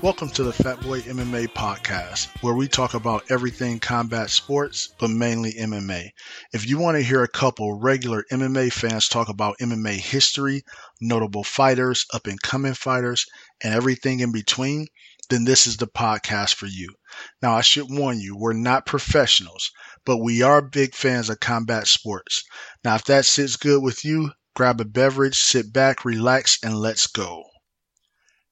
Welcome 0.00 0.28
to 0.30 0.44
the 0.44 0.52
Fat 0.52 0.80
Boy 0.80 1.00
MMA 1.00 1.48
podcast, 1.48 2.28
where 2.40 2.54
we 2.54 2.68
talk 2.68 2.94
about 2.94 3.32
everything 3.32 3.80
combat 3.80 4.30
sports, 4.30 4.90
but 5.00 5.10
mainly 5.10 5.54
MMA. 5.54 6.10
If 6.52 6.68
you 6.68 6.78
want 6.78 6.96
to 6.96 7.02
hear 7.02 7.24
a 7.24 7.28
couple 7.28 7.80
regular 7.80 8.24
MMA 8.30 8.72
fans 8.72 9.08
talk 9.08 9.28
about 9.28 9.58
MMA 9.58 9.96
history, 9.96 10.62
notable 11.00 11.42
fighters, 11.42 12.06
up 12.14 12.28
and 12.28 12.40
coming 12.40 12.74
fighters, 12.74 13.26
and 13.60 13.74
everything 13.74 14.20
in 14.20 14.30
between, 14.30 14.86
then 15.30 15.42
this 15.42 15.66
is 15.66 15.78
the 15.78 15.88
podcast 15.88 16.54
for 16.54 16.66
you. 16.66 16.94
Now, 17.42 17.54
I 17.54 17.62
should 17.62 17.90
warn 17.90 18.20
you, 18.20 18.36
we're 18.36 18.52
not 18.52 18.86
professionals, 18.86 19.72
but 20.04 20.18
we 20.18 20.42
are 20.42 20.62
big 20.62 20.94
fans 20.94 21.28
of 21.28 21.40
combat 21.40 21.88
sports. 21.88 22.44
Now, 22.84 22.94
if 22.94 23.04
that 23.06 23.26
sits 23.26 23.56
good 23.56 23.82
with 23.82 24.04
you, 24.04 24.30
grab 24.54 24.80
a 24.80 24.84
beverage, 24.84 25.40
sit 25.40 25.72
back, 25.72 26.04
relax, 26.04 26.60
and 26.62 26.78
let's 26.78 27.08
go. 27.08 27.42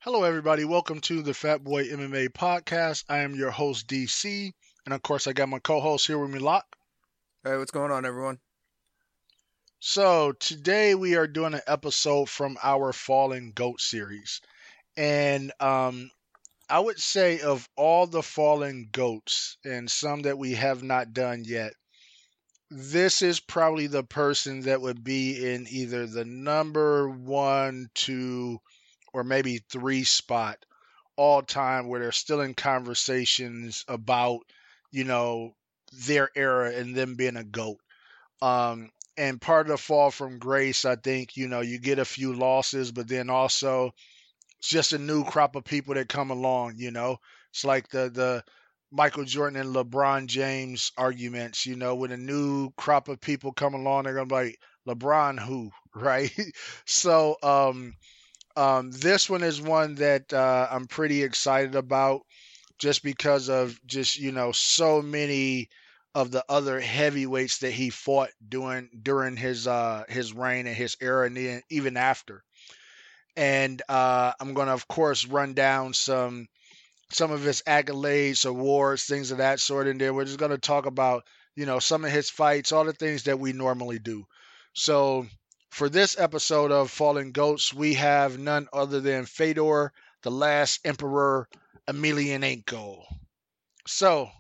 Hello, 0.07 0.23
everybody. 0.23 0.65
Welcome 0.65 1.01
to 1.01 1.21
the 1.21 1.35
Fat 1.35 1.65
Boy 1.65 1.89
MMA 1.89 2.29
podcast. 2.29 3.03
I 3.09 3.19
am 3.19 3.35
your 3.35 3.51
host, 3.51 3.89
DC. 3.89 4.53
And 4.85 4.95
of 4.95 5.03
course, 5.03 5.27
I 5.27 5.33
got 5.33 5.49
my 5.49 5.59
co 5.59 5.81
host 5.81 6.07
here 6.07 6.17
with 6.17 6.31
me, 6.31 6.39
Locke. 6.39 6.77
Hey, 7.43 7.57
what's 7.57 7.73
going 7.73 7.91
on, 7.91 8.07
everyone? 8.07 8.39
So, 9.81 10.31
today 10.31 10.95
we 10.95 11.17
are 11.17 11.27
doing 11.27 11.55
an 11.55 11.61
episode 11.67 12.31
from 12.31 12.57
our 12.63 12.93
Fallen 12.93 13.51
Goat 13.51 13.81
series. 13.81 14.41
And 14.97 15.53
um, 15.59 16.09
I 16.71 16.79
would 16.79 17.01
say, 17.01 17.41
of 17.41 17.69
all 17.75 18.07
the 18.07 18.23
Fallen 18.23 18.91
Goats 18.93 19.57
and 19.65 19.91
some 19.91 20.23
that 20.23 20.39
we 20.39 20.53
have 20.53 20.85
not 20.85 21.15
done 21.15 21.43
yet, 21.45 21.73
this 22.71 23.23
is 23.23 23.41
probably 23.41 23.89
the 23.89 24.05
person 24.05 24.61
that 24.61 24.81
would 24.81 25.03
be 25.03 25.53
in 25.53 25.67
either 25.69 26.07
the 26.07 26.25
number 26.25 27.09
one, 27.09 27.89
two, 27.93 28.61
or 29.17 29.25
maybe 29.25 29.59
three 29.71 30.05
spot 30.05 30.59
all 31.17 31.43
time 31.43 31.89
where 31.89 32.01
they're 32.01 32.13
still 32.13 32.41
in 32.43 32.55
conversations 32.55 33.85
about, 33.89 34.41
you 34.93 35.05
know, 35.05 35.55
their 36.07 36.31
era 36.37 36.73
and 36.73 36.95
them 36.95 37.17
being 37.17 37.37
a 37.37 37.45
GOAT. 37.45 37.79
Um, 38.43 38.91
and 39.17 39.41
part 39.41 39.67
of 39.67 39.73
the 39.73 39.79
fall 39.79 40.11
from 40.11 40.39
grace, 40.39 40.85
I 40.85 40.97
think, 40.97 41.37
you 41.37 41.49
know, 41.49 41.61
you 41.63 41.79
get 41.81 41.99
a 41.99 42.05
few 42.07 42.35
losses, 42.35 42.93
but 42.93 43.09
then 43.09 43.31
also 43.31 43.93
it's 44.59 44.69
just 44.69 44.93
a 44.93 44.99
new 44.99 45.25
crop 45.25 45.57
of 45.57 45.65
people 45.65 45.95
that 45.95 46.09
come 46.09 46.31
along, 46.31 46.75
you 46.77 46.91
know. 46.91 47.19
It's 47.53 47.65
like 47.65 47.89
the 47.89 48.11
the 48.11 48.45
Michael 48.91 49.25
Jordan 49.25 49.61
and 49.61 49.75
LeBron 49.75 50.27
James 50.27 50.93
arguments, 50.97 51.67
you 51.67 51.77
know, 51.77 51.95
when 51.95 52.13
a 52.13 52.17
new 52.17 52.71
crop 52.77 53.09
of 53.09 53.21
people 53.21 53.53
come 53.53 53.75
along, 53.75 54.05
they're 54.05 54.15
gonna 54.15 54.27
be 54.27 54.35
like, 54.35 54.59
LeBron 54.89 55.39
who, 55.41 55.71
right? 55.95 56.33
so 56.87 57.37
um 57.43 57.95
um, 58.57 58.91
this 58.91 59.29
one 59.31 59.43
is 59.43 59.61
one 59.61 59.97
that 59.97 60.33
uh, 60.33 60.69
I'm 60.71 60.87
pretty 60.87 61.23
excited 61.23 61.75
about 61.75 62.23
just 62.79 63.03
because 63.03 63.49
of 63.51 63.79
just, 63.87 64.19
you 64.19 64.33
know, 64.33 64.53
so 64.53 65.03
many 65.03 65.69
of 66.15 66.31
the 66.31 66.45
other 66.49 66.81
heavyweights 66.81 67.59
that 67.59 67.73
he 67.73 67.91
fought 67.91 68.31
during 68.49 68.89
during 69.03 69.37
his 69.37 69.67
uh 69.67 70.05
his 70.09 70.33
reign 70.33 70.67
and 70.67 70.77
his 70.77 70.97
era 71.01 71.27
and 71.27 71.63
even 71.71 71.97
after. 71.99 72.43
And 73.37 73.83
uh, 73.89 74.33
I'm 74.41 74.55
going 74.55 74.67
to 74.69 74.73
of 74.75 74.89
course 74.89 75.27
run 75.27 75.55
down 75.55 75.95
some 75.95 76.47
some 77.13 77.33
of 77.33 77.43
his 77.43 77.63
accolades, 77.67 78.47
awards, 78.47 79.05
things 79.05 79.31
of 79.33 79.39
that 79.39 79.61
sort 79.61 79.89
in 79.89 79.99
there. 79.99 80.15
We're 80.15 80.25
just 80.27 80.39
going 80.39 80.53
to 80.53 80.59
talk 80.59 80.87
about, 80.87 81.25
you 81.57 81.67
know, 81.67 81.79
some 81.81 82.05
of 82.05 82.13
his 82.13 82.31
fights, 82.31 82.73
all 82.73 82.85
the 82.85 82.93
things 82.93 83.25
that 83.25 83.39
we 83.39 83.53
normally 83.53 83.99
do. 83.99 84.27
So 84.75 85.27
for 85.77 85.91
this 85.91 86.19
episode 86.19 86.73
of 86.73 86.91
Fallen 86.91 87.33
Goats, 87.33 87.75
we 87.75 87.93
have 87.93 88.39
none 88.39 88.67
other 88.73 89.03
than 89.03 89.27
Fedor, 89.27 89.93
the 90.23 90.31
last 90.31 90.81
Emperor 90.87 91.51
Emelianenko. 91.87 93.03
So, 93.87 94.31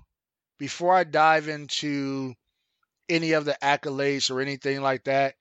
before 0.58 0.94
I 0.94 1.04
dive 1.04 1.48
into 1.48 2.32
any 3.10 3.32
of 3.32 3.44
the 3.44 3.54
accolades 3.62 4.30
or 4.30 4.40
anything 4.40 4.80
like 4.80 5.04
that, 5.04 5.34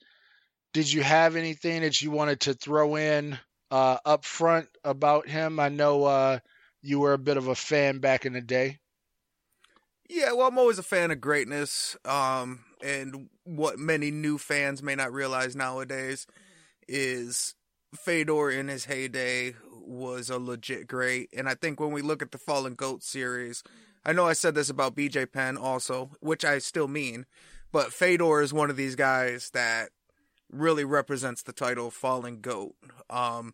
did 0.74 0.92
you 0.92 1.02
have 1.02 1.38
anything 1.38 1.84
that 1.84 2.02
you 2.02 2.12
wanted 2.12 2.42
to 2.42 2.56
throw 2.56 2.98
in 2.98 3.40
uh, 3.72 3.98
up 4.04 4.26
front 4.26 4.68
about 4.84 5.30
him? 5.30 5.62
I 5.62 5.70
know 5.70 6.04
uh, 6.04 6.40
you 6.82 7.00
were 7.00 7.14
a 7.14 7.18
bit 7.18 7.38
of 7.38 7.48
a 7.48 7.56
fan 7.56 8.00
back 8.00 8.26
in 8.26 8.34
the 8.34 8.42
day. 8.42 8.80
Yeah, 10.10 10.34
well, 10.34 10.48
I'm 10.48 10.58
always 10.58 10.78
a 10.78 10.84
fan 10.84 11.12
of 11.12 11.22
greatness. 11.22 11.96
Um, 12.04 12.66
and 12.84 13.30
what 13.46 13.80
many 13.80 14.12
new 14.12 14.38
fans 14.38 14.84
may 14.84 14.96
not 14.96 15.14
realize 15.14 15.56
nowadays 15.56 16.28
is 16.88 17.56
Fedor 17.96 18.52
in 18.52 18.68
his 18.68 18.86
heyday 18.86 19.54
was 19.72 20.30
a 20.30 20.40
legit 20.40 20.88
great. 20.88 21.30
And 21.36 21.48
I 21.48 21.56
think 21.56 21.80
when 21.80 21.92
we 21.92 22.02
look 22.02 22.22
at 22.22 22.32
the 22.32 22.38
Fallen 22.38 22.74
Goat 22.74 23.04
series, 23.04 23.64
I 24.04 24.14
know 24.14 24.26
I 24.26 24.34
said 24.34 24.56
this 24.56 24.70
about 24.70 24.96
BJ 24.96 25.32
Penn 25.32 25.58
also, 25.58 26.12
which 26.20 26.44
I 26.44 26.58
still 26.58 26.88
mean, 26.88 27.26
but 27.72 27.94
Fedor 27.94 28.42
is 28.42 28.54
one 28.54 28.70
of 28.70 28.78
these 28.78 28.96
guys 28.96 29.52
that 29.52 29.90
really 30.52 30.84
represents 30.84 31.44
the 31.44 31.54
title 31.54 31.92
Fallen 31.92 32.42
Goat. 32.42 32.76
Um, 33.10 33.54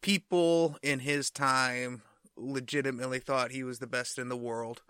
people 0.00 0.76
in 0.82 1.00
his 1.00 1.30
time 1.30 2.02
legitimately 2.36 3.18
thought 3.18 3.50
he 3.50 3.62
was 3.62 3.78
the 3.78 3.86
best 3.86 4.18
in 4.18 4.28
the 4.28 4.36
world. 4.36 4.82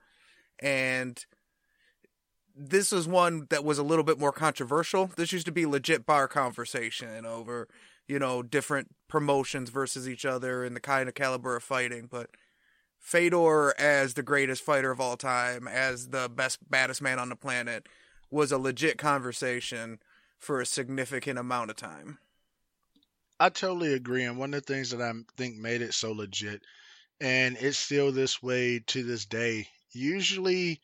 And 0.59 1.25
this 2.57 2.93
was 2.93 3.09
one 3.09 3.47
that 3.51 3.65
was 3.65 3.79
a 3.79 3.83
little 3.83 4.05
bit 4.05 4.19
more 4.19 4.33
controversial. 4.33 5.11
This 5.17 5.33
used 5.33 5.47
to 5.47 5.53
be 5.53 5.67
legit 5.67 6.07
bar 6.07 6.29
conversation 6.29 7.25
over, 7.25 7.69
you 8.07 8.19
know, 8.19 8.43
different 8.43 8.95
promotions 9.09 9.71
versus 9.71 10.09
each 10.09 10.25
other 10.25 10.65
and 10.65 10.77
the 10.77 10.81
kind 10.81 11.09
of 11.09 11.15
caliber 11.15 11.57
of 11.57 11.63
fighting. 11.63 12.09
But 12.11 12.31
Fedor, 12.99 13.75
as 13.79 14.15
the 14.15 14.23
greatest 14.23 14.63
fighter 14.63 14.91
of 14.91 15.01
all 15.01 15.17
time, 15.17 15.67
as 15.67 16.09
the 16.09 16.29
best, 16.29 16.59
baddest 16.71 17.03
man 17.03 17.19
on 17.19 17.29
the 17.29 17.37
planet, 17.37 17.89
was 18.31 18.53
a 18.53 18.59
legit 18.59 18.99
conversation 18.99 19.99
for 20.39 20.61
a 20.61 20.67
significant 20.67 21.39
amount 21.39 21.71
of 21.71 21.77
time. 21.77 22.19
I 23.39 23.49
totally 23.49 23.93
agree. 23.95 24.25
And 24.25 24.39
one 24.39 24.55
of 24.55 24.65
the 24.65 24.73
things 24.73 24.91
that 24.91 25.01
I 25.01 25.13
think 25.37 25.57
made 25.57 25.83
it 25.83 25.95
so 25.95 26.13
legit, 26.13 26.63
and 27.21 27.57
it's 27.59 27.79
still 27.79 28.13
this 28.13 28.43
way 28.43 28.83
to 28.89 29.03
this 29.03 29.27
day, 29.27 29.69
usually 29.93 30.81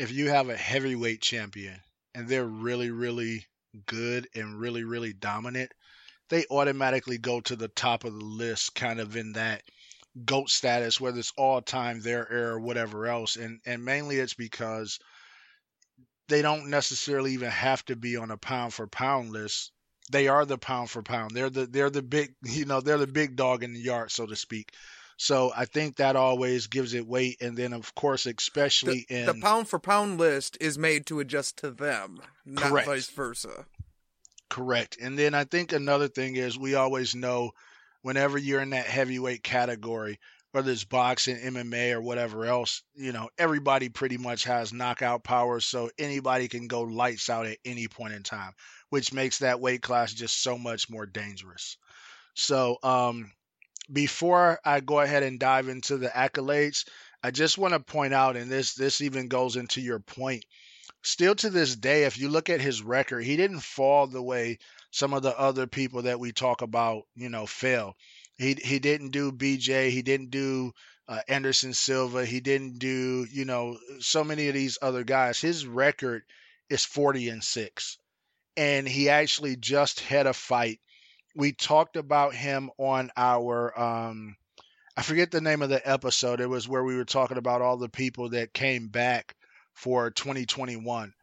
if 0.00 0.10
you 0.10 0.30
have 0.30 0.48
a 0.48 0.56
heavyweight 0.56 1.20
champion 1.20 1.78
and 2.14 2.26
they're 2.26 2.46
really, 2.46 2.90
really 2.90 3.44
good 3.84 4.26
and 4.34 4.58
really, 4.58 4.82
really 4.82 5.12
dominant, 5.12 5.70
they 6.30 6.46
automatically 6.50 7.18
go 7.18 7.42
to 7.42 7.54
the 7.54 7.68
top 7.68 8.04
of 8.04 8.14
the 8.14 8.24
list, 8.24 8.74
kind 8.74 8.98
of 8.98 9.14
in 9.14 9.32
that 9.32 9.62
GOAT 10.24 10.48
status, 10.48 10.98
whether 10.98 11.18
it's 11.18 11.34
all 11.36 11.60
time, 11.60 12.00
their 12.00 12.32
era, 12.32 12.58
whatever 12.58 13.08
else. 13.08 13.36
And 13.36 13.60
and 13.66 13.84
mainly 13.84 14.16
it's 14.16 14.32
because 14.32 14.98
they 16.28 16.40
don't 16.40 16.70
necessarily 16.70 17.34
even 17.34 17.50
have 17.50 17.84
to 17.84 17.94
be 17.94 18.16
on 18.16 18.30
a 18.30 18.38
pound 18.38 18.72
for 18.72 18.86
pound 18.86 19.32
list. 19.32 19.70
They 20.10 20.28
are 20.28 20.46
the 20.46 20.56
pound 20.56 20.88
for 20.88 21.02
pound. 21.02 21.32
They're 21.32 21.50
the 21.50 21.66
they're 21.66 21.90
the 21.90 22.02
big 22.02 22.34
you 22.42 22.64
know, 22.64 22.80
they're 22.80 22.96
the 22.96 23.06
big 23.06 23.36
dog 23.36 23.62
in 23.64 23.74
the 23.74 23.80
yard, 23.80 24.10
so 24.10 24.24
to 24.24 24.34
speak. 24.34 24.72
So 25.22 25.52
I 25.54 25.66
think 25.66 25.96
that 25.96 26.16
always 26.16 26.66
gives 26.66 26.94
it 26.94 27.06
weight. 27.06 27.42
And 27.42 27.54
then, 27.54 27.74
of 27.74 27.94
course, 27.94 28.24
especially 28.24 29.04
the, 29.10 29.20
in 29.20 29.26
the 29.26 29.34
pound 29.34 29.68
for 29.68 29.78
pound 29.78 30.16
list 30.16 30.56
is 30.62 30.78
made 30.78 31.04
to 31.06 31.20
adjust 31.20 31.58
to 31.58 31.70
them, 31.70 32.22
not 32.46 32.70
Correct. 32.70 32.86
vice 32.86 33.10
versa. 33.10 33.66
Correct. 34.48 34.96
And 34.98 35.18
then 35.18 35.34
I 35.34 35.44
think 35.44 35.72
another 35.72 36.08
thing 36.08 36.36
is 36.36 36.58
we 36.58 36.74
always 36.74 37.14
know 37.14 37.50
whenever 38.00 38.38
you're 38.38 38.62
in 38.62 38.70
that 38.70 38.86
heavyweight 38.86 39.42
category, 39.42 40.18
whether 40.52 40.72
it's 40.72 40.84
boxing, 40.84 41.36
MMA, 41.36 41.92
or 41.92 42.00
whatever 42.00 42.46
else, 42.46 42.82
you 42.94 43.12
know, 43.12 43.28
everybody 43.36 43.90
pretty 43.90 44.16
much 44.16 44.44
has 44.44 44.72
knockout 44.72 45.22
power. 45.22 45.60
So 45.60 45.90
anybody 45.98 46.48
can 46.48 46.66
go 46.66 46.80
lights 46.80 47.28
out 47.28 47.44
at 47.44 47.58
any 47.66 47.88
point 47.88 48.14
in 48.14 48.22
time, 48.22 48.52
which 48.88 49.12
makes 49.12 49.40
that 49.40 49.60
weight 49.60 49.82
class 49.82 50.14
just 50.14 50.42
so 50.42 50.56
much 50.56 50.88
more 50.88 51.04
dangerous. 51.04 51.76
So, 52.32 52.78
um, 52.82 53.32
before 53.92 54.60
I 54.64 54.80
go 54.80 55.00
ahead 55.00 55.22
and 55.22 55.38
dive 55.38 55.68
into 55.68 55.96
the 55.96 56.08
accolades, 56.08 56.84
I 57.22 57.30
just 57.30 57.58
want 57.58 57.74
to 57.74 57.80
point 57.80 58.14
out, 58.14 58.36
and 58.36 58.50
this 58.50 58.74
this 58.74 59.00
even 59.00 59.28
goes 59.28 59.56
into 59.56 59.80
your 59.80 59.98
point. 59.98 60.44
Still 61.02 61.34
to 61.36 61.50
this 61.50 61.76
day, 61.76 62.04
if 62.04 62.18
you 62.18 62.28
look 62.28 62.50
at 62.50 62.60
his 62.60 62.82
record, 62.82 63.24
he 63.24 63.36
didn't 63.36 63.60
fall 63.60 64.06
the 64.06 64.22
way 64.22 64.58
some 64.90 65.14
of 65.14 65.22
the 65.22 65.38
other 65.38 65.66
people 65.66 66.02
that 66.02 66.20
we 66.20 66.32
talk 66.32 66.62
about, 66.62 67.04
you 67.14 67.28
know, 67.28 67.46
fell. 67.46 67.96
He 68.36 68.54
he 68.54 68.78
didn't 68.78 69.10
do 69.10 69.32
BJ, 69.32 69.90
he 69.90 70.02
didn't 70.02 70.30
do 70.30 70.72
uh, 71.08 71.20
Anderson 71.28 71.74
Silva, 71.74 72.24
he 72.24 72.40
didn't 72.40 72.78
do, 72.78 73.26
you 73.30 73.44
know, 73.44 73.78
so 73.98 74.24
many 74.24 74.48
of 74.48 74.54
these 74.54 74.78
other 74.80 75.04
guys. 75.04 75.40
His 75.40 75.66
record 75.66 76.22
is 76.68 76.84
40 76.84 77.28
and 77.30 77.44
6. 77.44 77.98
And 78.56 78.86
he 78.86 79.08
actually 79.08 79.56
just 79.56 80.00
had 80.00 80.26
a 80.26 80.32
fight 80.32 80.80
we 81.40 81.52
talked 81.52 81.96
about 81.96 82.34
him 82.34 82.70
on 82.78 83.10
our 83.16 83.78
um 83.80 84.36
I 84.96 85.02
forget 85.02 85.30
the 85.30 85.40
name 85.40 85.62
of 85.62 85.70
the 85.70 85.88
episode. 85.88 86.40
It 86.40 86.48
was 86.48 86.68
where 86.68 86.84
we 86.84 86.94
were 86.94 87.06
talking 87.06 87.38
about 87.38 87.62
all 87.62 87.78
the 87.78 87.88
people 87.88 88.28
that 88.30 88.52
came 88.52 88.88
back 88.88 89.34
for 89.72 90.10
2021. 90.10 91.14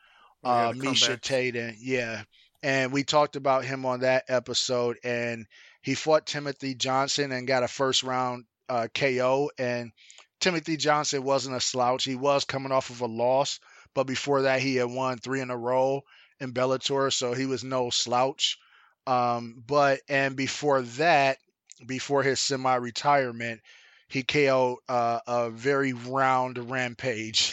Yeah, 0.44 0.70
Uh, 0.70 0.74
Misha 0.76 1.20
and 1.32 1.76
yeah, 1.80 2.24
and 2.64 2.92
we 2.92 3.04
talked 3.04 3.36
about 3.36 3.66
him 3.66 3.86
on 3.86 4.00
that 4.00 4.24
episode, 4.30 4.98
and 5.04 5.46
he 5.82 5.94
fought 5.94 6.26
Timothy 6.26 6.74
Johnson 6.74 7.32
and 7.32 7.48
got 7.48 7.64
a 7.64 7.68
first 7.68 8.02
round 8.02 8.46
uh, 8.68 8.88
KO. 8.94 9.52
And 9.60 9.92
Timothy 10.40 10.78
Johnson 10.78 11.24
wasn't 11.24 11.56
a 11.56 11.62
slouch. 11.62 12.04
He 12.04 12.16
was 12.16 12.46
coming 12.46 12.72
off 12.72 12.90
of 12.90 13.02
a 13.02 13.06
loss, 13.06 13.60
but 13.94 14.08
before 14.08 14.44
that, 14.44 14.62
he 14.62 14.78
had 14.78 14.90
won 14.90 15.20
three 15.20 15.42
in 15.42 15.52
a 15.52 15.58
row 15.58 16.02
in 16.40 16.54
Bellator, 16.54 17.14
so 17.14 17.34
he 17.34 17.46
was 17.46 17.64
no 17.64 17.92
slouch. 17.92 18.58
Um, 19.08 19.64
but 19.66 20.02
and 20.10 20.36
before 20.36 20.82
that, 20.82 21.38
before 21.86 22.24
his 22.24 22.40
semi-retirement, 22.40 23.62
he 24.10 24.24
KO'd 24.24 24.80
uh, 24.88 25.20
a 25.28 25.50
very 25.50 25.94
round 25.94 26.70
rampage. 26.70 27.52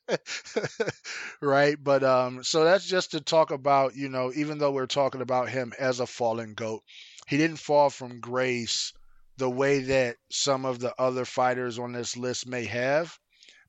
right? 1.40 1.76
But 1.82 2.02
um, 2.02 2.42
so 2.42 2.64
that's 2.64 2.86
just 2.86 3.12
to 3.12 3.20
talk 3.20 3.50
about, 3.50 3.94
you 3.96 4.08
know, 4.08 4.32
even 4.34 4.58
though 4.58 4.72
we're 4.72 4.86
talking 4.86 5.20
about 5.20 5.48
him 5.48 5.72
as 5.78 6.00
a 6.00 6.06
fallen 6.06 6.54
goat, 6.54 6.82
he 7.26 7.36
didn't 7.36 7.58
fall 7.58 7.90
from 7.90 8.20
grace 8.20 8.92
the 9.36 9.50
way 9.50 9.80
that 9.80 10.16
some 10.30 10.64
of 10.64 10.78
the 10.78 10.94
other 11.00 11.24
fighters 11.24 11.78
on 11.78 11.92
this 11.92 12.16
list 12.16 12.46
may 12.46 12.64
have. 12.64 13.16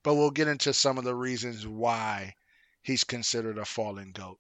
But 0.04 0.16
we'll 0.16 0.32
get 0.32 0.48
into 0.48 0.74
some 0.74 0.98
of 0.98 1.04
the 1.04 1.16
reasons 1.16 1.68
why 1.68 2.36
he's 2.82 3.04
considered 3.04 3.58
a 3.58 3.66
fallen 3.66 4.12
goat. 4.12 4.40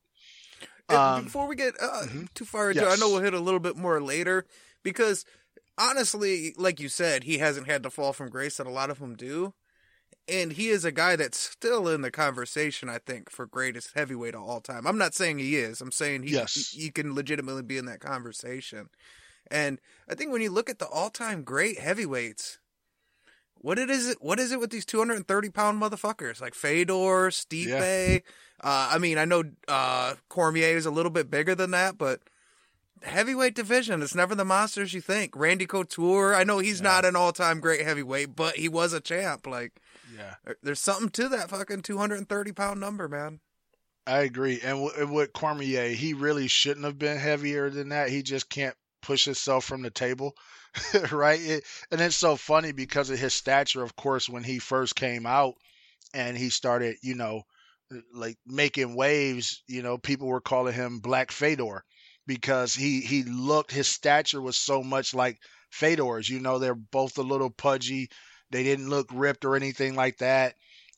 Um, 0.90 1.26
before 1.26 1.48
we 1.48 1.56
get 1.56 1.76
uh, 1.82 2.04
mm-hmm. 2.04 2.26
too 2.34 2.46
far 2.46 2.70
into, 2.70 2.82
yes. 2.82 2.98
I 2.98 3.00
know 3.00 3.12
we'll 3.12 3.24
hit 3.24 3.34
a 3.34 3.40
little 3.40 3.60
bit 3.60 3.76
more 3.76 4.02
later 4.02 4.46
because 4.84 5.26
honestly, 5.78 6.54
like 6.58 6.80
you 6.80 6.90
said, 6.90 7.24
he 7.24 7.40
hasn't 7.40 7.68
had 7.68 7.84
to 7.84 7.90
fall 7.90 8.14
from 8.14 8.30
grace 8.30 8.58
that 8.58 8.68
a 8.68 8.72
lot 8.72 8.90
of 8.90 9.00
them 9.00 9.16
do. 9.16 9.54
And 10.30 10.54
he 10.54 10.70
is 10.70 10.84
a 10.84 10.92
guy 10.92 11.16
that's 11.16 11.38
still 11.38 11.88
in 11.88 12.02
the 12.02 12.12
conversation, 12.12 12.90
I 12.90 12.98
think, 12.98 13.30
for 13.30 13.46
greatest 13.46 13.92
heavyweight 13.96 14.36
of 14.36 14.42
all 14.42 14.60
time. 14.60 14.86
I'm 14.86 14.98
not 14.98 15.14
saying 15.14 15.40
he 15.40 15.56
is. 15.56 15.80
I'm 15.80 15.92
saying 15.92 16.24
he, 16.24 16.34
yes. 16.34 16.72
he, 16.72 16.82
he 16.82 16.90
can 16.92 17.16
legitimately 17.16 17.64
be 17.64 17.78
in 17.78 17.86
that 17.86 18.02
conversation. 18.02 18.90
And 19.50 19.80
I 20.10 20.16
think 20.16 20.34
when 20.34 20.42
you 20.42 20.52
look 20.52 20.70
at 20.70 20.80
the 20.80 20.88
all-time 20.88 21.44
great 21.44 21.80
heavyweights, 21.80 22.60
what 23.62 23.80
it 23.80 23.90
is 23.90 24.10
it 24.10 24.18
what 24.22 24.40
is 24.40 24.52
it 24.52 24.60
with 24.60 24.70
these 24.70 24.86
230 24.86 25.50
pound 25.50 25.82
motherfuckers 25.82 26.42
like 26.42 26.54
Fedor, 26.54 27.30
Stipe? 27.30 27.68
Yeah. 27.68 28.20
Uh, 28.60 28.90
I 28.92 28.98
mean, 28.98 29.18
I 29.18 29.26
know 29.26 29.44
uh, 29.68 30.16
Cormier 30.30 30.76
is 30.76 30.86
a 30.86 30.92
little 30.92 31.12
bit 31.12 31.30
bigger 31.30 31.54
than 31.54 31.72
that, 31.72 31.98
but 31.98 32.22
heavyweight 33.04 33.56
division. 33.56 34.02
It's 34.02 34.16
never 34.16 34.36
the 34.36 34.46
monsters 34.46 34.94
you 34.94 35.02
think. 35.02 35.36
Randy 35.36 35.66
Couture. 35.66 36.34
I 36.34 36.44
know 36.44 36.60
he's 36.60 36.80
yeah. 36.80 36.90
not 36.90 37.06
an 37.06 37.16
all 37.16 37.32
time 37.32 37.60
great 37.60 37.82
heavyweight, 37.82 38.36
but 38.36 38.56
he 38.56 38.70
was 38.70 38.94
a 38.94 39.00
champ. 39.00 39.46
Like, 39.46 39.80
yeah, 40.16 40.36
there's 40.64 40.80
something 40.80 41.10
to 41.10 41.30
that 41.30 41.50
fucking 41.50 41.82
230 41.84 42.52
pound 42.54 42.80
number, 42.80 43.08
man. 43.08 43.40
I 44.06 44.20
agree. 44.20 44.62
And 44.64 44.88
w- 44.88 45.14
with 45.14 45.34
Cormier, 45.34 45.90
he 45.90 46.14
really 46.14 46.48
shouldn't 46.48 46.86
have 46.86 46.98
been 46.98 47.18
heavier 47.18 47.70
than 47.70 47.90
that. 47.90 48.10
He 48.10 48.24
just 48.24 48.50
can't 48.50 48.76
push 49.02 49.26
himself 49.26 49.66
from 49.66 49.82
the 49.82 49.90
table, 49.90 50.36
right? 51.12 51.40
It, 51.42 51.64
and 51.92 52.02
it's 52.02 52.16
so 52.16 52.36
funny 52.36 52.72
because 52.72 53.10
of 53.10 53.20
his 53.20 53.34
stature. 53.34 53.84
Of 53.84 53.96
course, 53.96 54.30
when 54.30 54.44
he 54.44 54.60
first 54.60 54.96
came 54.96 55.26
out 55.26 55.56
and 56.14 56.38
he 56.38 56.50
started, 56.50 56.98
you 57.04 57.16
know, 57.16 57.44
uh, 57.94 58.00
like 58.14 58.38
making 58.46 58.96
waves, 58.96 59.64
you 59.68 59.82
know, 59.84 59.98
people 59.98 60.28
were 60.28 60.42
calling 60.42 60.74
him 60.74 61.00
Black 61.00 61.32
Fedor 61.32 61.84
because 62.28 62.76
he 62.76 63.02
he 63.02 63.24
looked 63.24 63.72
his 63.72 63.88
stature 63.88 64.42
was 64.42 64.58
so 64.58 64.84
much 64.84 65.14
like 65.14 65.40
Fedor's. 65.72 66.30
You 66.30 66.40
know, 66.42 66.60
they're 66.60 66.76
both 66.76 67.18
a 67.18 67.24
little 67.24 67.52
pudgy. 67.52 68.10
They 68.52 68.64
didn't 68.64 68.90
look 68.90 69.10
ripped 69.14 69.46
or 69.46 69.56
anything 69.56 69.96
like 69.96 70.18
that. 70.20 70.56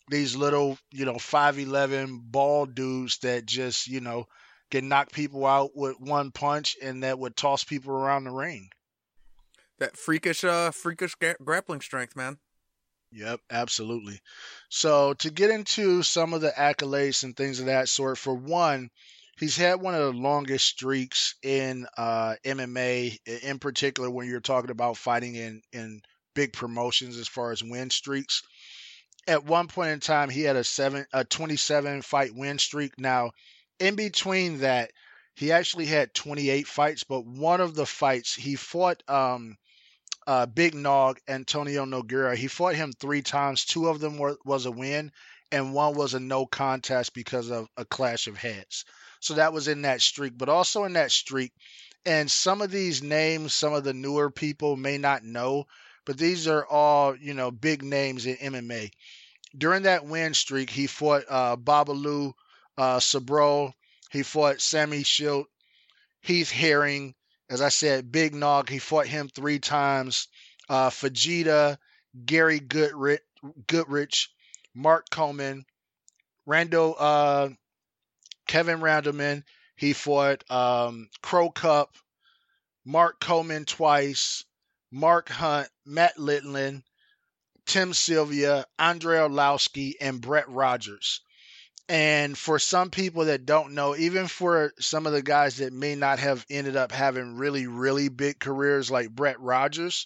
These 0.10 0.36
little, 0.36 0.78
you 0.92 1.06
know, 1.06 1.20
five 1.20 1.60
eleven 1.60 2.20
bald 2.24 2.76
dudes 2.76 3.20
that 3.20 3.46
just, 3.46 3.88
you 3.88 4.02
know, 4.02 4.26
can 4.72 4.90
knock 4.90 5.12
people 5.12 5.46
out 5.46 5.72
with 5.76 6.00
one 6.00 6.32
punch 6.32 6.76
and 6.82 7.04
that 7.04 7.20
would 7.20 7.36
toss 7.38 7.64
people 7.64 7.94
around 7.94 8.26
the 8.26 8.32
ring. 8.32 8.70
That 9.80 9.98
freakish, 9.98 10.44
uh, 10.44 10.72
freakish 10.72 11.16
gra- 11.16 11.38
grappling 11.44 11.82
strength, 11.82 12.16
man. 12.16 12.38
Yep, 13.12 13.40
absolutely. 13.50 14.22
So 14.70 15.14
to 15.16 15.32
get 15.32 15.50
into 15.50 16.04
some 16.04 16.34
of 16.34 16.42
the 16.42 16.52
accolades 16.52 17.24
and 17.24 17.36
things 17.36 17.60
of 17.60 17.66
that 17.66 17.90
sort, 17.90 18.18
for 18.18 18.36
one, 18.36 18.92
he's 19.40 19.58
had 19.58 19.82
one 19.82 19.96
of 19.96 20.02
the 20.02 20.20
longest 20.20 20.66
streaks 20.68 21.36
in 21.42 21.88
uh, 21.98 22.36
MMA, 22.46 23.18
in 23.44 23.58
particular 23.58 24.10
when 24.12 24.28
you're 24.28 24.42
talking 24.42 24.70
about 24.70 24.98
fighting 24.98 25.36
in 25.36 25.62
in 25.74 26.02
big 26.36 26.54
promotions 26.54 27.18
as 27.18 27.28
far 27.28 27.52
as 27.52 27.64
win 27.64 27.90
streaks. 27.90 28.44
At 29.28 29.46
one 29.46 29.68
point 29.68 29.92
in 29.92 30.00
time, 30.00 30.30
he 30.30 30.42
had 30.42 30.56
a 30.56 30.64
seven 30.64 31.06
a 31.14 31.24
27 31.24 32.02
fight 32.04 32.36
win 32.36 32.60
streak. 32.60 33.00
Now, 33.00 33.32
in 33.80 33.96
between 33.96 34.60
that, 34.60 34.92
he 35.36 35.52
actually 35.52 35.86
had 35.88 36.14
28 36.14 36.68
fights, 36.68 37.04
but 37.04 37.26
one 37.26 37.62
of 37.62 37.74
the 37.74 37.86
fights 37.86 38.36
he 38.36 38.56
fought 38.56 39.02
um, 39.08 39.58
uh, 40.30 40.46
Big 40.46 40.76
Nog 40.76 41.20
Antonio 41.28 41.86
Nogueira. 41.86 42.36
He 42.36 42.48
fought 42.48 42.76
him 42.76 42.94
three 42.94 43.24
times. 43.24 43.66
Two 43.66 43.88
of 43.88 44.00
them 44.00 44.20
were, 44.20 44.38
was 44.46 44.68
a 44.68 44.72
win, 44.72 45.12
and 45.52 45.74
one 45.74 45.96
was 45.96 46.14
a 46.14 46.20
no 46.20 46.46
contest 46.46 47.16
because 47.16 47.50
of 47.50 47.68
a 47.78 47.84
clash 47.84 48.28
of 48.28 48.38
heads. 48.38 48.86
So 49.22 49.34
that 49.34 49.54
was 49.54 49.68
in 49.68 49.82
that 49.82 50.02
streak, 50.02 50.38
but 50.38 50.48
also 50.48 50.84
in 50.84 50.94
that 50.94 51.12
streak. 51.12 51.52
And 52.06 52.30
some 52.30 52.62
of 52.62 52.70
these 52.70 53.02
names, 53.02 53.56
some 53.56 53.74
of 53.74 53.84
the 53.84 53.94
newer 53.96 54.30
people 54.30 54.78
may 54.78 55.00
not 55.00 55.24
know, 55.24 55.66
but 56.06 56.20
these 56.20 56.48
are 56.48 56.64
all, 56.64 57.16
you 57.16 57.34
know, 57.34 57.50
big 57.50 57.82
names 57.82 58.28
in 58.28 58.36
MMA. 58.36 58.92
During 59.58 59.82
that 59.84 60.06
win 60.06 60.36
streak, 60.36 60.70
he 60.70 60.86
fought 60.86 61.24
uh, 61.28 61.58
Babalu 61.58 62.34
uh, 62.78 63.00
Sobral. 63.00 63.74
He 64.12 64.22
fought 64.22 64.58
Semmy 64.58 65.04
Schilt, 65.04 65.46
Heath 66.22 66.52
Herring. 66.52 67.16
As 67.50 67.62
I 67.62 67.70
said, 67.70 68.12
Big 68.12 68.36
Nog. 68.36 68.70
He 68.70 68.80
fought 68.80 69.08
him 69.08 69.28
three 69.28 69.60
times. 69.60 70.28
Uh, 70.70 70.90
Fujita, 70.90 71.78
Gary 72.26 72.60
Goodridge, 72.60 73.20
Goodridge 73.66 74.28
Mark 74.76 75.10
Coleman, 75.10 75.66
Rando 76.48 76.96
uh, 76.98 77.50
Kevin 78.48 78.80
Randleman. 78.80 79.44
He 79.76 79.94
fought 79.94 80.50
um, 80.52 81.10
Cro 81.22 81.50
Cop, 81.50 81.96
Mark 82.86 83.20
Coleman 83.20 83.66
twice, 83.66 84.44
Mark 84.92 85.30
Hunt, 85.30 85.70
Matt 85.86 86.18
Lindland, 86.18 86.84
Tim 87.66 87.94
Sylvia, 87.94 88.66
Andre 88.78 89.20
Arlovski, 89.20 89.94
and 90.02 90.22
Brett 90.22 90.50
Rogers. 90.50 91.22
And 91.90 92.38
for 92.38 92.60
some 92.60 92.92
people 92.92 93.26
that 93.26 93.48
don't 93.48 93.74
know, 93.74 93.96
even 93.96 94.28
for 94.28 94.74
some 94.80 95.08
of 95.08 95.12
the 95.12 95.24
guys 95.24 95.58
that 95.58 95.74
may 95.74 95.96
not 95.96 96.20
have 96.20 96.46
ended 96.50 96.76
up 96.76 96.92
having 96.92 97.36
really, 97.36 97.66
really 97.66 98.10
big 98.10 98.40
careers 98.40 98.92
like 98.92 99.10
Brett 99.10 99.40
Rogers, 99.40 100.06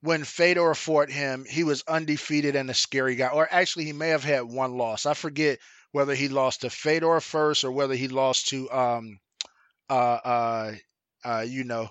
when 0.00 0.24
Fedor 0.24 0.74
fought 0.74 1.10
him, 1.10 1.44
he 1.48 1.62
was 1.62 1.84
undefeated 1.86 2.56
and 2.56 2.70
a 2.70 2.74
scary 2.74 3.16
guy. 3.16 3.28
Or 3.28 3.46
actually, 3.50 3.84
he 3.84 3.92
may 3.92 4.08
have 4.08 4.24
had 4.24 4.42
one 4.42 4.78
loss. 4.78 5.04
I 5.04 5.12
forget 5.12 5.58
whether 5.94 6.14
he 6.14 6.28
lost 6.28 6.62
to 6.62 6.70
Fedor 6.70 7.20
first 7.20 7.62
or 7.62 7.70
whether 7.70 7.94
he 7.94 8.08
lost 8.08 8.48
to 8.48 8.68
um 8.72 9.20
uh 9.88 9.92
uh 10.24 10.72
uh 11.24 11.44
you 11.46 11.62
know 11.62 11.88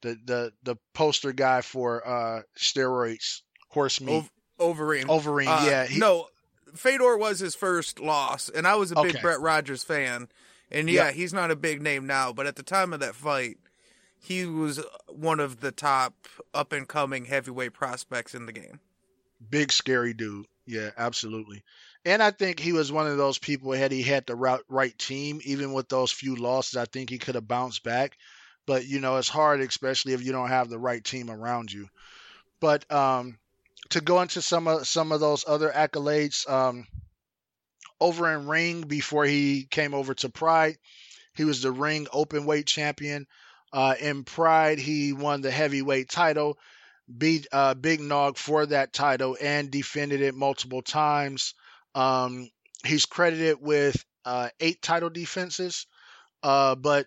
the 0.00 0.16
the 0.24 0.52
the 0.62 0.76
poster 0.94 1.32
guy 1.32 1.60
for 1.60 2.06
uh 2.06 2.42
steroids 2.58 3.42
horse 3.68 4.00
meat 4.00 4.24
Overeem 4.58 5.04
Overeem 5.04 5.48
uh, 5.48 5.66
yeah 5.66 5.84
he, 5.84 5.98
no 5.98 6.28
Fedor 6.74 7.16
was 7.16 7.38
his 7.38 7.54
first 7.54 8.00
loss 8.00 8.48
and 8.48 8.66
I 8.66 8.74
was 8.76 8.92
a 8.92 8.96
big 8.96 9.12
okay. 9.14 9.20
Brett 9.20 9.40
Rogers 9.40 9.84
fan 9.84 10.28
and 10.70 10.88
yeah 10.88 11.06
yep. 11.06 11.14
he's 11.14 11.32
not 11.32 11.50
a 11.50 11.56
big 11.56 11.82
name 11.82 12.06
now 12.06 12.32
but 12.32 12.46
at 12.46 12.56
the 12.56 12.62
time 12.62 12.92
of 12.92 13.00
that 13.00 13.14
fight 13.14 13.58
he 14.18 14.46
was 14.46 14.84
one 15.08 15.40
of 15.40 15.60
the 15.60 15.72
top 15.72 16.14
up 16.54 16.72
and 16.72 16.86
coming 16.88 17.24
heavyweight 17.24 17.72
prospects 17.72 18.34
in 18.34 18.46
the 18.46 18.52
game 18.52 18.80
big 19.50 19.72
scary 19.72 20.14
dude 20.14 20.46
yeah 20.66 20.90
absolutely 20.96 21.62
and 22.04 22.22
I 22.22 22.30
think 22.32 22.58
he 22.58 22.72
was 22.72 22.90
one 22.90 23.06
of 23.06 23.16
those 23.16 23.38
people 23.38 23.72
had 23.72 23.92
he 23.92 24.02
had 24.02 24.26
the 24.26 24.34
right, 24.34 24.60
right 24.68 24.96
team, 24.98 25.40
even 25.44 25.72
with 25.72 25.88
those 25.88 26.10
few 26.10 26.34
losses, 26.34 26.76
I 26.76 26.84
think 26.84 27.10
he 27.10 27.18
could 27.18 27.36
have 27.36 27.46
bounced 27.46 27.84
back. 27.84 28.16
But 28.66 28.86
you 28.86 29.00
know, 29.00 29.16
it's 29.16 29.28
hard, 29.28 29.60
especially 29.60 30.12
if 30.12 30.24
you 30.24 30.32
don't 30.32 30.48
have 30.48 30.68
the 30.68 30.78
right 30.78 31.02
team 31.02 31.30
around 31.30 31.72
you. 31.72 31.88
But 32.60 32.90
um, 32.92 33.38
to 33.92 34.00
go 34.00 34.20
into 34.22 34.42
some 34.42 34.68
of 34.68 34.86
some 34.86 35.12
of 35.12 35.20
those 35.20 35.44
other 35.46 35.70
accolades, 35.70 36.48
um, 36.48 36.86
over 38.00 38.32
in 38.32 38.48
ring 38.48 38.82
before 38.82 39.24
he 39.24 39.66
came 39.70 39.94
over 39.94 40.14
to 40.14 40.28
Pride, 40.28 40.76
he 41.34 41.44
was 41.44 41.62
the 41.62 41.70
ring 41.70 42.08
open 42.12 42.44
weight 42.44 42.66
champion. 42.66 43.26
Uh, 43.72 43.94
in 44.00 44.24
Pride, 44.24 44.78
he 44.78 45.12
won 45.12 45.40
the 45.40 45.50
heavyweight 45.50 46.10
title, 46.10 46.58
beat 47.16 47.46
uh, 47.52 47.74
Big 47.74 48.00
Nog 48.00 48.36
for 48.36 48.66
that 48.66 48.92
title, 48.92 49.36
and 49.40 49.70
defended 49.70 50.20
it 50.20 50.34
multiple 50.34 50.82
times. 50.82 51.54
Um, 51.94 52.50
he's 52.84 53.06
credited 53.06 53.58
with 53.60 54.04
uh, 54.24 54.48
eight 54.60 54.82
title 54.82 55.10
defenses, 55.10 55.86
uh, 56.42 56.74
but 56.74 57.06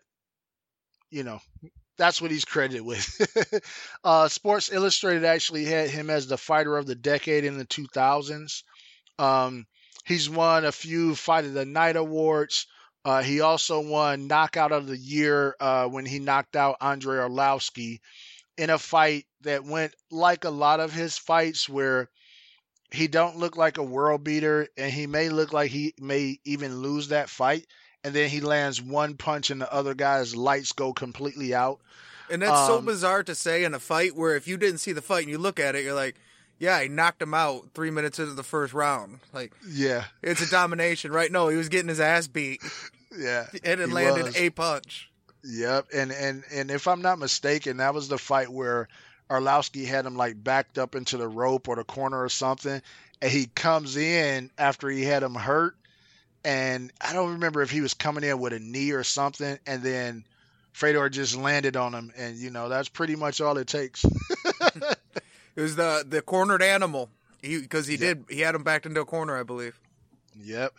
you 1.12 1.24
know 1.24 1.40
that's 1.98 2.22
what 2.22 2.32
he's 2.32 2.46
credited 2.46 2.82
with. 2.82 3.64
uh, 4.04 4.28
Sports 4.28 4.72
Illustrated 4.72 5.24
actually 5.26 5.66
had 5.66 5.90
him 5.90 6.10
as 6.10 6.28
the 6.28 6.38
fighter 6.38 6.78
of 6.78 6.86
the 6.86 6.96
decade 6.96 7.46
in 7.46 7.58
the 7.58 7.66
2000s. 7.66 8.64
Um, 9.18 9.66
he's 10.06 10.30
won 10.30 10.66
a 10.66 10.72
few 10.72 11.16
Fight 11.16 11.46
of 11.46 11.54
the 11.54 11.66
Night 11.66 11.96
awards. 11.96 12.68
Uh, 13.04 13.22
he 13.22 13.42
also 13.42 13.82
won 13.82 14.28
knockout 14.28 14.72
of 14.72 14.88
the 14.88 14.98
year 14.98 15.56
uh, 15.60 15.88
when 15.88 16.06
he 16.06 16.20
knocked 16.20 16.56
out 16.56 16.78
Andre 16.82 17.18
Arlovski 17.18 18.00
in 18.58 18.70
a 18.70 18.80
fight 18.80 19.26
that 19.42 19.64
went 19.66 19.94
like 20.12 20.44
a 20.44 20.50
lot 20.50 20.80
of 20.80 20.94
his 20.94 21.18
fights 21.18 21.70
where 21.70 22.10
he 22.92 23.08
don't 23.08 23.38
look 23.38 23.58
like 23.58 23.78
a 23.78 23.84
world 23.84 24.24
beater 24.24 24.68
and 24.78 24.92
he 24.92 25.08
may 25.08 25.30
look 25.30 25.54
like 25.54 25.72
he 25.72 25.94
may 26.00 26.40
even 26.46 26.80
lose 26.82 27.10
that 27.10 27.30
fight 27.30 27.66
and 28.06 28.14
then 28.14 28.30
he 28.30 28.40
lands 28.40 28.82
one 28.82 29.16
punch 29.16 29.50
and 29.50 29.60
the 29.60 29.74
other 29.74 29.94
guy's 29.94 30.36
lights 30.36 30.72
go 30.72 30.94
completely 30.94 31.54
out 31.54 31.80
And 32.30 32.42
that's 32.42 32.68
so 32.68 32.78
Um, 32.78 32.86
bizarre 32.86 33.24
to 33.24 33.36
say 33.36 33.64
in 33.66 33.74
a 33.74 33.80
fight 33.80 34.16
where 34.16 34.36
if 34.36 34.48
you 34.48 34.56
didn't 34.58 34.78
see 34.80 34.94
the 34.94 35.02
fight 35.02 35.24
and 35.24 35.30
you 35.32 35.38
look 35.38 35.60
at 35.60 35.76
it, 35.76 35.84
you're 35.84 35.94
like, 35.94 36.16
yeah, 36.58 36.82
he 36.82 36.88
knocked 36.88 37.22
him 37.22 37.34
out 37.34 37.66
three 37.74 37.92
minutes 37.92 38.18
into 38.18 38.34
the 38.34 38.44
first 38.44 38.74
round. 38.74 39.20
Like, 39.34 39.52
yeah 39.68 40.06
it's 40.24 40.42
a 40.42 40.50
domination, 40.50 41.12
right? 41.12 41.32
No, 41.32 41.50
he 41.50 41.58
was 41.58 41.68
getting 41.70 41.90
his 41.90 42.00
ass 42.00 42.28
beat 42.28 42.62
yeah 43.18 43.46
and 43.64 43.82
it 43.82 43.90
landed 43.90 44.26
was. 44.26 44.38
a 44.38 44.50
punch. 44.52 45.10
Yep, 45.44 45.88
and 45.94 46.12
and 46.12 46.44
and 46.52 46.72
if 46.72 46.88
I'm 46.88 47.02
not 47.04 47.20
mistaken, 47.20 47.78
that 47.78 47.94
was 47.94 48.08
the 48.08 48.18
fight 48.18 48.50
where 48.50 48.88
Arlovski 49.30 49.86
had 49.86 50.06
him 50.06 50.16
like 50.16 50.44
backed 50.44 50.78
up 50.80 50.96
into 50.96 51.18
the 51.18 51.28
rope 51.28 51.68
or 51.68 51.76
the 51.76 51.84
corner 51.84 52.22
or 52.24 52.30
something, 52.30 52.82
and 53.22 53.32
he 53.32 53.46
comes 53.54 53.96
in 53.98 54.50
after 54.58 54.90
he 54.90 55.04
had 55.04 55.22
him 55.22 55.36
hurt, 55.36 55.76
and 56.46 56.94
I 57.02 57.12
don't 57.14 57.34
remember 57.34 57.62
if 57.62 57.70
he 57.72 57.82
was 57.82 57.94
coming 57.94 58.24
in 58.24 58.40
with 58.40 58.54
a 58.54 58.60
knee 58.60 58.92
or 58.92 59.04
something, 59.04 59.60
and 59.68 59.84
then 59.84 60.24
Fedor 60.74 61.10
just 61.10 61.36
landed 61.36 61.76
on 61.76 61.94
him, 61.94 62.14
and 62.16 62.38
you 62.38 62.52
know 62.52 62.70
that's 62.70 62.88
pretty 62.90 63.16
much 63.18 63.42
all 63.42 63.58
it 63.58 63.68
takes. 63.68 64.06
It 65.56 65.62
was 65.62 65.76
the 65.78 66.06
the 66.08 66.22
cornered 66.22 66.62
animal. 66.62 67.10
He 67.42 67.60
because 67.62 67.88
he 67.88 67.94
Yeah. 67.96 68.14
did 68.14 68.26
he 68.30 68.42
had 68.42 68.56
him 68.56 68.64
backed 68.64 68.86
into 68.86 69.00
a 69.02 69.06
corner, 69.06 69.38
I 69.40 69.44
believe. 69.44 69.80
Yep. 70.44 70.74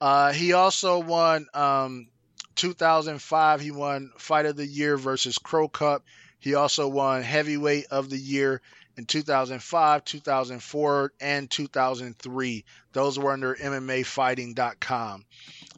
Uh, 0.00 0.32
he 0.32 0.52
also 0.52 1.00
won 1.00 1.46
um, 1.54 2.06
2005. 2.54 3.60
He 3.60 3.70
won 3.72 4.12
Fight 4.18 4.46
of 4.46 4.56
the 4.56 4.66
Year 4.66 4.96
versus 4.96 5.38
Cro 5.38 5.68
Cop. 5.68 6.04
He 6.38 6.54
also 6.54 6.88
won 6.88 7.22
Heavyweight 7.22 7.86
of 7.90 8.10
the 8.10 8.16
Year 8.18 8.60
in 8.96 9.06
2005, 9.06 10.04
2004, 10.04 11.12
and 11.20 11.50
2003. 11.50 12.64
Those 12.92 13.18
were 13.18 13.32
under 13.32 13.54
MMAfighting.com. 13.54 15.24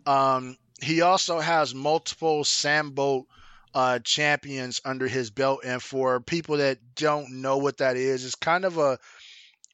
Um, 0.07 0.57
he 0.83 1.01
also 1.01 1.41
has 1.41 1.75
multiple 1.75 2.45
Sambo 2.45 3.27
uh, 3.75 3.99
champions 3.99 4.81
under 4.85 5.09
his 5.09 5.31
belt. 5.31 5.61
And 5.65 5.83
for 5.83 6.21
people 6.21 6.59
that 6.59 6.79
don't 6.95 7.43
know 7.43 7.59
what 7.59 7.79
that 7.79 7.97
is, 7.97 8.25
it's 8.25 8.35
kind 8.35 8.65
of 8.65 8.79
a 8.79 8.99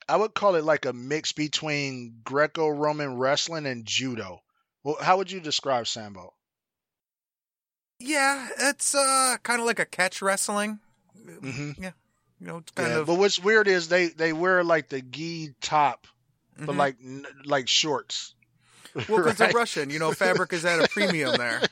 I 0.09 0.17
would 0.17 0.35
call 0.35 0.57
it 0.57 0.65
like 0.65 0.87
a 0.87 0.93
mix 0.93 1.31
between 1.31 2.17
Greco-Roman 2.25 3.17
wrestling 3.17 3.67
and 3.67 3.87
judo. 3.87 4.43
Well, 4.83 4.97
how 5.01 5.19
would 5.19 5.31
you 5.31 5.39
describe 5.39 5.87
sambo? 5.87 6.35
Yeah, 8.01 8.49
it's 8.59 8.95
uh 8.95 9.37
kind 9.43 9.61
of 9.61 9.67
like 9.67 9.79
a 9.79 9.85
catch 9.85 10.23
wrestling. 10.23 10.81
Mm-hmm. 11.17 11.89
You 12.41 12.47
know, 12.47 12.57
it's 12.59 12.71
kind 12.73 12.89
Yeah, 12.91 12.99
of 13.01 13.07
but 13.07 13.15
what's 13.17 13.39
weird 13.39 13.69
is 13.69 13.89
they 13.89 14.09
they 14.09 14.33
wear 14.33 14.65
like 14.65 14.89
the 14.89 15.03
gi 15.03 15.55
top, 15.61 16.07
but 16.59 16.75
Mhm. 16.75 16.79
like 16.79 16.97
n- 17.03 17.27
like 17.45 17.69
shorts. 17.69 18.35
well, 18.95 19.19
because 19.19 19.37
they're? 19.37 19.51
Russian. 19.53 19.91
You 19.91 19.99
know, 19.99 20.13
fabric 20.13 20.53
is 20.53 20.65
at 20.65 20.81
a 20.83 20.89
premium 20.89 21.37
there. 21.37 21.63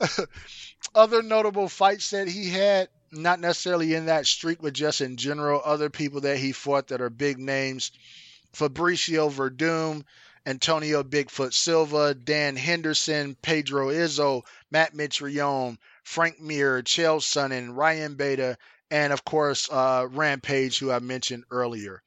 other 0.94 1.22
notable 1.22 1.68
fights 1.68 2.10
that 2.10 2.28
he 2.28 2.50
had, 2.50 2.88
not 3.10 3.40
necessarily 3.40 3.94
in 3.94 4.06
that 4.06 4.26
streak, 4.26 4.58
but 4.60 4.72
just 4.72 5.00
in 5.00 5.16
general, 5.16 5.60
other 5.64 5.88
people 5.90 6.20
that 6.22 6.36
he 6.38 6.52
fought 6.52 6.88
that 6.88 7.00
are 7.00 7.10
big 7.10 7.38
names 7.38 7.92
Fabricio 8.54 9.30
Werdum, 9.30 10.04
Antonio 10.44 11.02
Bigfoot 11.02 11.54
Silva, 11.54 12.14
Dan 12.14 12.56
Henderson, 12.56 13.36
Pedro 13.40 13.88
Rizzo, 13.88 14.44
Matt 14.70 14.94
Mitrione, 14.94 15.78
Frank 16.02 16.40
Mir, 16.40 16.82
Chael 16.82 17.20
Sonnen, 17.20 17.76
Ryan 17.76 18.14
Bader, 18.14 18.56
and 18.90 19.12
of 19.12 19.24
course, 19.24 19.68
uh, 19.70 20.06
Rampage, 20.10 20.78
who 20.78 20.90
I 20.90 20.98
mentioned 20.98 21.44
earlier. 21.50 22.02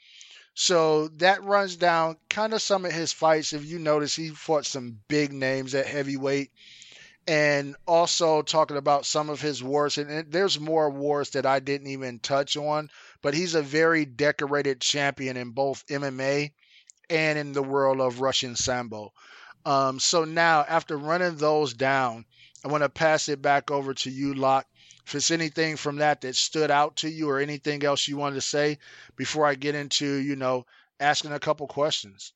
So 0.54 1.10
that 1.18 1.44
runs 1.44 1.76
down 1.76 2.18
kind 2.30 2.54
of 2.54 2.62
some 2.62 2.86
of 2.86 2.92
his 2.92 3.12
fights. 3.12 3.54
If 3.54 3.66
you 3.66 3.80
notice, 3.80 4.16
he 4.16 4.30
fought 4.30 4.66
some 4.66 5.00
big 5.08 5.34
names 5.34 5.76
at 5.76 5.86
heavyweight 5.86 6.52
and 7.28 7.76
also 7.88 8.42
talking 8.42 8.78
about 8.78 9.06
some 9.06 9.30
of 9.30 9.42
his 9.42 9.64
wars. 9.64 9.98
And 9.98 10.32
there's 10.32 10.60
more 10.60 10.90
wars 10.90 11.32
that 11.32 11.46
I 11.46 11.60
didn't 11.60 11.88
even 11.88 12.20
touch 12.20 12.56
on, 12.56 12.90
but 13.22 13.34
he's 13.34 13.56
a 13.56 13.62
very 13.62 14.06
decorated 14.06 14.80
champion 14.80 15.36
in 15.36 15.52
both 15.52 15.86
MMA 15.88 16.54
and 17.10 17.38
in 17.38 17.52
the 17.54 17.64
world 17.64 18.00
of 18.00 18.22
Russian 18.22 18.56
Sambo. 18.56 19.12
Um, 19.66 20.00
so 20.00 20.26
now, 20.26 20.64
after 20.68 20.98
running 20.98 21.38
those 21.38 21.74
down, 21.74 22.26
I 22.66 22.68
want 22.68 22.82
to 22.84 22.90
pass 22.90 23.30
it 23.30 23.44
back 23.44 23.70
over 23.70 23.94
to 23.94 24.10
you, 24.10 24.34
Locke. 24.34 24.66
If 25.06 25.14
it's 25.14 25.30
anything 25.30 25.78
from 25.78 25.98
that 25.98 26.22
that 26.22 26.36
stood 26.36 26.72
out 26.72 26.96
to 26.98 27.10
you 27.10 27.30
or 27.30 27.40
anything 27.40 27.86
else 27.86 28.08
you 28.08 28.18
wanted 28.18 28.36
to 28.36 28.42
say 28.42 28.80
before 29.16 29.46
I 29.46 29.54
get 29.54 29.76
into, 29.76 30.16
you 30.16 30.36
know, 30.36 30.66
asking 31.00 31.32
a 31.32 31.40
couple 31.40 31.68
questions. 31.68 32.34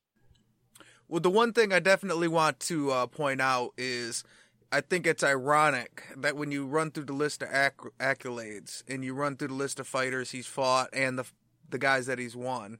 Well, 1.07 1.19
the 1.19 1.31
one 1.31 1.51
thing 1.51 1.73
I 1.73 1.79
definitely 1.79 2.27
want 2.27 2.59
to 2.61 2.91
uh, 2.91 3.07
point 3.07 3.41
out 3.41 3.73
is 3.75 4.23
I 4.71 4.81
think 4.81 5.07
it's 5.07 5.23
ironic 5.23 6.03
that 6.15 6.37
when 6.37 6.51
you 6.51 6.67
run 6.67 6.91
through 6.91 7.05
the 7.05 7.13
list 7.13 7.41
of 7.41 7.49
acc- 7.51 7.97
accolades 7.99 8.83
and 8.87 9.03
you 9.03 9.15
run 9.15 9.35
through 9.35 9.47
the 9.47 9.53
list 9.55 9.79
of 9.79 9.87
fighters 9.87 10.29
he's 10.29 10.45
fought 10.45 10.89
and 10.93 11.17
the 11.17 11.25
the 11.67 11.79
guys 11.79 12.05
that 12.05 12.19
he's 12.19 12.35
won, 12.35 12.77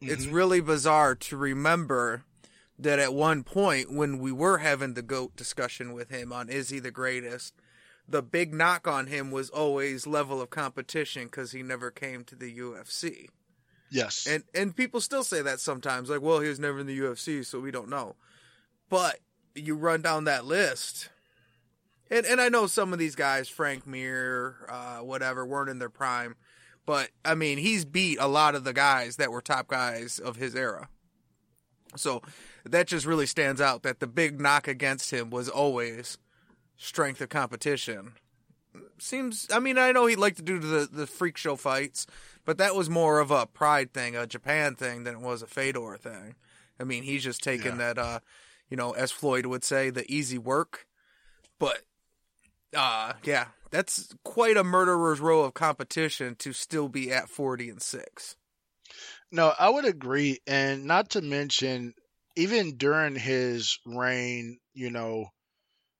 it's 0.00 0.26
Mhm. 0.26 0.32
really 0.32 0.60
bizarre 0.60 1.16
to 1.16 1.36
remember 1.36 2.22
that 2.78 2.98
at 2.98 3.14
one 3.14 3.42
point 3.42 3.92
when 3.92 4.18
we 4.18 4.32
were 4.32 4.58
having 4.58 4.94
the 4.94 5.02
goat 5.02 5.36
discussion 5.36 5.92
with 5.92 6.10
him 6.10 6.32
on 6.32 6.48
is 6.48 6.68
he 6.68 6.78
the 6.78 6.90
greatest, 6.90 7.54
the 8.08 8.22
big 8.22 8.54
knock 8.54 8.86
on 8.86 9.06
him 9.06 9.30
was 9.30 9.50
always 9.50 10.06
level 10.06 10.40
of 10.40 10.50
competition 10.50 11.24
because 11.24 11.52
he 11.52 11.62
never 11.62 11.90
came 11.90 12.24
to 12.24 12.36
the 12.36 12.56
UFC. 12.58 13.28
Yes. 13.90 14.26
And 14.26 14.44
and 14.54 14.76
people 14.76 15.00
still 15.00 15.24
say 15.24 15.42
that 15.42 15.60
sometimes, 15.60 16.10
like, 16.10 16.20
well, 16.20 16.40
he 16.40 16.48
was 16.48 16.58
never 16.58 16.80
in 16.80 16.86
the 16.86 16.98
UFC, 16.98 17.44
so 17.44 17.60
we 17.60 17.70
don't 17.70 17.88
know. 17.88 18.16
But 18.88 19.20
you 19.54 19.74
run 19.74 20.02
down 20.02 20.24
that 20.24 20.44
list, 20.44 21.08
and 22.10 22.26
and 22.26 22.40
I 22.40 22.48
know 22.48 22.66
some 22.66 22.92
of 22.92 22.98
these 22.98 23.14
guys, 23.14 23.48
Frank 23.48 23.86
Mir, 23.86 24.56
uh, 24.68 24.98
whatever, 24.98 25.46
weren't 25.46 25.70
in 25.70 25.78
their 25.78 25.88
prime, 25.88 26.34
but 26.84 27.10
I 27.24 27.34
mean, 27.34 27.58
he's 27.58 27.84
beat 27.84 28.18
a 28.20 28.26
lot 28.26 28.54
of 28.54 28.64
the 28.64 28.72
guys 28.72 29.16
that 29.16 29.30
were 29.30 29.40
top 29.40 29.68
guys 29.68 30.18
of 30.18 30.36
his 30.36 30.54
era. 30.54 30.88
So 31.96 32.22
that 32.70 32.86
just 32.86 33.06
really 33.06 33.26
stands 33.26 33.60
out 33.60 33.82
that 33.82 34.00
the 34.00 34.06
big 34.06 34.40
knock 34.40 34.68
against 34.68 35.10
him 35.12 35.30
was 35.30 35.48
always 35.48 36.18
strength 36.76 37.20
of 37.20 37.28
competition. 37.28 38.12
Seems, 38.98 39.46
I 39.52 39.58
mean, 39.58 39.78
I 39.78 39.92
know 39.92 40.06
he'd 40.06 40.16
like 40.18 40.36
to 40.36 40.42
do 40.42 40.58
the 40.58 40.88
the 40.90 41.06
freak 41.06 41.36
show 41.36 41.56
fights, 41.56 42.06
but 42.44 42.58
that 42.58 42.74
was 42.74 42.88
more 42.90 43.20
of 43.20 43.30
a 43.30 43.46
pride 43.46 43.92
thing, 43.92 44.16
a 44.16 44.26
Japan 44.26 44.74
thing, 44.74 45.04
than 45.04 45.16
it 45.16 45.20
was 45.20 45.42
a 45.42 45.46
Fedor 45.46 45.96
thing. 45.98 46.34
I 46.78 46.84
mean, 46.84 47.02
he's 47.02 47.24
just 47.24 47.42
taking 47.42 47.72
Yeah. 47.78 47.92
that, 47.94 47.98
uh, 47.98 48.20
you 48.68 48.76
know, 48.76 48.92
as 48.92 49.10
Floyd 49.12 49.46
would 49.46 49.64
say, 49.64 49.88
the 49.90 50.04
easy 50.12 50.36
work. 50.38 50.86
But, 51.58 51.84
uh, 52.74 53.14
yeah, 53.22 53.46
that's 53.70 54.14
quite 54.24 54.56
a 54.58 54.64
murderer's 54.64 55.20
row 55.20 55.42
of 55.42 55.54
competition 55.54 56.34
to 56.36 56.52
still 56.52 56.88
be 56.88 57.10
at 57.12 57.30
40 57.30 57.70
and 57.70 57.80
6. 57.82 58.36
No, 59.32 59.54
I 59.58 59.70
would 59.70 59.84
agree. 59.86 60.40
And 60.46 60.84
not 60.84 61.10
to 61.10 61.22
mention, 61.22 61.94
even 62.36 62.76
during 62.76 63.16
his 63.16 63.78
reign, 63.86 64.58
you 64.74 64.90
know, 64.90 65.26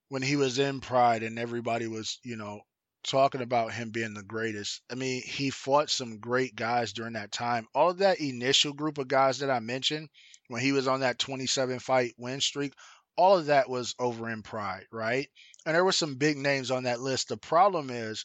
when 0.09 0.23
he 0.23 0.37
was 0.37 0.59
in 0.59 0.81
Pride 0.81 1.23
and 1.23 1.39
everybody 1.39 1.89
was, 1.89 2.21
you 2.23 2.37
know, 2.37 2.61
talking 3.03 3.41
about 3.41 3.73
him 3.73 3.91
being 3.91 4.15
the 4.15 4.23
greatest, 4.23 4.83
I 4.91 4.95
mean, 4.95 5.23
he 5.25 5.51
fought 5.51 5.91
some 5.91 6.19
great 6.19 6.55
guys 6.55 6.93
during 6.93 7.15
that 7.15 7.33
time. 7.33 7.67
All 7.75 7.95
that 7.95 8.21
initial 8.21 8.73
group 8.73 8.99
of 8.99 9.09
guys 9.09 9.39
that 9.39 9.51
I 9.51 9.61
mentioned 9.61 10.09
when 10.49 10.61
he 10.61 10.73
was 10.73 10.87
on 10.87 11.01
that 11.01 11.19
27 11.19 11.79
fight 11.79 12.15
win 12.19 12.41
streak, 12.41 12.75
all 13.17 13.39
of 13.39 13.47
that 13.47 13.69
was 13.69 13.95
over 13.99 14.29
in 14.29 14.43
Pride, 14.43 14.85
right? 14.93 15.29
And 15.65 15.75
there 15.75 15.85
were 15.85 15.93
some 15.93 16.17
big 16.17 16.37
names 16.37 16.71
on 16.71 16.85
that 16.85 17.01
list. 17.01 17.29
The 17.29 17.37
problem 17.37 17.91
is, 17.91 18.25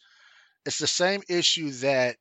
it's 0.65 0.79
the 0.79 0.87
same 0.87 1.23
issue 1.27 1.71
that 1.71 2.17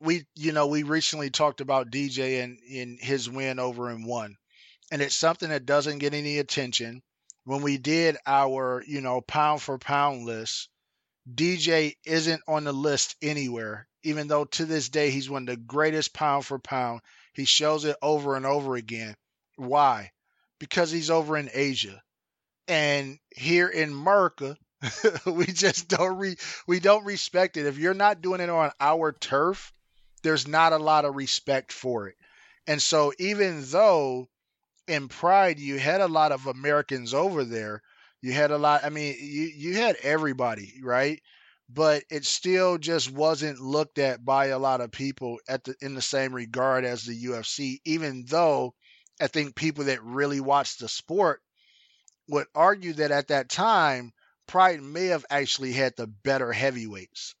we 0.00 0.26
you 0.34 0.52
know 0.52 0.66
we 0.66 0.82
recently 0.82 1.30
talked 1.30 1.60
about 1.60 1.90
DJ 1.90 2.42
and 2.42 2.58
in 2.68 2.98
his 3.00 3.28
win 3.28 3.58
over 3.58 3.90
in 3.90 4.04
one, 4.04 4.36
and 4.90 5.02
it's 5.02 5.16
something 5.16 5.48
that 5.48 5.66
doesn't 5.66 5.98
get 5.98 6.14
any 6.14 6.38
attention. 6.38 7.02
When 7.44 7.62
we 7.62 7.78
did 7.78 8.16
our 8.26 8.82
you 8.86 9.00
know 9.00 9.20
pound 9.20 9.62
for 9.62 9.78
pound 9.78 10.26
list, 10.26 10.68
DJ 11.32 11.96
isn't 12.04 12.42
on 12.46 12.64
the 12.64 12.72
list 12.72 13.16
anywhere, 13.22 13.88
even 14.02 14.28
though 14.28 14.44
to 14.44 14.64
this 14.64 14.88
day 14.88 15.10
he's 15.10 15.30
one 15.30 15.42
of 15.42 15.48
the 15.48 15.56
greatest 15.56 16.12
pound 16.12 16.44
for 16.44 16.58
pound. 16.58 17.00
He 17.32 17.44
shows 17.44 17.84
it 17.84 17.96
over 18.02 18.36
and 18.36 18.46
over 18.46 18.76
again. 18.76 19.16
Why? 19.56 20.12
Because 20.58 20.90
he's 20.90 21.10
over 21.10 21.36
in 21.36 21.50
Asia, 21.52 22.02
and 22.68 23.18
here 23.34 23.68
in 23.68 23.90
America, 23.90 24.56
we 25.26 25.46
just 25.46 25.88
don't 25.88 26.18
re 26.18 26.36
we 26.66 26.80
don't 26.80 27.04
respect 27.04 27.56
it. 27.56 27.66
If 27.66 27.78
you're 27.78 27.94
not 27.94 28.22
doing 28.22 28.40
it 28.40 28.50
on 28.50 28.70
our 28.80 29.12
turf, 29.12 29.72
there's 30.26 30.48
not 30.48 30.72
a 30.72 30.78
lot 30.78 31.04
of 31.04 31.14
respect 31.14 31.70
for 31.70 32.08
it. 32.08 32.16
And 32.66 32.82
so 32.82 33.12
even 33.20 33.62
though 33.66 34.28
in 34.88 35.06
Pride, 35.06 35.60
you 35.60 35.78
had 35.78 36.00
a 36.00 36.08
lot 36.08 36.32
of 36.32 36.48
Americans 36.48 37.14
over 37.14 37.44
there. 37.44 37.80
You 38.22 38.32
had 38.32 38.50
a 38.50 38.58
lot. 38.58 38.84
I 38.84 38.88
mean, 38.88 39.14
you 39.20 39.52
you 39.54 39.74
had 39.76 39.94
everybody, 40.02 40.80
right? 40.82 41.22
But 41.68 42.02
it 42.10 42.24
still 42.24 42.76
just 42.76 43.08
wasn't 43.08 43.60
looked 43.60 44.00
at 44.00 44.24
by 44.24 44.46
a 44.46 44.58
lot 44.58 44.80
of 44.80 44.90
people 44.90 45.38
at 45.48 45.62
the 45.62 45.76
in 45.80 45.94
the 45.94 46.02
same 46.02 46.34
regard 46.34 46.84
as 46.84 47.04
the 47.04 47.24
UFC. 47.26 47.78
Even 47.84 48.24
though 48.26 48.74
I 49.20 49.28
think 49.28 49.54
people 49.54 49.84
that 49.84 50.02
really 50.02 50.40
watch 50.40 50.78
the 50.78 50.88
sport 50.88 51.40
would 52.28 52.48
argue 52.52 52.94
that 52.94 53.12
at 53.12 53.28
that 53.28 53.48
time, 53.48 54.12
Pride 54.48 54.82
may 54.82 55.06
have 55.06 55.24
actually 55.30 55.72
had 55.72 55.94
the 55.96 56.08
better 56.08 56.52
heavyweights, 56.52 57.36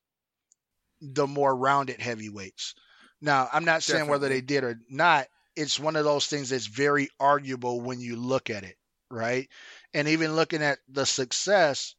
the 1.00 1.26
more 1.26 1.54
rounded 1.54 2.00
heavyweights. 2.00 2.74
Now, 3.20 3.48
I'm 3.52 3.64
not 3.64 3.82
saying 3.82 4.08
whether 4.08 4.28
they 4.28 4.40
did 4.40 4.64
or 4.64 4.78
not. 4.88 5.26
It's 5.54 5.80
one 5.80 5.96
of 5.96 6.04
those 6.04 6.26
things 6.26 6.50
that's 6.50 6.66
very 6.66 7.08
arguable 7.18 7.80
when 7.80 7.98
you 7.98 8.16
look 8.16 8.50
at 8.50 8.64
it, 8.64 8.76
right? 9.10 9.48
And 9.94 10.08
even 10.08 10.36
looking 10.36 10.62
at 10.62 10.78
the 10.88 11.06
success, 11.06 11.94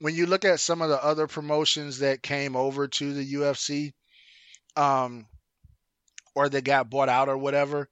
when 0.00 0.14
you 0.14 0.26
look 0.26 0.44
at 0.44 0.60
some 0.60 0.82
of 0.82 0.88
the 0.88 1.02
other 1.02 1.28
promotions 1.28 2.00
that 2.00 2.22
came 2.22 2.56
over 2.56 2.88
to 2.88 3.14
the 3.14 3.34
UFC, 3.34 3.92
um, 4.76 5.26
or 6.34 6.48
that 6.48 6.64
got 6.64 6.90
bought 6.90 7.08
out 7.08 7.28
or 7.28 7.36
whatever, 7.36 7.88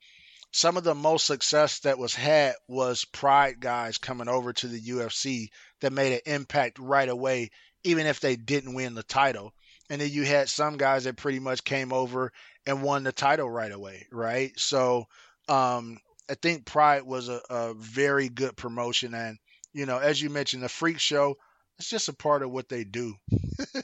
some 0.50 0.76
of 0.76 0.84
the 0.84 0.94
most 0.94 1.26
success 1.26 1.80
that 1.80 1.98
was 1.98 2.14
had 2.14 2.54
was 2.66 3.04
Pride 3.04 3.60
guys 3.60 3.98
coming 3.98 4.28
over 4.28 4.52
to 4.54 4.66
the 4.66 4.80
UFC 4.80 5.50
that 5.80 5.92
made 5.92 6.14
an 6.14 6.20
impact 6.34 6.78
right 6.78 7.08
away, 7.08 7.50
even 7.84 8.06
if 8.06 8.20
they 8.20 8.36
didn't 8.36 8.74
win 8.74 8.94
the 8.94 9.02
title. 9.02 9.52
And 9.90 10.00
then 10.00 10.10
you 10.10 10.24
had 10.24 10.48
some 10.48 10.76
guys 10.76 11.04
that 11.04 11.16
pretty 11.16 11.38
much 11.38 11.64
came 11.64 11.92
over 11.92 12.32
and 12.66 12.82
won 12.82 13.04
the 13.04 13.12
title 13.12 13.48
right 13.48 13.72
away, 13.72 14.06
right? 14.12 14.52
So 14.58 15.06
um, 15.48 15.98
I 16.28 16.34
think 16.34 16.66
Pride 16.66 17.02
was 17.02 17.28
a, 17.28 17.40
a 17.48 17.74
very 17.74 18.28
good 18.28 18.56
promotion. 18.56 19.14
And, 19.14 19.38
you 19.72 19.86
know, 19.86 19.98
as 19.98 20.20
you 20.20 20.28
mentioned, 20.30 20.62
the 20.62 20.68
Freak 20.68 21.00
Show, 21.00 21.36
it's 21.78 21.88
just 21.88 22.08
a 22.08 22.12
part 22.12 22.42
of 22.42 22.50
what 22.50 22.68
they 22.68 22.84
do, 22.84 23.14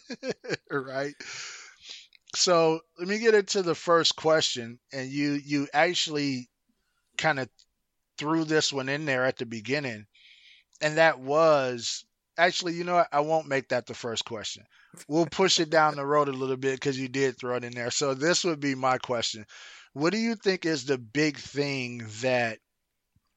right? 0.70 1.14
So 2.34 2.80
let 2.98 3.08
me 3.08 3.18
get 3.18 3.34
into 3.34 3.62
the 3.62 3.74
first 3.74 4.16
question, 4.16 4.78
and 4.92 5.08
you 5.08 5.32
you 5.32 5.68
actually 5.72 6.48
kind 7.18 7.38
of 7.38 7.48
threw 8.18 8.44
this 8.44 8.72
one 8.72 8.88
in 8.88 9.04
there 9.04 9.24
at 9.24 9.36
the 9.38 9.46
beginning, 9.46 10.06
and 10.80 10.98
that 10.98 11.20
was 11.20 12.04
actually, 12.36 12.74
you 12.74 12.84
know 12.84 12.94
what? 12.94 13.08
I 13.12 13.20
won't 13.20 13.48
make 13.48 13.68
that 13.68 13.86
the 13.86 13.94
first 13.94 14.24
question. 14.24 14.64
We'll 15.08 15.26
push 15.26 15.60
it 15.60 15.70
down 15.70 15.96
the 15.96 16.06
road 16.06 16.28
a 16.28 16.32
little 16.32 16.56
bit 16.56 16.74
because 16.74 16.98
you 16.98 17.08
did 17.08 17.38
throw 17.38 17.56
it 17.56 17.64
in 17.64 17.72
there. 17.72 17.90
So 17.90 18.14
this 18.14 18.44
would 18.44 18.60
be 18.60 18.74
my 18.74 18.98
question. 18.98 19.46
What 19.92 20.12
do 20.12 20.18
you 20.18 20.34
think 20.34 20.66
is 20.66 20.84
the 20.84 20.98
big 20.98 21.38
thing 21.38 22.06
that 22.22 22.58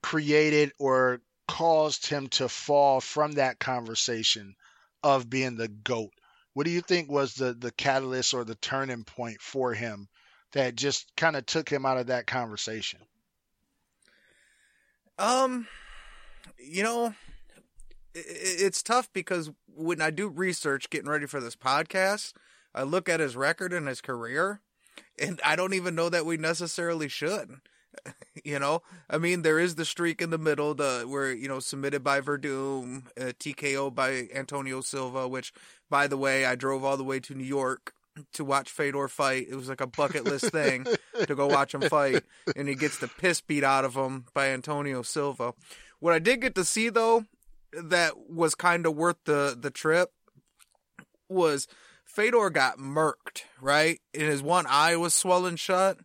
created 0.02 0.72
or 0.80 1.22
caused 1.48 2.08
him 2.08 2.28
to 2.28 2.50
fall 2.50 3.00
from 3.00 3.34
that 3.34 3.60
conversation 3.60 4.56
of 5.04 5.30
being 5.30 5.56
the 5.56 5.68
GOAT? 5.68 6.12
What 6.54 6.66
do 6.66 6.72
you 6.72 6.82
think 6.82 7.12
was 7.12 7.36
the, 7.36 7.54
the 7.54 7.72
catalyst 7.72 8.34
or 8.34 8.44
the 8.44 8.56
turning 8.56 9.04
point 9.04 9.42
for 9.42 9.74
him 9.74 10.08
that 10.54 10.76
just 10.76 11.16
kind 11.16 11.36
of 11.36 11.46
took 11.46 11.70
him 11.70 11.86
out 11.86 11.98
of 11.98 12.08
that 12.08 12.26
conversation? 12.26 13.00
Um, 15.20 15.68
you 16.58 16.84
know, 16.84 17.14
it's 18.26 18.84
tough 18.84 19.10
because 19.14 19.52
when 19.76 20.02
I 20.02 20.10
do 20.10 20.28
research 20.28 20.90
getting 20.90 21.10
ready 21.10 21.26
for 21.26 21.40
this 21.40 21.56
podcast, 21.56 22.34
I 22.74 22.84
look 22.84 23.10
at 23.10 23.20
his 23.20 23.36
record 23.36 23.74
and 23.74 23.88
his 23.88 24.02
career, 24.02 24.62
and 25.20 25.40
I 25.44 25.56
don't 25.56 25.74
even 25.74 25.96
know 25.96 26.10
that 26.10 26.26
we 26.26 26.38
necessarily 26.38 27.08
should. 27.08 27.58
You 28.44 28.60
know, 28.60 28.84
I 29.10 29.18
mean, 29.18 29.42
there 29.42 29.60
is 29.60 29.76
the 29.76 29.84
streak 29.84 30.22
in 30.22 30.30
the 30.30 30.38
middle, 30.38 30.74
the 30.76 31.04
where 31.08 31.34
you 31.34 31.48
know 31.50 31.60
submitted 31.60 32.04
by 32.04 32.22
Werdum, 32.22 33.08
uh, 33.20 33.34
TKO 33.40 33.94
by 33.94 34.30
Antonio 34.34 34.80
Silva. 34.82 35.28
Which, 35.28 35.52
by 35.90 36.08
the 36.08 36.16
way, 36.16 36.46
I 36.46 36.56
drove 36.56 36.86
all 36.86 36.96
the 36.96 37.04
way 37.04 37.20
to 37.22 37.34
New 37.34 37.44
York 37.44 37.94
to 38.34 38.46
watch 38.46 38.70
Fedor 38.70 39.08
fight. 39.08 39.48
It 39.50 39.56
was 39.56 39.68
like 39.68 39.82
a 39.82 39.88
bucket 39.88 40.24
list 40.24 40.52
thing 40.52 40.86
to 41.26 41.36
go 41.36 41.48
watch 41.48 41.74
him 41.74 41.82
fight, 41.82 42.24
and 42.56 42.70
he 42.70 42.76
gets 42.76 43.00
the 43.00 43.08
piss 43.08 43.42
beat 43.42 43.64
out 43.64 43.84
of 43.84 43.96
him 43.96 44.26
by 44.34 44.50
Antonio 44.50 45.02
Silva. 45.02 45.54
What 46.00 46.14
I 46.14 46.20
did 46.20 46.42
get 46.42 46.56
to 46.56 46.64
see 46.64 46.90
though, 46.90 47.26
that 47.74 48.30
was 48.30 48.56
kind 48.56 48.86
of 48.86 48.96
worth 48.96 49.18
the 49.26 49.58
the 49.60 49.72
trip, 49.72 50.12
was 51.30 51.68
Fedor 52.06 52.50
got 52.50 52.78
murked 52.78 53.44
right, 53.62 54.00
and 54.14 54.24
his 54.24 54.42
one 54.42 54.66
eye 54.68 54.96
was 54.96 55.14
swollen 55.14 55.56
shut. 55.56 56.00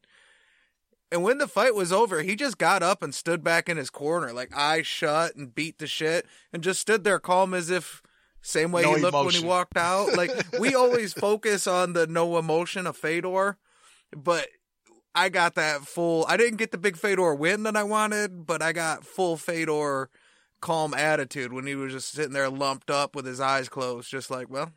And 1.10 1.22
when 1.22 1.36
the 1.36 1.46
fight 1.46 1.74
was 1.74 1.92
over, 1.92 2.22
he 2.22 2.34
just 2.36 2.56
got 2.56 2.82
up 2.82 3.02
and 3.02 3.14
stood 3.14 3.44
back 3.44 3.68
in 3.68 3.76
his 3.76 3.90
corner, 3.90 4.32
like 4.32 4.56
eyes 4.56 4.86
shut 4.86 5.36
and 5.36 5.54
beat 5.54 5.78
the 5.78 5.86
shit, 5.86 6.26
and 6.52 6.62
just 6.62 6.80
stood 6.80 7.04
there 7.04 7.18
calm 7.18 7.52
as 7.52 7.68
if 7.68 8.02
same 8.40 8.72
way 8.72 8.82
no 8.82 8.94
he 8.94 9.02
looked 9.02 9.14
emotion. 9.14 9.26
when 9.26 9.42
he 9.42 9.48
walked 9.48 9.76
out. 9.76 10.16
Like 10.16 10.30
we 10.58 10.74
always 10.74 11.12
focus 11.12 11.66
on 11.66 11.92
the 11.92 12.06
no 12.06 12.38
emotion 12.38 12.86
of 12.86 12.96
Fedor, 12.96 13.56
but 14.16 14.48
I 15.14 15.28
got 15.28 15.54
that 15.54 15.82
full. 15.82 16.24
I 16.28 16.36
didn't 16.36 16.56
get 16.56 16.72
the 16.72 16.78
big 16.78 16.96
Fedor 16.96 17.34
win 17.34 17.62
that 17.64 17.76
I 17.76 17.84
wanted, 17.84 18.46
but 18.46 18.62
I 18.62 18.72
got 18.72 19.04
full 19.04 19.36
Fedor 19.36 20.10
calm 20.62 20.94
attitude 20.94 21.52
when 21.52 21.66
he 21.66 21.74
was 21.74 21.92
just 21.92 22.12
sitting 22.12 22.32
there 22.32 22.48
lumped 22.48 22.90
up 22.90 23.14
with 23.14 23.26
his 23.26 23.40
eyes 23.40 23.68
closed, 23.68 24.10
just 24.10 24.30
like, 24.30 24.48
well, 24.48 24.72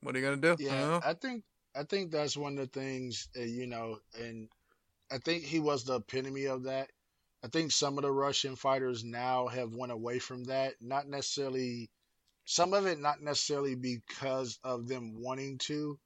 what 0.00 0.16
are 0.16 0.18
you 0.18 0.24
gonna 0.24 0.38
do? 0.38 0.56
Yeah, 0.58 1.00
I 1.04 1.12
think 1.12 1.44
I 1.74 1.82
think 1.82 2.10
that's 2.10 2.36
one 2.36 2.58
of 2.58 2.72
the 2.72 2.80
things, 2.80 3.28
uh, 3.36 3.42
you 3.42 3.66
know, 3.66 3.98
and 4.18 4.48
I 5.10 5.18
think 5.18 5.44
he 5.44 5.60
was 5.60 5.84
the 5.84 5.96
epitome 5.96 6.46
of 6.46 6.64
that. 6.64 6.88
I 7.44 7.48
think 7.48 7.72
some 7.72 7.98
of 7.98 8.02
the 8.02 8.12
Russian 8.12 8.56
fighters 8.56 9.04
now 9.04 9.48
have 9.48 9.74
went 9.74 9.92
away 9.92 10.20
from 10.20 10.44
that, 10.44 10.74
not 10.80 11.08
necessarily 11.08 11.90
some 12.44 12.72
of 12.72 12.86
it 12.86 12.98
not 12.98 13.20
necessarily 13.20 13.74
because 13.74 14.58
of 14.64 14.88
them 14.88 15.20
wanting 15.20 15.58
to. 15.58 15.98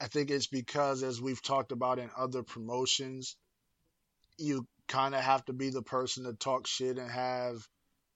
I 0.00 0.06
think 0.06 0.30
it's 0.30 0.46
because, 0.46 1.02
as 1.02 1.20
we've 1.20 1.42
talked 1.42 1.72
about 1.72 1.98
in 1.98 2.10
other 2.16 2.42
promotions, 2.42 3.36
you 4.38 4.66
kind 4.86 5.14
of 5.14 5.20
have 5.20 5.44
to 5.46 5.52
be 5.52 5.70
the 5.70 5.82
person 5.82 6.24
to 6.24 6.32
talk 6.32 6.66
shit 6.66 6.98
and 6.98 7.10
have 7.10 7.66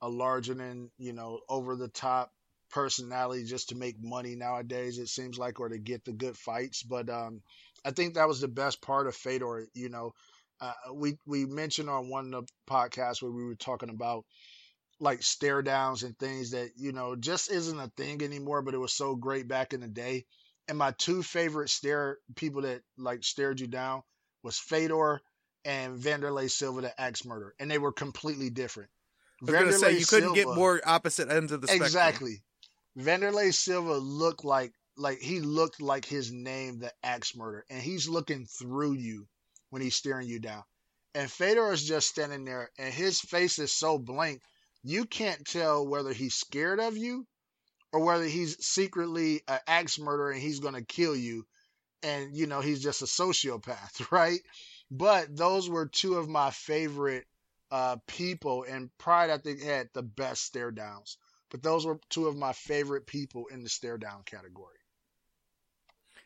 a 0.03 0.09
larger 0.11 0.55
than, 0.55 0.91
you 0.99 1.15
know, 1.15 1.41
over 1.49 1.77
the 1.77 1.89
top 1.89 2.33
personality 2.71 3.45
just 3.45 3.71
to 3.71 3.77
make 3.77 3.97
money 4.03 4.37
nowadays, 4.37 4.99
it 4.99 5.09
seems 5.09 5.39
like, 5.39 5.61
or 5.61 5.71
to 5.71 5.79
get 5.79 6.05
the 6.05 6.13
good 6.13 6.37
fights. 6.37 6.83
But 6.85 7.11
um, 7.11 7.43
I 7.85 7.93
think 7.93 8.15
that 8.15 8.29
was 8.29 8.41
the 8.43 8.49
best 8.49 8.83
part 8.83 9.09
of 9.09 9.17
Fedor. 9.17 9.69
You 9.75 9.91
know, 9.91 10.13
uh, 10.61 10.75
we, 10.95 11.19
we 11.27 11.47
mentioned 11.47 11.91
on 11.91 12.11
one 12.11 12.35
of 12.35 12.47
the 12.47 12.53
podcasts 12.73 13.23
where 13.23 13.33
we 13.33 13.45
were 13.45 13.57
talking 13.57 13.91
about 13.91 14.25
like 15.01 15.23
stare 15.23 15.63
downs 15.63 16.03
and 16.03 16.19
things 16.19 16.53
that 16.53 16.71
you 16.77 16.93
know 16.93 17.17
just 17.17 17.51
isn't 17.51 17.81
a 17.81 17.91
thing 17.97 18.23
anymore 18.23 18.63
but 18.63 18.75
it 18.75 18.79
was 18.79 18.93
so 18.93 19.15
great 19.17 19.49
back 19.49 19.73
in 19.73 19.81
the 19.81 19.89
day 19.89 20.25
and 20.69 20.79
my 20.79 20.93
two 20.93 21.23
favorite 21.23 21.71
stare 21.71 22.19
people 22.37 22.63
that 22.63 22.83
like 22.97 23.25
stared 23.25 23.61
you 23.61 23.67
down 23.67 24.03
was 24.43 24.59
Fedor 24.59 25.21
and 25.65 25.99
Vanderlei 25.99 26.51
Silva 26.51 26.83
the 26.83 27.01
axe 27.01 27.25
murder 27.25 27.55
and 27.59 27.71
they 27.71 27.79
were 27.79 27.93
completely 27.93 28.51
different 28.51 28.91
I 29.43 29.51
was 29.51 29.61
gonna 29.61 29.73
say 29.73 29.99
you 29.99 30.07
couldn't 30.07 30.35
get 30.35 30.47
more 30.49 30.81
opposite 30.85 31.31
ends 31.31 31.53
of 31.53 31.61
the 31.61 31.67
spectrum. 31.67 31.87
Exactly. 31.87 32.43
Vanderlei 32.99 33.53
Silva 33.53 33.95
looked 33.95 34.45
like 34.45 34.73
like 34.97 35.19
he 35.21 35.41
looked 35.41 35.81
like 35.81 36.05
his 36.05 36.31
name, 36.31 36.79
the 36.79 36.93
axe 37.03 37.35
murder, 37.35 37.65
and 37.71 37.81
he's 37.81 38.09
looking 38.09 38.47
through 38.47 38.93
you 38.93 39.27
when 39.71 39.83
he's 39.83 39.97
staring 39.97 40.29
you 40.29 40.39
down. 40.39 40.63
And 41.15 41.31
Fedor 41.31 41.73
is 41.73 41.85
just 41.85 42.09
standing 42.09 42.45
there, 42.45 42.71
and 42.79 42.93
his 42.93 43.21
face 43.21 43.59
is 43.59 43.75
so 43.75 43.99
blank 43.99 44.43
you 44.83 45.05
can't 45.05 45.47
tell 45.47 45.87
whether 45.87 46.13
he's 46.13 46.35
scared 46.35 46.81
of 46.81 46.97
you 46.97 47.27
or 47.93 48.05
whether 48.05 48.25
he's 48.25 48.65
secretly 48.65 49.43
an 49.49 49.61
axe 49.67 49.99
murderer 49.99 50.31
and 50.31 50.41
he's 50.41 50.61
going 50.61 50.75
to 50.75 50.85
kill 50.85 51.15
you 51.15 51.47
and 52.03 52.37
you 52.37 52.47
know 52.47 52.61
he's 52.61 52.83
just 52.83 53.03
a 53.03 53.07
sociopath 53.07 54.11
right 54.11 54.41
but 54.91 55.35
those 55.35 55.69
were 55.69 55.87
two 55.87 56.17
of 56.17 56.29
my 56.29 56.51
favorite 56.51 57.25
uh, 57.73 57.97
people 58.07 58.65
and 58.69 58.91
pride 58.99 59.31
i 59.31 59.39
think 59.39 59.61
had 59.61 59.89
the 59.95 60.03
best 60.03 60.45
stare 60.45 60.71
downs 60.71 61.19
but 61.51 61.63
those 61.63 61.85
were 61.85 61.99
two 62.09 62.29
of 62.29 62.37
my 62.37 62.53
favorite 62.53 63.07
people 63.07 63.47
in 63.51 63.63
the 63.65 63.69
stare 63.69 63.99
down 63.99 64.23
category 64.25 64.77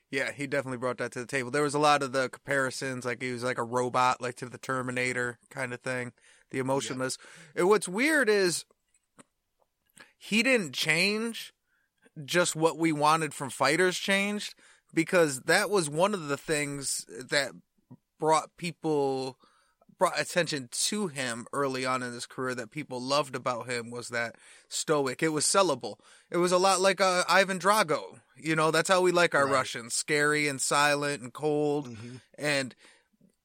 yeah, 0.09 0.31
he 0.31 0.47
definitely 0.47 0.79
brought 0.79 0.99
that 0.99 1.11
to 1.13 1.19
the 1.19 1.27
table. 1.27 1.51
There 1.51 1.65
was 1.65 1.75
a 1.75 1.81
lot 1.81 2.05
of 2.05 2.13
the 2.13 2.29
comparisons, 2.29 3.05
like 3.05 3.21
he 3.21 3.33
was 3.33 3.43
like 3.43 3.59
a 3.59 3.65
robot, 3.65 4.21
like 4.21 4.37
to 4.37 4.49
the 4.49 4.57
Terminator 4.57 5.41
kind 5.51 5.75
of 5.75 5.81
thing 5.81 6.13
the 6.51 6.59
emotionless. 6.59 7.19
Yeah. 7.55 7.61
And 7.61 7.69
what's 7.69 7.89
weird 7.89 8.29
is 8.29 8.65
he 10.17 10.43
didn't 10.43 10.73
change 10.73 11.53
just 12.25 12.57
what 12.57 12.79
we 12.79 12.93
wanted 12.93 13.35
from 13.35 13.51
fighters 13.51 13.99
changed 13.99 14.55
because 14.95 15.41
that 15.43 15.71
was 15.71 15.91
one 15.91 16.15
of 16.15 16.29
the 16.29 16.37
things 16.37 17.05
that 17.09 17.51
brought 18.19 18.57
people 18.57 19.37
brought 19.99 20.21
attention 20.21 20.69
to 20.71 21.09
him 21.09 21.47
early 21.53 21.87
on 21.87 22.03
in 22.03 22.13
his 22.13 22.27
career 22.27 22.55
that 22.55 22.71
people 22.71 23.01
loved 23.01 23.35
about 23.35 23.69
him 23.69 23.91
was 23.91 24.09
that 24.09 24.37
stoic. 24.69 25.23
It 25.23 25.31
was 25.31 25.45
sellable. 25.45 25.99
It 26.31 26.37
was 26.37 26.53
a 26.53 26.59
lot 26.59 26.81
like 26.81 27.01
uh, 27.01 27.25
Ivan 27.29 27.59
Drago. 27.59 28.21
You 28.37 28.57
know, 28.57 28.71
that's 28.71 28.89
how 28.89 29.01
we 29.01 29.13
like 29.13 29.35
our 29.35 29.47
right. 29.47 29.55
Russians: 29.55 29.95
scary 29.95 30.49
and 30.49 30.61
silent 30.61 31.23
and 31.23 31.33
cold. 31.33 31.89
Mm-hmm. 31.89 32.17
And 32.39 32.75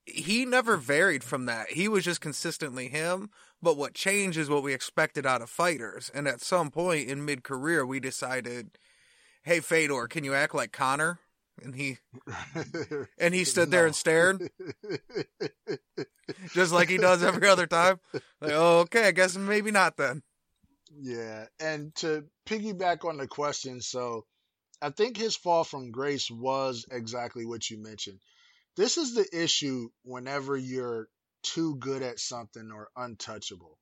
he 0.05 0.45
never 0.45 0.77
varied 0.77 1.23
from 1.23 1.45
that. 1.45 1.71
He 1.71 1.87
was 1.87 2.03
just 2.03 2.21
consistently 2.21 2.87
him. 2.87 3.29
But 3.61 3.77
what 3.77 3.93
changed 3.93 4.39
is 4.39 4.49
what 4.49 4.63
we 4.63 4.73
expected 4.73 5.25
out 5.25 5.41
of 5.41 5.49
fighters. 5.49 6.09
And 6.13 6.27
at 6.27 6.41
some 6.41 6.71
point 6.71 7.07
in 7.07 7.25
mid 7.25 7.43
career, 7.43 7.85
we 7.85 7.99
decided, 7.99 8.71
hey, 9.43 9.59
Fedor, 9.59 10.07
can 10.07 10.23
you 10.23 10.33
act 10.33 10.55
like 10.55 10.71
Conor? 10.71 11.19
And 11.63 11.75
he 11.75 11.97
and 13.17 13.33
he 13.33 13.43
stood 13.43 13.71
there 13.71 13.85
and 13.85 13.95
stared, 13.95 14.49
just 16.53 16.73
like 16.73 16.89
he 16.89 16.97
does 16.97 17.23
every 17.23 17.47
other 17.47 17.67
time. 17.67 17.99
Like, 18.13 18.53
oh, 18.53 18.79
okay, 18.79 19.07
I 19.07 19.11
guess 19.11 19.37
maybe 19.37 19.71
not 19.71 19.97
then. 19.97 20.23
Yeah, 20.99 21.45
and 21.59 21.93
to 21.95 22.25
piggyback 22.45 23.05
on 23.05 23.17
the 23.17 23.27
question, 23.27 23.81
so 23.81 24.25
I 24.81 24.89
think 24.89 25.15
his 25.15 25.35
fall 25.35 25.63
from 25.63 25.91
grace 25.91 26.29
was 26.29 26.85
exactly 26.91 27.45
what 27.45 27.69
you 27.69 27.77
mentioned. 27.77 28.19
This 28.75 28.97
is 28.97 29.13
the 29.13 29.27
issue 29.31 29.89
whenever 30.03 30.57
you're 30.57 31.07
too 31.43 31.75
good 31.75 32.01
at 32.01 32.19
something 32.19 32.71
or 32.71 32.89
untouchable. 32.95 33.77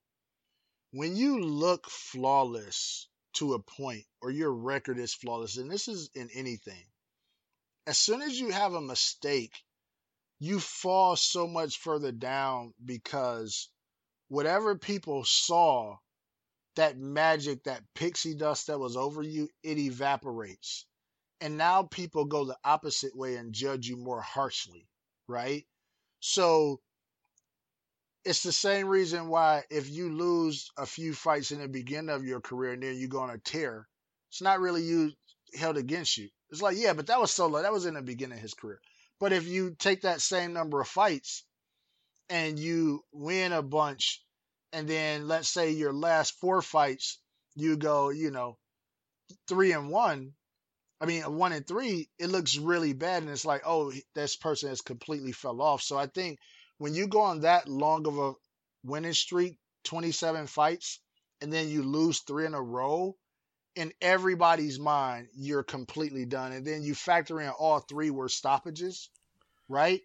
When 0.92 1.16
you 1.16 1.40
look 1.40 1.88
flawless 1.88 3.08
to 3.34 3.54
a 3.54 3.60
point, 3.60 4.04
or 4.20 4.30
your 4.30 4.52
record 4.52 4.98
is 4.98 5.14
flawless, 5.14 5.56
and 5.56 5.70
this 5.70 5.88
is 5.88 6.10
in 6.14 6.28
anything, 6.34 6.84
as 7.86 7.98
soon 7.98 8.22
as 8.22 8.38
you 8.38 8.50
have 8.50 8.74
a 8.74 8.80
mistake, 8.80 9.62
you 10.38 10.58
fall 10.58 11.16
so 11.16 11.46
much 11.46 11.78
further 11.78 12.12
down 12.12 12.72
because 12.84 13.68
whatever 14.28 14.76
people 14.76 15.24
saw, 15.24 15.96
that 16.76 16.96
magic, 16.98 17.64
that 17.64 17.82
pixie 17.94 18.34
dust 18.34 18.68
that 18.68 18.78
was 18.78 18.96
over 18.96 19.22
you, 19.22 19.48
it 19.62 19.78
evaporates. 19.78 20.86
And 21.40 21.56
now 21.56 21.82
people 21.82 22.24
go 22.26 22.44
the 22.44 22.56
opposite 22.64 23.16
way 23.16 23.36
and 23.36 23.52
judge 23.52 23.86
you 23.86 23.96
more 23.96 24.20
harshly, 24.20 24.86
right? 25.26 25.66
So 26.20 26.80
it's 28.24 28.42
the 28.42 28.52
same 28.52 28.86
reason 28.86 29.28
why 29.28 29.64
if 29.70 29.90
you 29.90 30.12
lose 30.12 30.70
a 30.76 30.86
few 30.86 31.14
fights 31.14 31.50
in 31.50 31.60
the 31.60 31.68
beginning 31.68 32.14
of 32.14 32.24
your 32.24 32.40
career 32.40 32.72
and 32.72 32.82
then 32.82 32.96
you 32.96 33.08
go 33.08 33.20
on 33.20 33.30
a 33.30 33.38
tear, 33.38 33.88
it's 34.30 34.42
not 34.42 34.60
really 34.60 34.82
you 34.82 35.12
held 35.58 35.76
against 35.76 36.16
you. 36.18 36.28
It's 36.50 36.62
like, 36.62 36.76
yeah, 36.76 36.94
but 36.94 37.06
that 37.06 37.20
was 37.20 37.30
solo. 37.30 37.62
That 37.62 37.72
was 37.72 37.86
in 37.86 37.94
the 37.94 38.02
beginning 38.02 38.38
of 38.38 38.42
his 38.42 38.54
career. 38.54 38.80
But 39.20 39.32
if 39.32 39.46
you 39.46 39.76
take 39.78 40.02
that 40.02 40.20
same 40.20 40.52
number 40.52 40.80
of 40.80 40.88
fights 40.88 41.44
and 42.28 42.58
you 42.58 43.04
win 43.12 43.52
a 43.52 43.62
bunch, 43.62 44.22
and 44.72 44.88
then 44.88 45.28
let's 45.28 45.48
say 45.48 45.70
your 45.70 45.92
last 45.92 46.38
four 46.40 46.62
fights, 46.62 47.18
you 47.54 47.76
go, 47.76 48.10
you 48.10 48.30
know, 48.30 48.56
three 49.48 49.72
and 49.72 49.90
one. 49.90 50.32
I 51.00 51.06
mean, 51.06 51.22
one 51.36 51.52
and 51.52 51.66
three, 51.66 52.08
it 52.18 52.28
looks 52.28 52.56
really 52.56 52.92
bad. 52.92 53.22
And 53.22 53.30
it's 53.30 53.44
like, 53.44 53.62
oh, 53.64 53.92
this 54.14 54.36
person 54.36 54.68
has 54.68 54.80
completely 54.80 55.32
fell 55.32 55.62
off. 55.62 55.82
So 55.82 55.96
I 55.96 56.06
think 56.06 56.38
when 56.78 56.94
you 56.94 57.06
go 57.06 57.20
on 57.20 57.40
that 57.40 57.68
long 57.68 58.06
of 58.06 58.18
a 58.18 58.32
winning 58.84 59.12
streak, 59.12 59.58
27 59.84 60.46
fights, 60.46 61.00
and 61.40 61.52
then 61.52 61.68
you 61.68 61.82
lose 61.82 62.20
three 62.20 62.46
in 62.46 62.54
a 62.54 62.62
row, 62.62 63.16
in 63.80 63.94
everybody's 64.02 64.78
mind, 64.78 65.28
you're 65.34 65.62
completely 65.62 66.26
done. 66.26 66.52
And 66.52 66.66
then 66.66 66.82
you 66.82 66.94
factor 66.94 67.40
in 67.40 67.48
all 67.48 67.80
three 67.80 68.10
were 68.10 68.28
stoppages, 68.28 69.08
right? 69.70 70.02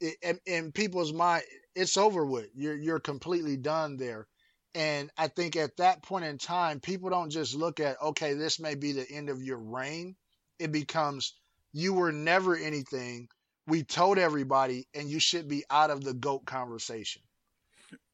It, 0.00 0.16
in, 0.22 0.38
in 0.46 0.72
people's 0.72 1.12
mind, 1.12 1.42
it's 1.74 1.96
over 1.96 2.24
with. 2.24 2.50
You're 2.54 2.76
you're 2.76 3.00
completely 3.00 3.56
done 3.56 3.96
there. 3.96 4.28
And 4.76 5.10
I 5.18 5.26
think 5.26 5.56
at 5.56 5.78
that 5.78 6.04
point 6.04 6.24
in 6.24 6.38
time, 6.38 6.78
people 6.78 7.10
don't 7.10 7.30
just 7.30 7.56
look 7.56 7.80
at, 7.80 8.00
okay, 8.00 8.34
this 8.34 8.60
may 8.60 8.76
be 8.76 8.92
the 8.92 9.10
end 9.10 9.28
of 9.28 9.42
your 9.42 9.58
reign. 9.58 10.14
It 10.60 10.70
becomes 10.70 11.34
you 11.72 11.92
were 11.92 12.12
never 12.12 12.56
anything 12.56 13.28
we 13.66 13.82
told 13.82 14.18
everybody, 14.18 14.86
and 14.94 15.08
you 15.08 15.18
should 15.18 15.48
be 15.48 15.64
out 15.68 15.90
of 15.90 16.04
the 16.04 16.14
GOAT 16.14 16.44
conversation. 16.44 17.22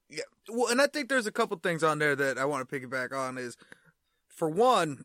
Yeah. 0.09 0.23
Well, 0.49 0.71
and 0.71 0.81
I 0.81 0.87
think 0.87 1.11
there's 1.11 1.27
a 1.27 1.33
couple 1.33 1.59
things 1.59 1.85
on 1.85 1.99
there 1.99 2.17
that 2.17 2.39
I 2.39 2.47
want 2.47 2.67
to 2.67 2.81
piggyback 2.81 3.13
on 3.13 3.37
is 3.37 3.59
for 4.37 4.49
one, 4.49 5.05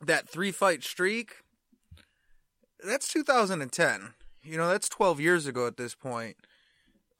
that 0.00 0.28
three 0.28 0.52
fight 0.52 0.82
streak, 0.82 1.42
that's 2.82 3.12
2010. 3.12 4.14
You 4.42 4.56
know, 4.56 4.68
that's 4.68 4.88
12 4.88 5.20
years 5.20 5.46
ago 5.46 5.66
at 5.66 5.76
this 5.76 5.94
point. 5.94 6.36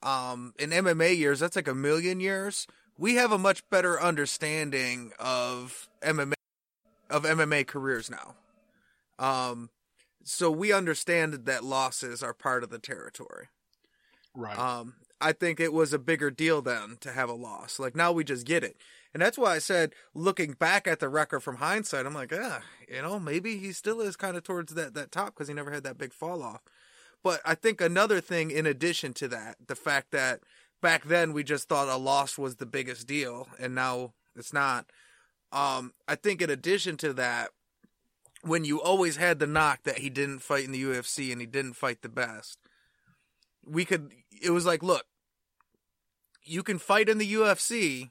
Um, 0.01 0.53
in 0.59 0.69
MMA 0.69 1.17
years, 1.17 1.39
that's 1.39 1.55
like 1.55 1.67
a 1.67 1.75
million 1.75 2.19
years. 2.19 2.67
We 2.97 3.15
have 3.15 3.31
a 3.31 3.37
much 3.37 3.67
better 3.69 4.01
understanding 4.01 5.11
of 5.19 5.89
MMA 6.01 6.33
of 7.09 7.23
MMA 7.23 7.67
careers 7.67 8.09
now. 8.09 8.35
Um, 9.19 9.69
so 10.23 10.49
we 10.49 10.71
understand 10.71 11.45
that 11.45 11.63
losses 11.63 12.23
are 12.23 12.33
part 12.33 12.63
of 12.63 12.69
the 12.69 12.79
territory. 12.79 13.47
Right. 14.35 14.57
Um, 14.57 14.95
I 15.21 15.31
think 15.31 15.59
it 15.59 15.73
was 15.73 15.93
a 15.93 15.99
bigger 15.99 16.29
deal 16.29 16.61
then 16.61 16.97
to 17.01 17.11
have 17.11 17.29
a 17.29 17.33
loss. 17.33 17.79
Like 17.79 17.95
now 17.95 18.11
we 18.11 18.23
just 18.23 18.45
get 18.45 18.63
it. 18.63 18.77
And 19.13 19.21
that's 19.21 19.37
why 19.37 19.55
I 19.55 19.59
said, 19.59 19.93
looking 20.13 20.53
back 20.53 20.87
at 20.87 20.99
the 20.99 21.07
record 21.07 21.39
from 21.39 21.57
hindsight, 21.57 22.05
I'm 22.05 22.13
like, 22.13 22.33
ah, 22.37 22.61
you 22.89 23.01
know, 23.01 23.17
maybe 23.17 23.57
he 23.57 23.71
still 23.71 24.01
is 24.01 24.17
kind 24.17 24.35
of 24.35 24.43
towards 24.43 24.73
that, 24.73 24.93
that 24.93 25.11
top 25.11 25.27
because 25.27 25.47
he 25.47 25.53
never 25.53 25.71
had 25.71 25.83
that 25.83 25.97
big 25.97 26.11
fall 26.11 26.43
off. 26.43 26.61
But 27.23 27.39
I 27.45 27.55
think 27.55 27.79
another 27.79 28.19
thing 28.19 28.51
in 28.51 28.65
addition 28.65 29.13
to 29.13 29.27
that, 29.29 29.55
the 29.67 29.75
fact 29.75 30.11
that 30.11 30.41
back 30.81 31.05
then 31.05 31.31
we 31.31 31.43
just 31.43 31.69
thought 31.69 31.87
a 31.87 31.95
loss 31.95 32.37
was 32.37 32.57
the 32.57 32.65
biggest 32.65 33.07
deal 33.07 33.47
and 33.57 33.73
now 33.73 34.13
it's 34.35 34.53
not. 34.53 34.85
Um, 35.51 35.93
I 36.07 36.15
think 36.15 36.41
in 36.41 36.49
addition 36.49 36.97
to 36.97 37.13
that, 37.13 37.51
when 38.41 38.65
you 38.65 38.81
always 38.81 39.15
had 39.15 39.39
the 39.39 39.47
knock 39.47 39.83
that 39.83 39.99
he 39.99 40.09
didn't 40.09 40.39
fight 40.39 40.65
in 40.65 40.71
the 40.71 40.83
UFC 40.83 41.31
and 41.31 41.41
he 41.41 41.47
didn't 41.47 41.73
fight 41.73 42.01
the 42.01 42.09
best, 42.09 42.59
we 43.65 43.85
could. 43.85 44.11
It 44.41 44.51
was 44.51 44.65
like, 44.65 44.83
look, 44.83 45.05
you 46.43 46.63
can 46.63 46.79
fight 46.79 47.09
in 47.09 47.17
the 47.17 47.33
UFC, 47.33 48.09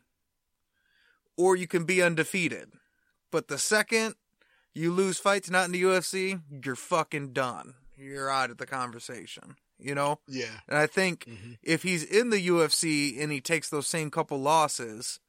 or 1.37 1.57
you 1.57 1.67
can 1.67 1.85
be 1.85 2.03
undefeated. 2.03 2.73
But 3.31 3.49
the 3.49 3.59
second 3.59 4.15
you 4.75 4.93
lose 4.93 5.19
fights 5.19 5.51
not 5.51 5.67
in 5.67 5.73
the 5.73 5.83
UFC, 5.83 6.41
you're 6.65 6.77
fucking 6.77 7.33
done. 7.33 7.75
You're 7.97 8.31
out 8.31 8.51
of 8.51 8.59
the 8.59 8.67
conversation. 8.67 9.57
You 9.79 9.95
know? 9.95 10.21
Yeah. 10.29 10.61
And 10.69 10.79
I 10.79 10.87
think 10.87 11.25
mm-hmm. 11.27 11.53
if 11.63 11.83
he's 11.83 12.05
in 12.05 12.31
the 12.31 12.47
UFC 12.49 13.21
and 13.23 13.31
he 13.31 13.41
takes 13.41 13.69
those 13.69 13.87
same 13.87 14.11
couple 14.11 14.39
losses, 14.39 15.21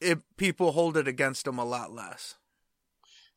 it, 0.00 0.18
people 0.36 0.72
hold 0.72 0.96
it 0.96 1.08
against 1.08 1.46
him 1.46 1.58
a 1.58 1.64
lot 1.64 1.92
less. 1.92 2.36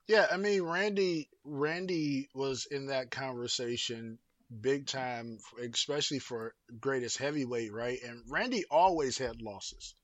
Yeah, 0.08 0.28
I 0.32 0.38
mean 0.38 0.62
Randy 0.62 1.30
Randy 1.44 2.30
was 2.36 2.68
in 2.70 2.88
that 2.88 3.10
conversation 3.10 4.20
big 4.62 4.88
time, 4.88 5.40
especially 5.60 6.20
for 6.20 6.54
greatest 6.80 7.18
heavyweight, 7.18 7.74
right? 7.74 8.00
And 8.04 8.24
Randy 8.30 8.64
always 8.70 9.18
had 9.18 9.42
losses. 9.42 9.96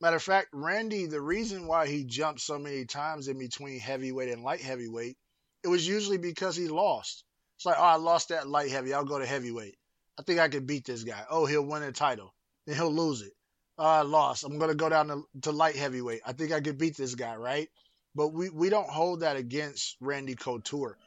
Matter 0.00 0.16
of 0.16 0.22
fact, 0.22 0.48
Randy, 0.52 1.06
the 1.06 1.20
reason 1.20 1.66
why 1.66 1.88
he 1.88 2.04
jumped 2.04 2.40
so 2.40 2.58
many 2.58 2.84
times 2.84 3.28
in 3.28 3.38
between 3.38 3.80
heavyweight 3.80 4.32
and 4.32 4.42
light 4.42 4.60
heavyweight, 4.60 5.16
it 5.64 5.68
was 5.68 5.86
usually 5.86 6.18
because 6.18 6.56
he 6.56 6.68
lost. 6.68 7.24
It's 7.56 7.66
like, 7.66 7.78
oh, 7.78 7.82
I 7.82 7.96
lost 7.96 8.28
that 8.28 8.48
light 8.48 8.70
heavy. 8.70 8.94
I'll 8.94 9.04
go 9.04 9.18
to 9.18 9.26
heavyweight. 9.26 9.76
I 10.18 10.22
think 10.22 10.38
I 10.38 10.48
can 10.48 10.66
beat 10.66 10.84
this 10.84 11.02
guy. 11.02 11.24
Oh, 11.28 11.46
he'll 11.46 11.66
win 11.66 11.82
a 11.82 11.90
title. 11.90 12.32
Then 12.66 12.76
he'll 12.76 12.92
lose 12.92 13.22
it. 13.22 13.32
Oh, 13.76 13.84
I 13.84 14.02
lost. 14.02 14.44
I'm 14.44 14.58
going 14.58 14.70
to 14.70 14.76
go 14.76 14.88
down 14.88 15.08
to, 15.08 15.22
to 15.42 15.52
light 15.52 15.76
heavyweight. 15.76 16.22
I 16.24 16.32
think 16.32 16.52
I 16.52 16.60
can 16.60 16.76
beat 16.76 16.96
this 16.96 17.14
guy, 17.14 17.36
right? 17.36 17.68
But 18.14 18.28
we, 18.28 18.50
we 18.50 18.68
don't 18.68 18.88
hold 18.88 19.20
that 19.20 19.36
against 19.36 19.96
Randy 20.00 20.34
Couture. 20.34 20.98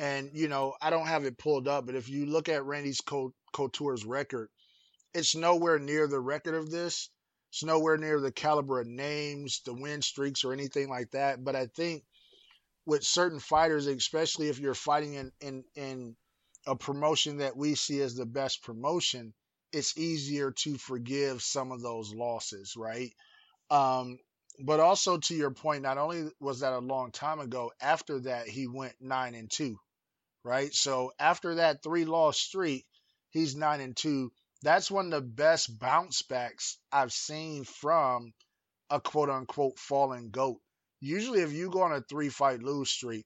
And, 0.00 0.30
you 0.32 0.48
know, 0.48 0.72
I 0.80 0.88
don't 0.88 1.08
have 1.08 1.26
it 1.26 1.36
pulled 1.36 1.68
up, 1.68 1.84
but 1.84 1.94
if 1.94 2.08
you 2.08 2.24
look 2.24 2.48
at 2.48 2.64
Randy's 2.64 3.02
Couture's 3.02 4.06
record, 4.06 4.48
it's 5.12 5.36
nowhere 5.36 5.78
near 5.78 6.08
the 6.08 6.18
record 6.18 6.54
of 6.54 6.70
this. 6.70 7.10
It's 7.50 7.62
nowhere 7.62 7.98
near 7.98 8.18
the 8.18 8.32
caliber 8.32 8.80
of 8.80 8.86
names, 8.86 9.60
the 9.66 9.74
win 9.74 10.00
streaks, 10.00 10.42
or 10.42 10.54
anything 10.54 10.88
like 10.88 11.10
that. 11.10 11.44
But 11.44 11.54
I 11.54 11.66
think 11.66 12.04
with 12.86 13.04
certain 13.04 13.40
fighters, 13.40 13.86
especially 13.86 14.48
if 14.48 14.58
you're 14.58 14.72
fighting 14.72 15.14
in, 15.14 15.32
in, 15.42 15.64
in 15.74 16.16
a 16.66 16.74
promotion 16.74 17.36
that 17.38 17.54
we 17.54 17.74
see 17.74 18.00
as 18.00 18.14
the 18.14 18.24
best 18.24 18.62
promotion, 18.62 19.34
it's 19.70 19.98
easier 19.98 20.50
to 20.50 20.78
forgive 20.78 21.42
some 21.42 21.72
of 21.72 21.82
those 21.82 22.14
losses, 22.14 22.74
right? 22.74 23.12
Um, 23.70 24.18
but 24.64 24.80
also 24.80 25.18
to 25.18 25.34
your 25.34 25.50
point, 25.50 25.82
not 25.82 25.98
only 25.98 26.30
was 26.40 26.60
that 26.60 26.72
a 26.72 26.78
long 26.78 27.12
time 27.12 27.38
ago, 27.38 27.70
after 27.82 28.20
that 28.20 28.48
he 28.48 28.66
went 28.66 28.94
nine 28.98 29.34
and 29.34 29.50
two, 29.50 29.78
right? 30.44 30.72
So 30.74 31.12
after 31.18 31.56
that 31.56 31.82
three 31.82 32.04
loss 32.04 32.38
streak, 32.38 32.86
he's 33.30 33.56
nine 33.56 33.80
and 33.80 33.96
two. 33.96 34.32
That's 34.62 34.90
one 34.90 35.06
of 35.06 35.12
the 35.12 35.20
best 35.20 35.78
bounce 35.78 36.22
backs 36.22 36.78
I've 36.92 37.12
seen 37.12 37.64
from 37.64 38.32
a 38.90 39.00
quote 39.00 39.30
unquote 39.30 39.78
fallen 39.78 40.30
goat. 40.30 40.60
Usually, 41.00 41.40
if 41.40 41.52
you 41.52 41.70
go 41.70 41.82
on 41.82 41.92
a 41.92 42.02
three 42.02 42.28
fight 42.28 42.62
lose 42.62 42.90
streak, 42.90 43.24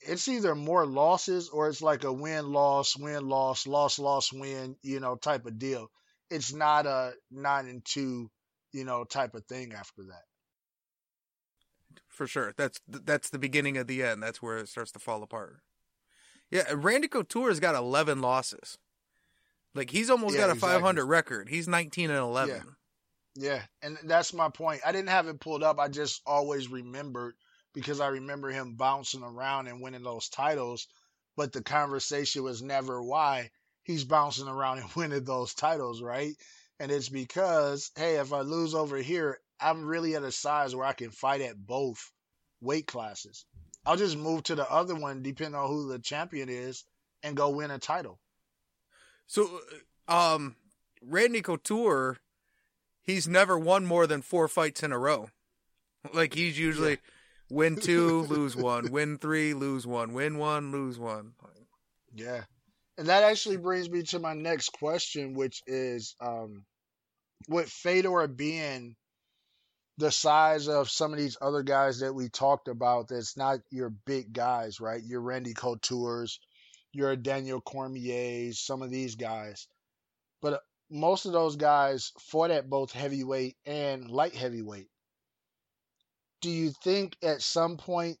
it's 0.00 0.28
either 0.28 0.54
more 0.54 0.86
losses 0.86 1.50
or 1.50 1.68
it's 1.68 1.82
like 1.82 2.04
a 2.04 2.12
win 2.12 2.50
loss, 2.50 2.96
win 2.96 3.28
loss, 3.28 3.66
loss 3.66 3.98
loss 3.98 4.32
win, 4.32 4.76
you 4.82 5.00
know, 5.00 5.16
type 5.16 5.44
of 5.44 5.58
deal. 5.58 5.90
It's 6.30 6.54
not 6.54 6.86
a 6.86 7.12
nine 7.30 7.66
and 7.66 7.84
two, 7.84 8.30
you 8.72 8.84
know, 8.84 9.04
type 9.04 9.34
of 9.34 9.44
thing 9.44 9.74
after 9.74 10.04
that 10.04 10.24
for 12.20 12.26
sure. 12.26 12.52
That's 12.56 12.78
that's 12.86 13.30
the 13.30 13.38
beginning 13.38 13.78
of 13.78 13.86
the 13.86 14.02
end. 14.02 14.22
That's 14.22 14.42
where 14.42 14.58
it 14.58 14.68
starts 14.68 14.92
to 14.92 14.98
fall 14.98 15.22
apart. 15.22 15.60
Yeah, 16.50 16.64
Randy 16.74 17.08
Couture 17.08 17.48
has 17.48 17.60
got 17.60 17.74
11 17.74 18.20
losses. 18.20 18.78
Like 19.74 19.90
he's 19.90 20.10
almost 20.10 20.34
Yeah, 20.34 20.42
got 20.42 20.50
a 20.50 20.54
exactly. 20.54 20.76
500 20.76 21.04
record. 21.06 21.48
He's 21.48 21.68
19 21.68 22.10
and 22.10 22.18
11. 22.18 22.62
Yeah, 23.36 23.62
and 23.82 23.96
that's 24.04 24.34
my 24.34 24.48
point. 24.48 24.80
I 24.84 24.92
didn't 24.92 25.10
have 25.10 25.28
it 25.28 25.40
pulled 25.40 25.62
up. 25.62 25.78
I 25.78 25.88
just 25.88 26.20
always 26.26 26.68
remembered 26.68 27.34
because 27.72 28.00
I 28.00 28.08
remember 28.08 28.50
him 28.50 28.74
bouncing 28.74 29.22
around 29.22 29.68
and 29.68 29.80
winning 29.80 30.02
those 30.02 30.28
titles. 30.28 30.88
But 31.36 31.52
the 31.52 31.62
conversation 31.62 32.42
was 32.42 32.60
never 32.60 33.02
why 33.02 33.50
he's 33.84 34.04
bouncing 34.04 34.48
around 34.48 34.78
and 34.78 34.90
winning 34.96 35.24
those 35.24 35.54
titles, 35.54 36.02
right? 36.02 36.34
And 36.80 36.90
it's 36.90 37.08
because, 37.08 37.90
hey, 37.94 38.16
if 38.16 38.32
I 38.32 38.40
lose 38.40 38.74
over 38.74 38.96
here, 38.96 39.38
I'm 39.60 39.84
really 39.84 40.16
at 40.16 40.24
a 40.24 40.32
size 40.32 40.74
where 40.74 40.86
I 40.86 40.92
can 40.92 41.10
fight 41.10 41.42
at 41.42 41.56
both 41.56 42.10
weight 42.60 42.86
classes. 42.86 43.44
I'll 43.86 43.96
just 43.96 44.16
move 44.16 44.42
to 44.44 44.54
the 44.54 44.70
other 44.70 44.94
one, 44.94 45.22
depending 45.22 45.58
on 45.58 45.68
who 45.68 45.88
the 45.88 45.98
champion 45.98 46.48
is, 46.48 46.84
and 47.22 47.36
go 47.36 47.50
win 47.50 47.70
a 47.70 47.78
title. 47.78 48.18
So, 49.26 49.60
uh, 50.08 50.34
um, 50.34 50.56
Randy 51.02 51.40
Couture, 51.40 52.18
he's 53.02 53.26
never 53.26 53.58
won 53.58 53.86
more 53.86 54.06
than 54.06 54.22
four 54.22 54.48
fights 54.48 54.82
in 54.82 54.92
a 54.92 54.98
row. 54.98 55.30
Like 56.12 56.34
he's 56.34 56.58
usually 56.58 56.98
win 57.50 57.76
two, 57.76 58.22
lose 58.28 58.56
one, 58.56 58.90
win 58.90 59.18
three, 59.18 59.54
lose 59.54 59.86
one, 59.86 60.12
win 60.12 60.38
one, 60.38 60.72
lose 60.72 60.98
one. 60.98 61.32
Yeah. 62.14 62.44
And 62.98 63.08
that 63.08 63.22
actually 63.22 63.56
brings 63.56 63.88
me 63.88 64.02
to 64.04 64.18
my 64.18 64.34
next 64.34 64.70
question, 64.70 65.34
which 65.34 65.62
is 65.66 66.16
um, 66.20 66.64
with 67.48 67.68
Fedor 67.68 68.26
being 68.28 68.96
the 70.00 70.10
size 70.10 70.66
of 70.66 70.90
some 70.90 71.12
of 71.12 71.18
these 71.18 71.36
other 71.42 71.62
guys 71.62 72.00
that 72.00 72.14
we 72.14 72.30
talked 72.30 72.68
about, 72.68 73.08
that's 73.08 73.36
not 73.36 73.60
your 73.70 73.90
big 73.90 74.32
guys, 74.32 74.80
right? 74.80 75.02
Your 75.04 75.20
Randy 75.20 75.52
Couture's, 75.52 76.40
your 76.92 77.14
Daniel 77.16 77.60
Cormier's, 77.60 78.58
some 78.58 78.80
of 78.80 78.90
these 78.90 79.14
guys. 79.14 79.68
But 80.40 80.54
uh, 80.54 80.58
most 80.90 81.26
of 81.26 81.32
those 81.32 81.56
guys 81.56 82.12
fought 82.18 82.50
at 82.50 82.70
both 82.70 82.92
heavyweight 82.92 83.56
and 83.66 84.10
light 84.10 84.34
heavyweight. 84.34 84.88
Do 86.40 86.48
you 86.50 86.72
think 86.82 87.14
at 87.22 87.42
some 87.42 87.76
point 87.76 88.16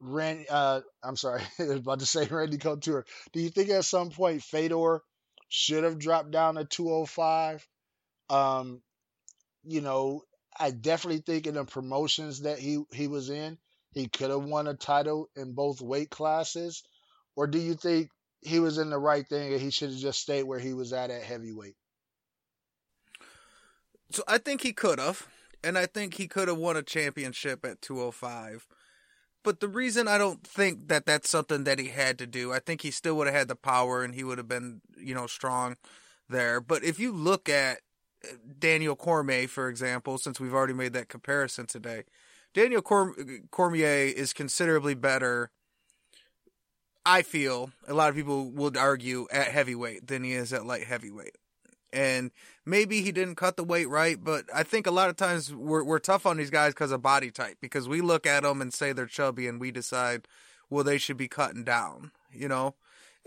Randy, 0.00 0.46
uh, 0.48 0.82
I'm 1.02 1.16
sorry, 1.16 1.42
I 1.58 1.64
was 1.64 1.80
about 1.80 1.98
to 1.98 2.06
say 2.06 2.24
Randy 2.26 2.58
Couture. 2.58 3.04
Do 3.32 3.40
you 3.40 3.50
think 3.50 3.68
at 3.70 3.84
some 3.84 4.10
point 4.10 4.44
Fedor 4.44 5.02
should 5.48 5.82
have 5.82 5.98
dropped 5.98 6.30
down 6.30 6.54
to 6.54 6.64
205? 6.64 7.66
Um, 8.30 8.80
you 9.64 9.80
know, 9.80 10.22
I 10.58 10.70
definitely 10.70 11.22
think 11.22 11.46
in 11.46 11.54
the 11.54 11.64
promotions 11.64 12.42
that 12.42 12.58
he 12.58 12.82
he 12.92 13.06
was 13.06 13.30
in, 13.30 13.58
he 13.92 14.08
could 14.08 14.30
have 14.30 14.44
won 14.44 14.66
a 14.66 14.74
title 14.74 15.28
in 15.36 15.52
both 15.52 15.80
weight 15.80 16.10
classes. 16.10 16.82
Or 17.36 17.46
do 17.46 17.58
you 17.58 17.74
think 17.74 18.10
he 18.40 18.60
was 18.60 18.78
in 18.78 18.90
the 18.90 18.98
right 18.98 19.26
thing 19.26 19.52
and 19.52 19.60
he 19.60 19.70
should 19.70 19.90
have 19.90 19.98
just 19.98 20.20
stayed 20.20 20.44
where 20.44 20.58
he 20.58 20.74
was 20.74 20.92
at 20.92 21.10
at 21.10 21.22
heavyweight? 21.22 21.76
So 24.10 24.22
I 24.26 24.38
think 24.38 24.62
he 24.62 24.72
could 24.72 24.98
have, 24.98 25.28
and 25.62 25.76
I 25.76 25.86
think 25.86 26.14
he 26.14 26.28
could 26.28 26.48
have 26.48 26.56
won 26.56 26.76
a 26.76 26.82
championship 26.82 27.64
at 27.64 27.82
205. 27.82 28.66
But 29.44 29.60
the 29.60 29.68
reason 29.68 30.08
I 30.08 30.18
don't 30.18 30.44
think 30.44 30.88
that 30.88 31.06
that's 31.06 31.30
something 31.30 31.64
that 31.64 31.78
he 31.78 31.88
had 31.88 32.18
to 32.18 32.26
do, 32.26 32.52
I 32.52 32.58
think 32.58 32.82
he 32.82 32.90
still 32.90 33.16
would 33.16 33.26
have 33.26 33.36
had 33.36 33.48
the 33.48 33.56
power 33.56 34.02
and 34.02 34.14
he 34.14 34.24
would 34.24 34.38
have 34.38 34.48
been, 34.48 34.80
you 34.96 35.14
know, 35.14 35.26
strong 35.26 35.76
there. 36.28 36.60
But 36.60 36.84
if 36.84 36.98
you 36.98 37.12
look 37.12 37.48
at 37.48 37.80
Daniel 38.58 38.96
Cormier, 38.96 39.48
for 39.48 39.68
example, 39.68 40.18
since 40.18 40.40
we've 40.40 40.54
already 40.54 40.72
made 40.72 40.92
that 40.92 41.08
comparison 41.08 41.66
today, 41.66 42.04
Daniel 42.54 42.82
Corm- 42.82 43.50
Cormier 43.50 44.12
is 44.12 44.32
considerably 44.32 44.94
better. 44.94 45.50
I 47.06 47.22
feel 47.22 47.70
a 47.86 47.94
lot 47.94 48.10
of 48.10 48.16
people 48.16 48.50
would 48.50 48.76
argue 48.76 49.26
at 49.30 49.48
heavyweight 49.48 50.06
than 50.06 50.24
he 50.24 50.32
is 50.32 50.52
at 50.52 50.66
light 50.66 50.84
heavyweight. 50.84 51.36
And 51.90 52.32
maybe 52.66 53.00
he 53.00 53.12
didn't 53.12 53.36
cut 53.36 53.56
the 53.56 53.64
weight 53.64 53.88
right, 53.88 54.22
but 54.22 54.44
I 54.54 54.62
think 54.62 54.86
a 54.86 54.90
lot 54.90 55.08
of 55.08 55.16
times 55.16 55.54
we're 55.54 55.82
we're 55.82 55.98
tough 55.98 56.26
on 56.26 56.36
these 56.36 56.50
guys 56.50 56.74
because 56.74 56.92
of 56.92 57.00
body 57.00 57.30
type. 57.30 57.56
Because 57.62 57.88
we 57.88 58.02
look 58.02 58.26
at 58.26 58.42
them 58.42 58.60
and 58.60 58.74
say 58.74 58.92
they're 58.92 59.06
chubby, 59.06 59.46
and 59.46 59.58
we 59.58 59.70
decide, 59.70 60.28
well, 60.68 60.84
they 60.84 60.98
should 60.98 61.16
be 61.16 61.28
cutting 61.28 61.64
down, 61.64 62.10
you 62.30 62.46
know. 62.46 62.74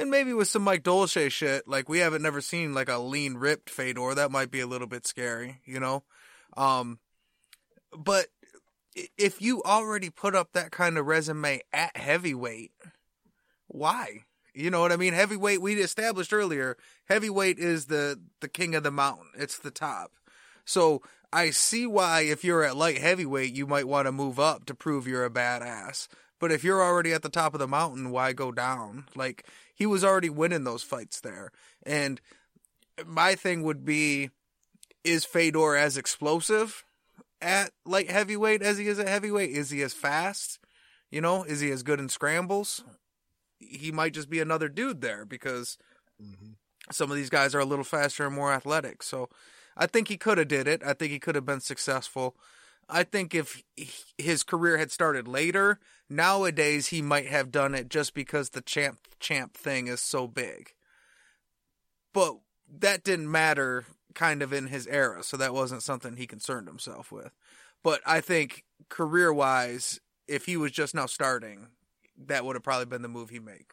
And 0.02 0.10
maybe 0.10 0.34
with 0.34 0.48
some 0.48 0.64
Mike 0.64 0.82
Dolce 0.82 1.30
shit, 1.30 1.68
like 1.68 1.88
we 1.88 2.00
haven't 2.00 2.24
never 2.24 2.42
seen 2.42 2.74
like 2.74 2.90
a 2.90 2.98
lean, 2.98 3.36
ripped 3.36 3.70
Fedor. 3.70 4.16
That 4.16 4.32
might 4.32 4.50
be 4.50 4.60
a 4.60 4.66
little 4.66 4.88
bit 4.88 5.06
scary, 5.06 5.62
you 5.64 5.80
know. 5.80 6.04
Um, 6.58 6.98
but 7.96 8.26
if 9.16 9.44
you 9.44 9.62
already 9.62 10.10
put 10.10 10.36
up 10.36 10.54
that 10.54 10.72
kind 10.72 10.98
of 10.98 11.06
resume 11.06 11.62
at 11.72 11.96
heavyweight, 11.96 12.72
why? 13.68 14.26
You 14.56 14.72
know 14.72 14.82
what 14.82 14.92
I 14.92 14.98
mean? 14.98 15.14
Heavyweight, 15.14 15.62
we 15.62 15.76
established 15.76 16.34
earlier, 16.34 16.78
heavyweight 17.06 17.60
is 17.60 17.86
the 17.86 18.20
the 18.40 18.50
king 18.50 18.74
of 18.74 18.82
the 18.82 18.90
mountain. 18.90 19.28
It's 19.38 19.60
the 19.60 19.70
top. 19.70 20.14
So 20.66 21.04
I 21.32 21.52
see 21.52 21.86
why 21.86 22.22
if 22.22 22.44
you're 22.44 22.64
at 22.64 22.76
light 22.76 22.98
heavyweight, 22.98 23.54
you 23.54 23.68
might 23.68 23.88
want 23.88 24.08
to 24.08 24.12
move 24.12 24.40
up 24.40 24.66
to 24.66 24.74
prove 24.74 25.08
you're 25.08 25.26
a 25.26 25.30
badass. 25.30 26.08
But 26.40 26.52
if 26.52 26.64
you're 26.64 26.82
already 26.82 27.14
at 27.14 27.22
the 27.22 27.30
top 27.30 27.54
of 27.54 27.60
the 27.60 27.68
mountain, 27.68 28.10
why 28.10 28.34
go 28.34 28.52
down? 28.52 29.06
Like 29.16 29.46
he 29.74 29.86
was 29.86 30.04
already 30.04 30.30
winning 30.30 30.64
those 30.64 30.84
fights 30.84 31.20
there. 31.20 31.52
And 31.86 32.22
my 33.06 33.36
thing 33.36 33.64
would 33.64 33.86
be 33.86 34.30
is 35.04 35.26
Fedor 35.26 35.76
as 35.76 35.98
explosive 35.98 36.84
at 37.42 37.72
light 37.86 38.12
heavyweight 38.12 38.62
as 38.62 38.78
he 38.78 38.88
is 38.88 39.00
at 39.00 39.08
heavyweight? 39.08 39.50
Is 39.50 39.72
he 39.72 39.82
as 39.82 39.94
fast? 39.94 40.60
You 41.10 41.22
know, 41.22 41.44
is 41.44 41.60
he 41.60 41.72
as 41.72 41.84
good 41.84 42.00
in 42.00 42.08
scrambles? 42.10 42.84
He 43.60 43.92
might 43.92 44.14
just 44.14 44.30
be 44.30 44.40
another 44.40 44.70
dude 44.70 45.02
there 45.02 45.26
because 45.26 45.78
Mm-hmm. 46.22 46.52
some 46.92 47.10
of 47.10 47.18
these 47.18 47.30
guys 47.32 47.56
are 47.56 47.60
a 47.60 47.66
little 47.66 47.84
faster 47.84 48.26
and 48.28 48.36
more 48.36 48.54
athletic. 48.54 49.02
So 49.02 49.28
I 49.76 49.88
think 49.88 50.08
he 50.08 50.18
could 50.18 50.38
have 50.38 50.48
did 50.48 50.68
it. 50.68 50.84
I 50.86 50.94
think 50.94 51.12
he 51.12 51.20
could 51.20 51.34
have 51.36 51.46
been 51.46 51.62
successful. 51.62 52.36
I 52.90 53.04
think 53.04 53.34
if 53.34 53.64
his 54.18 54.44
career 54.44 54.78
had 54.78 54.92
started 54.92 55.28
later, 55.28 55.80
nowadays 56.10 56.88
he 56.88 57.02
might 57.02 57.28
have 57.28 57.52
done 57.52 57.74
it 57.74 57.90
just 57.90 58.14
because 58.14 58.50
the 58.50 58.62
champ 58.62 59.00
champ 59.20 59.56
thing 59.56 59.88
is 59.88 60.02
so 60.02 60.28
big. 60.28 60.74
But 62.14 62.38
that 62.80 63.04
didn't 63.04 63.32
matter 63.32 63.86
kind 64.14 64.42
of 64.42 64.52
in 64.52 64.68
his 64.68 64.88
era, 64.88 65.24
so 65.24 65.38
that 65.38 65.54
wasn't 65.54 65.84
something 65.84 66.16
he 66.16 66.28
concerned 66.28 66.68
himself 66.68 67.12
with. 67.12 67.32
But 67.84 68.02
I 68.06 68.22
think 68.22 68.66
career 68.90 69.32
wise, 69.32 70.00
if 70.28 70.46
he 70.46 70.58
was 70.58 70.72
just 70.72 70.94
now 70.94 71.06
starting, 71.06 71.68
that 72.28 72.46
would 72.46 72.56
have 72.56 72.64
probably 72.64 72.86
been 72.86 73.02
the 73.02 73.08
move 73.08 73.30
he 73.30 73.40
make. 73.40 73.72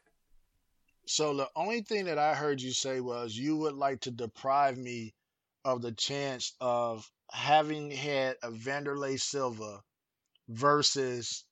So 1.07 1.35
the 1.35 1.49
only 1.57 1.81
thing 1.81 2.05
that 2.05 2.19
I 2.19 2.35
heard 2.35 2.61
you 2.61 2.73
say 2.73 3.01
was 3.01 3.37
you 3.37 3.57
would 3.57 3.75
like 3.75 4.01
to 4.01 4.11
deprive 4.11 4.77
me 4.77 5.15
of 5.65 5.83
the 5.83 5.93
chance 5.93 6.53
of 6.61 7.11
having 7.31 7.91
had 7.91 8.37
a 8.43 8.51
Vanderlei 8.51 9.21
Silva 9.21 9.83
versus 10.49 11.45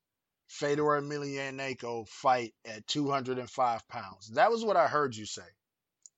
Fedor 0.48 1.00
Emelianenko 1.00 2.08
fight 2.08 2.54
at 2.64 2.86
205 2.86 3.88
pounds. 3.88 4.30
That 4.34 4.50
was 4.50 4.64
what 4.64 4.76
I 4.76 4.86
heard 4.86 5.16
you 5.16 5.26
say, 5.26 5.42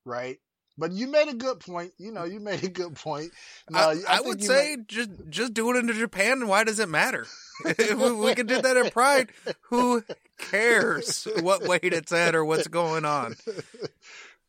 right? 0.04 0.38
But 0.76 0.92
you 0.92 1.08
made 1.08 1.28
a 1.28 1.34
good 1.34 1.58
point. 1.58 1.92
You 1.98 2.12
know, 2.12 2.22
you 2.22 2.38
made 2.38 2.62
a 2.62 2.68
good 2.68 2.94
point. 2.94 3.32
No, 3.68 3.80
I, 3.80 3.90
I 4.08 4.16
think 4.16 4.26
would 4.26 4.44
say 4.44 4.76
just 4.86 5.10
just 5.28 5.52
do 5.52 5.70
it 5.70 5.76
into 5.76 5.92
Japan, 5.92 6.38
and 6.38 6.48
why 6.48 6.62
does 6.62 6.78
it 6.78 6.88
matter? 6.88 7.26
we, 7.64 8.12
we 8.12 8.34
could 8.36 8.46
do 8.46 8.62
that 8.62 8.76
in 8.76 8.90
Pride, 8.90 9.30
who 9.62 10.04
cares 10.38 11.26
what 11.40 11.66
weight 11.66 11.92
it's 11.92 12.12
at 12.12 12.36
or 12.36 12.44
what's 12.44 12.68
going 12.68 13.04
on? 13.04 13.34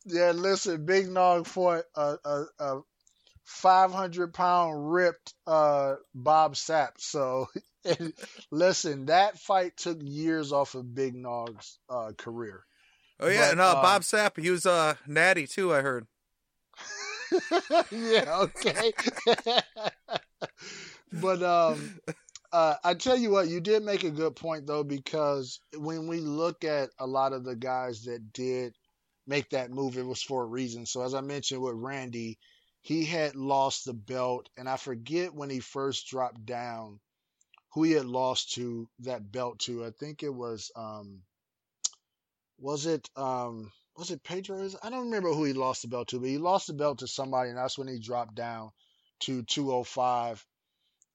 Yeah, 0.06 0.32
listen, 0.32 0.86
Big 0.86 1.10
Nog 1.10 1.46
fought 1.46 1.84
a, 1.96 2.00
uh, 2.00 2.16
a, 2.26 2.30
uh, 2.30 2.46
a 2.60 2.82
500 3.50 4.32
pound 4.32 4.94
ripped 4.94 5.34
uh, 5.48 5.96
Bob 6.14 6.54
Sapp. 6.54 6.92
So, 7.00 7.48
listen, 8.52 9.08
that 9.08 9.40
fight 9.40 9.76
took 9.76 9.98
years 10.02 10.54
off 10.54 10.76
of 10.76 10.94
Big 10.94 11.16
Nog's 11.16 11.80
uh, 11.90 12.12
career. 12.16 12.64
Oh 13.20 13.28
yeah, 13.28 13.42
But, 13.42 13.52
and 13.52 13.62
uh, 13.62 13.74
Bob 13.82 14.04
Sapp, 14.04 14.40
he 14.40 14.52
was 14.52 14.68
uh, 14.68 14.94
natty 15.08 15.48
too. 15.48 15.74
I 15.74 15.82
heard. 15.82 16.06
yeah, 17.92 18.38
okay. 18.38 18.94
but 21.12 21.42
um, 21.42 22.00
uh, 22.54 22.76
I 22.84 22.94
tell 22.94 23.18
you 23.18 23.32
what, 23.32 23.48
you 23.48 23.60
did 23.62 23.84
make 23.84 24.04
a 24.04 24.12
good 24.12 24.36
point 24.36 24.68
though, 24.68 24.84
because 24.84 25.60
when 25.76 26.08
we 26.08 26.20
look 26.20 26.64
at 26.64 26.92
a 27.00 27.08
lot 27.08 27.34
of 27.34 27.44
the 27.44 27.56
guys 27.56 28.04
that 28.04 28.32
did 28.32 28.76
make 29.26 29.50
that 29.50 29.72
move, 29.72 29.98
it 29.98 30.06
was 30.06 30.22
for 30.22 30.44
a 30.44 30.48
reason. 30.48 30.86
So 30.86 31.02
as 31.02 31.16
I 31.16 31.22
mentioned 31.22 31.62
with 31.62 31.76
Randy, 31.76 32.38
he 32.82 33.06
had 33.06 33.36
lost 33.36 33.86
the 33.86 33.94
belt, 33.94 34.50
and 34.58 34.70
I 34.70 34.78
forget 34.78 35.34
when 35.34 35.50
he 35.50 35.60
first 35.60 36.08
dropped 36.08 36.46
down 36.46 37.00
who 37.74 37.84
he 37.84 37.92
had 37.92 38.06
lost 38.06 38.54
to 38.54 38.90
that 39.00 39.32
belt 39.32 39.60
to. 39.60 39.86
I 39.86 39.92
think 39.92 40.24
it 40.24 40.34
was 40.34 40.72
um, 40.76 41.22
was 42.58 42.86
it 42.86 43.10
um 43.16 43.72
was 43.98 44.12
it 44.12 44.24
Pedro? 44.24 44.70
I 44.82 44.90
don't 44.90 45.06
remember 45.06 45.34
who 45.34 45.44
he 45.44 45.54
lost 45.54 45.82
the 45.82 45.88
belt 45.90 46.10
to, 46.10 46.20
but 46.20 46.30
he 46.30 46.38
lost 46.38 46.68
the 46.68 46.74
belt 46.74 47.00
to 47.00 47.08
somebody, 47.08 47.50
and 47.50 47.58
that's 47.58 47.78
when 47.78 47.88
he 47.88 48.00
dropped 48.00 48.36
down 48.36 48.72
to 49.22 49.44
205. 49.44 50.46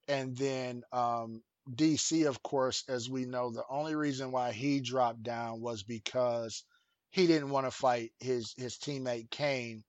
And 0.07 0.37
then 0.37 0.83
um, 0.93 1.43
DC, 1.71 2.29
of 2.29 2.43
course, 2.43 2.85
as 2.89 3.09
we 3.09 3.25
know, 3.25 3.51
the 3.51 3.65
only 3.71 3.95
reason 3.95 4.33
why 4.33 4.53
he 4.53 4.81
dropped 4.81 5.23
down 5.23 5.63
was 5.63 5.83
because 5.83 6.63
he 7.11 7.27
didn't 7.27 7.51
want 7.51 7.67
to 7.67 7.71
fight 7.71 8.13
his 8.21 8.53
his 8.59 8.77
teammate 8.77 9.31
Cain 9.31 9.83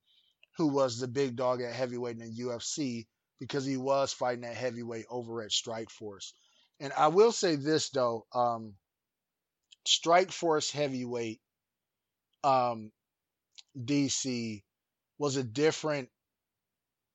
who 0.56 0.68
was 0.68 0.98
the 0.98 1.08
big 1.08 1.36
dog 1.36 1.60
at 1.60 1.74
heavyweight 1.74 2.18
in 2.18 2.30
the 2.30 2.42
UFC 2.42 3.06
because 3.38 3.64
he 3.64 3.76
was 3.76 4.12
fighting 4.12 4.44
at 4.44 4.54
heavyweight 4.54 5.06
over 5.10 5.42
at 5.42 5.50
Strikeforce. 5.50 6.32
And 6.80 6.92
I 6.96 7.08
will 7.08 7.32
say 7.32 7.56
this 7.56 7.90
though, 7.90 8.26
um, 8.34 8.74
Strikeforce 9.86 10.70
heavyweight, 10.72 11.40
um, 12.42 12.90
DC 13.78 14.62
was 15.18 15.36
a 15.36 15.44
different 15.44 16.08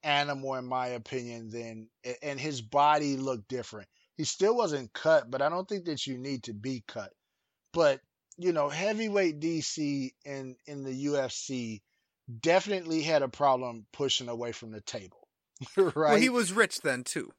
animal 0.04 0.56
in 0.56 0.66
my 0.66 0.88
opinion 0.88 1.50
than, 1.50 1.90
and 2.22 2.40
his 2.40 2.62
body 2.62 3.18
looked 3.18 3.48
different. 3.48 3.88
He 4.18 4.24
still 4.24 4.56
wasn't 4.56 4.94
cut, 4.94 5.30
but 5.30 5.42
I 5.42 5.50
don't 5.50 5.68
think 5.68 5.86
that 5.86 6.06
you 6.06 6.18
need 6.18 6.44
to 6.44 6.54
be 6.54 6.84
cut. 6.88 7.12
But 7.74 8.02
you 8.38 8.54
know, 8.54 8.70
heavyweight 8.70 9.40
DC 9.40 10.12
in 10.26 10.56
in 10.66 10.84
the 10.84 11.06
UFC 11.06 11.82
definitely 12.40 13.02
had 13.02 13.22
a 13.22 13.28
problem 13.28 13.86
pushing 13.92 14.30
away 14.30 14.52
from 14.52 14.72
the 14.72 14.82
table. 14.82 15.28
right? 15.78 15.94
Well, 15.96 16.16
he 16.16 16.30
was 16.30 16.54
rich 16.54 16.82
then 16.82 17.04
too. 17.04 17.32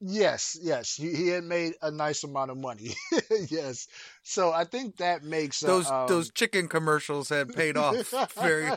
Yes, 0.00 0.58
yes, 0.60 0.94
he, 0.94 1.14
he 1.14 1.28
had 1.28 1.44
made 1.44 1.74
a 1.80 1.90
nice 1.90 2.24
amount 2.24 2.50
of 2.50 2.56
money. 2.56 2.94
yes, 3.48 3.86
so 4.22 4.52
I 4.52 4.64
think 4.64 4.96
that 4.96 5.22
makes 5.22 5.60
those 5.60 5.88
um... 5.88 6.08
those 6.08 6.30
chicken 6.32 6.68
commercials 6.68 7.28
had 7.28 7.54
paid 7.54 7.76
off 7.76 7.94
very 8.34 8.70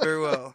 very 0.00 0.20
well. 0.20 0.54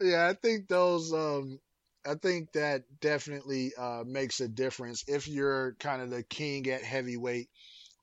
yeah, 0.00 0.26
I 0.28 0.34
think 0.34 0.68
those. 0.68 1.12
Um, 1.12 1.60
I 2.06 2.14
think 2.14 2.52
that 2.52 2.82
definitely 3.00 3.72
uh, 3.78 4.04
makes 4.06 4.40
a 4.40 4.48
difference 4.48 5.04
if 5.06 5.26
you're 5.26 5.74
kind 5.80 6.02
of 6.02 6.10
the 6.10 6.22
king 6.22 6.68
at 6.68 6.82
heavyweight 6.82 7.48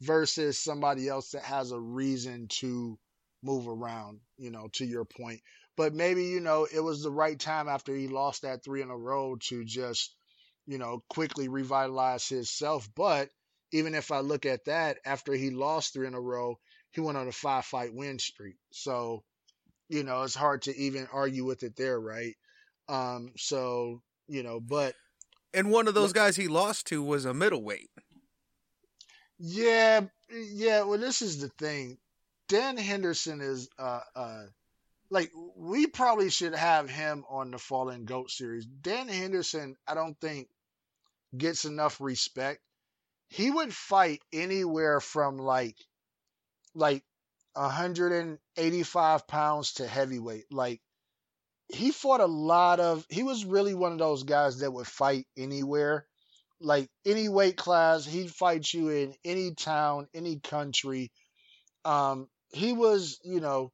versus 0.01 0.57
somebody 0.57 1.07
else 1.07 1.31
that 1.31 1.43
has 1.43 1.71
a 1.71 1.79
reason 1.79 2.47
to 2.49 2.97
move 3.43 3.67
around. 3.67 4.19
You 4.37 4.51
know, 4.51 4.69
to 4.73 4.85
your 4.85 5.05
point, 5.05 5.41
but 5.77 5.93
maybe 5.93 6.25
you 6.25 6.39
know 6.39 6.67
it 6.71 6.79
was 6.81 7.03
the 7.03 7.11
right 7.11 7.39
time 7.39 7.67
after 7.67 7.95
he 7.95 8.07
lost 8.07 8.43
that 8.43 8.63
three 8.63 8.81
in 8.81 8.89
a 8.89 8.97
row 8.97 9.35
to 9.47 9.63
just 9.63 10.15
you 10.67 10.77
know 10.77 11.03
quickly 11.09 11.47
revitalize 11.47 12.27
himself. 12.27 12.89
But 12.95 13.29
even 13.71 13.95
if 13.95 14.11
I 14.11 14.19
look 14.19 14.45
at 14.45 14.65
that, 14.65 14.99
after 15.05 15.33
he 15.33 15.49
lost 15.49 15.93
three 15.93 16.07
in 16.07 16.13
a 16.13 16.21
row, 16.21 16.59
he 16.91 17.01
went 17.01 17.17
on 17.17 17.27
a 17.27 17.31
five 17.31 17.65
fight 17.65 17.93
win 17.93 18.19
streak. 18.19 18.57
So 18.71 19.23
you 19.91 20.03
know, 20.03 20.23
it's 20.23 20.35
hard 20.35 20.63
to 20.63 20.77
even 20.77 21.07
argue 21.11 21.43
with 21.43 21.63
it 21.63 21.75
there, 21.75 21.99
right? 21.99 22.35
Um, 22.87 23.33
so, 23.37 24.01
you 24.27 24.41
know, 24.41 24.61
but 24.61 24.95
and 25.53 25.69
one 25.69 25.89
of 25.89 25.93
those 25.93 26.13
guys 26.13 26.37
he 26.37 26.47
lost 26.47 26.87
to 26.87 27.03
was 27.03 27.25
a 27.25 27.33
middleweight. 27.33 27.89
Yeah, 29.37 30.01
yeah, 30.31 30.83
well 30.83 30.97
this 30.97 31.21
is 31.21 31.41
the 31.41 31.49
thing. 31.49 31.97
Dan 32.51 32.75
Henderson 32.75 33.39
is 33.39 33.69
uh 33.79 34.01
uh 34.13 34.43
like 35.09 35.31
we 35.55 35.87
probably 35.87 36.29
should 36.29 36.53
have 36.53 36.89
him 36.89 37.23
on 37.29 37.51
the 37.51 37.57
Fallen 37.57 38.03
Goat 38.03 38.29
series. 38.29 38.65
Dan 38.65 39.07
Henderson, 39.07 39.77
I 39.87 39.93
don't 39.93 40.19
think 40.19 40.49
gets 41.37 41.63
enough 41.63 42.01
respect. 42.01 42.59
He 43.29 43.49
would 43.49 43.73
fight 43.73 44.21
anywhere 44.33 44.99
from 44.99 45.37
like 45.37 45.77
like 46.75 47.05
185 47.53 49.27
pounds 49.27 49.73
to 49.75 49.87
heavyweight. 49.87 50.51
Like 50.51 50.81
he 51.69 51.91
fought 51.91 52.19
a 52.19 52.25
lot 52.25 52.81
of. 52.81 53.05
He 53.07 53.23
was 53.23 53.45
really 53.45 53.75
one 53.75 53.93
of 53.93 53.97
those 53.97 54.23
guys 54.23 54.59
that 54.59 54.73
would 54.73 54.87
fight 54.87 55.25
anywhere, 55.37 56.05
like 56.59 56.89
any 57.05 57.29
weight 57.29 57.55
class. 57.55 58.05
He'd 58.05 58.29
fight 58.29 58.73
you 58.73 58.89
in 58.89 59.15
any 59.23 59.55
town, 59.55 60.09
any 60.13 60.41
country. 60.41 61.13
Um, 61.85 62.27
he 62.51 62.73
was, 62.73 63.19
you 63.23 63.39
know, 63.39 63.71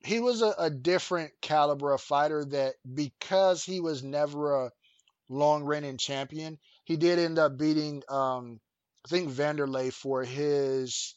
he 0.00 0.20
was 0.20 0.42
a, 0.42 0.54
a 0.58 0.70
different 0.70 1.32
caliber 1.40 1.92
of 1.92 2.00
fighter 2.00 2.44
that 2.46 2.74
because 2.92 3.64
he 3.64 3.80
was 3.80 4.02
never 4.02 4.64
a 4.64 4.72
long 5.28 5.64
reigning 5.64 5.96
champion, 5.96 6.58
he 6.84 6.96
did 6.96 7.18
end 7.18 7.38
up 7.38 7.56
beating 7.56 8.02
um 8.08 8.60
I 9.04 9.08
think 9.08 9.30
Vanderlei 9.30 9.92
for 9.92 10.22
his 10.24 11.14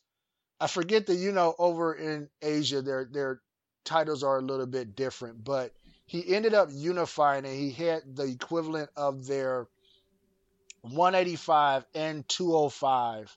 I 0.59 0.67
forget 0.67 1.07
that 1.07 1.15
you 1.15 1.31
know 1.31 1.55
over 1.57 1.93
in 1.93 2.29
Asia 2.41 2.81
their 2.81 3.05
their 3.05 3.41
titles 3.83 4.23
are 4.23 4.39
a 4.39 4.43
little 4.43 4.65
bit 4.65 4.95
different, 4.95 5.43
but 5.43 5.73
he 6.05 6.33
ended 6.35 6.53
up 6.53 6.69
unifying 6.71 7.45
and 7.45 7.55
he 7.55 7.71
had 7.71 8.15
the 8.15 8.23
equivalent 8.23 8.89
of 8.95 9.25
their 9.25 9.67
185 10.81 11.85
and 11.95 12.27
205 12.29 13.35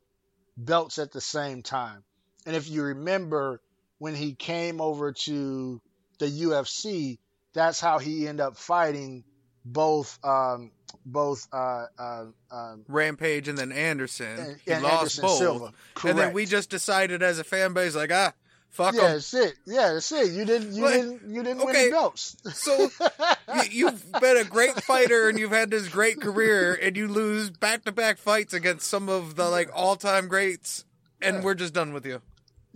belts 0.56 0.98
at 0.98 1.12
the 1.12 1.20
same 1.20 1.62
time. 1.62 2.04
And 2.46 2.56
if 2.56 2.68
you 2.68 2.82
remember 2.82 3.60
when 3.98 4.14
he 4.14 4.34
came 4.34 4.80
over 4.80 5.12
to 5.12 5.80
the 6.18 6.26
UFC, 6.26 7.18
that's 7.52 7.80
how 7.80 7.98
he 7.98 8.28
ended 8.28 8.44
up 8.44 8.56
fighting 8.56 9.24
both 9.64 10.18
um, 10.24 10.70
both 11.04 11.46
uh, 11.52 11.86
uh, 11.98 12.24
um, 12.50 12.84
Rampage 12.88 13.48
and 13.48 13.58
then 13.58 13.72
Anderson. 13.72 14.38
And, 14.38 14.56
he 14.64 14.72
and 14.72 14.82
lost 14.82 14.94
Anderson 14.94 15.22
both, 15.22 15.38
Silva. 15.38 15.72
and 16.04 16.18
then 16.18 16.32
we 16.32 16.46
just 16.46 16.70
decided 16.70 17.22
as 17.22 17.38
a 17.38 17.44
fan 17.44 17.72
base, 17.72 17.94
like 17.94 18.12
ah, 18.12 18.32
fuck 18.70 18.94
yeah, 18.94 19.12
that's 19.12 19.34
it. 19.34 19.54
Yeah, 19.66 19.92
that's 19.94 20.10
it. 20.12 20.32
You 20.32 20.44
didn't, 20.44 20.72
you 20.72 20.88
didn't, 20.88 21.30
you 21.30 21.42
didn't 21.42 21.62
okay, 21.62 21.72
win 21.72 21.84
the 21.86 21.90
belts. 21.90 22.36
so 22.54 22.90
you, 23.70 23.86
have 23.86 24.12
been 24.20 24.36
a 24.36 24.44
great 24.44 24.82
fighter 24.82 25.28
and 25.28 25.38
you've 25.38 25.52
had 25.52 25.70
this 25.70 25.88
great 25.88 26.20
career, 26.20 26.78
and 26.80 26.96
you 26.96 27.08
lose 27.08 27.50
back 27.50 27.84
to 27.84 27.92
back 27.92 28.18
fights 28.18 28.54
against 28.54 28.86
some 28.86 29.08
of 29.08 29.36
the 29.36 29.48
like 29.48 29.70
all 29.74 29.96
time 29.96 30.28
greats, 30.28 30.84
and 31.20 31.36
yeah. 31.36 31.42
we're 31.42 31.54
just 31.54 31.74
done 31.74 31.92
with 31.92 32.06
you. 32.06 32.22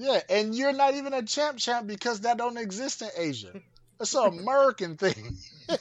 Yeah, 0.02 0.20
and 0.28 0.52
you're 0.52 0.72
not 0.72 0.94
even 0.94 1.12
a 1.12 1.22
champ 1.22 1.58
champ 1.58 1.86
because 1.86 2.22
that 2.22 2.36
don't 2.36 2.56
exist 2.56 3.02
in 3.02 3.08
Asia. 3.16 3.52
It's 4.00 4.14
an 4.14 4.36
American 4.40 4.96
thing. 4.96 5.36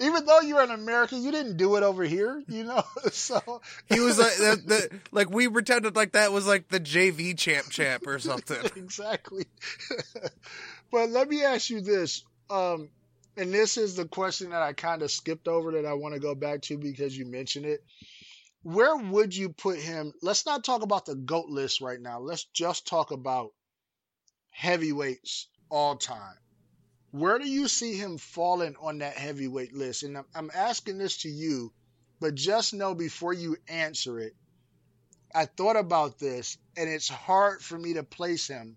Even 0.00 0.26
though 0.26 0.40
you're 0.40 0.60
an 0.60 0.70
American, 0.70 1.22
you 1.22 1.32
didn't 1.32 1.56
do 1.56 1.76
it 1.76 1.82
over 1.82 2.04
here, 2.04 2.42
you 2.46 2.64
know. 2.64 2.82
So 3.10 3.62
he 3.86 4.00
was 4.00 4.18
like, 4.18 4.36
the, 4.36 4.62
the, 4.66 5.00
like 5.12 5.30
we 5.30 5.48
pretended 5.48 5.96
like 5.96 6.12
that 6.12 6.30
was 6.30 6.46
like 6.46 6.68
the 6.68 6.78
JV 6.78 7.36
champ 7.38 7.70
champ 7.70 8.06
or 8.06 8.18
something. 8.18 8.58
exactly. 8.76 9.46
but 10.92 11.08
let 11.08 11.26
me 11.26 11.42
ask 11.42 11.70
you 11.70 11.80
this, 11.80 12.24
um, 12.50 12.90
and 13.38 13.52
this 13.52 13.78
is 13.78 13.96
the 13.96 14.04
question 14.04 14.50
that 14.50 14.60
I 14.60 14.74
kind 14.74 15.00
of 15.00 15.10
skipped 15.10 15.48
over 15.48 15.72
that 15.72 15.86
I 15.86 15.94
want 15.94 16.12
to 16.12 16.20
go 16.20 16.34
back 16.34 16.60
to 16.62 16.76
because 16.76 17.16
you 17.16 17.24
mentioned 17.24 17.64
it. 17.64 17.82
Where 18.62 18.96
would 18.96 19.34
you 19.34 19.50
put 19.50 19.78
him? 19.78 20.12
Let's 20.22 20.46
not 20.46 20.64
talk 20.64 20.82
about 20.82 21.06
the 21.06 21.14
goat 21.14 21.48
list 21.48 21.80
right 21.80 22.00
now. 22.00 22.20
Let's 22.20 22.44
just 22.44 22.86
talk 22.86 23.10
about 23.10 23.52
heavyweights 24.50 25.48
all 25.70 25.96
time 25.96 26.36
where 27.10 27.38
do 27.38 27.48
you 27.48 27.68
see 27.68 27.96
him 27.96 28.18
falling 28.18 28.76
on 28.80 28.98
that 28.98 29.16
heavyweight 29.16 29.74
list? 29.74 30.02
And 30.02 30.18
I'm, 30.34 30.50
asking 30.54 30.98
this 30.98 31.18
to 31.18 31.28
you, 31.28 31.72
but 32.20 32.34
just 32.34 32.74
know 32.74 32.94
before 32.94 33.32
you 33.32 33.56
answer 33.68 34.18
it, 34.18 34.34
I 35.34 35.46
thought 35.46 35.76
about 35.76 36.18
this, 36.18 36.58
and 36.76 36.88
it's 36.88 37.08
hard 37.08 37.62
for 37.62 37.78
me 37.78 37.94
to 37.94 38.02
place 38.02 38.46
him 38.46 38.76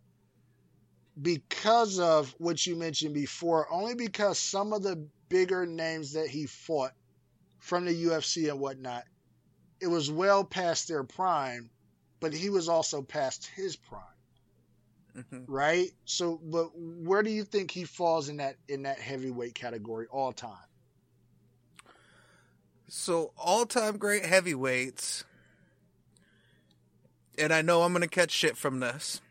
because 1.21 1.99
of 1.99 2.33
what 2.37 2.65
you 2.65 2.75
mentioned 2.75 3.13
before, 3.13 3.71
only 3.71 3.95
because 3.95 4.37
some 4.39 4.73
of 4.73 4.83
the 4.83 5.07
bigger 5.29 5.65
names 5.65 6.13
that 6.13 6.27
he 6.27 6.45
fought 6.45 6.93
from 7.59 7.85
the 7.85 8.05
UFC 8.05 8.49
and 8.49 8.59
whatnot, 8.59 9.03
it 9.81 9.87
was 9.87 10.11
well 10.11 10.43
past 10.43 10.87
their 10.87 11.03
prime, 11.03 11.69
but 12.19 12.33
he 12.33 12.49
was 12.49 12.69
also 12.69 13.01
past 13.01 13.49
his 13.55 13.75
prime 13.75 14.03
mm-hmm. 15.17 15.51
right? 15.51 15.91
So, 16.05 16.39
but 16.43 16.69
where 16.75 17.23
do 17.23 17.29
you 17.29 17.43
think 17.43 17.71
he 17.71 17.83
falls 17.83 18.29
in 18.29 18.37
that 18.37 18.57
in 18.67 18.83
that 18.83 18.99
heavyweight 18.99 19.55
category 19.55 20.07
all 20.09 20.31
time? 20.31 20.55
So, 22.87 23.31
all 23.37 23.65
time 23.65 23.97
great 23.97 24.25
heavyweights, 24.25 25.23
and 27.37 27.53
I 27.53 27.61
know 27.61 27.83
I'm 27.83 27.93
going 27.93 28.01
to 28.01 28.07
catch 28.07 28.31
shit 28.31 28.57
from 28.57 28.79
this. 28.79 29.21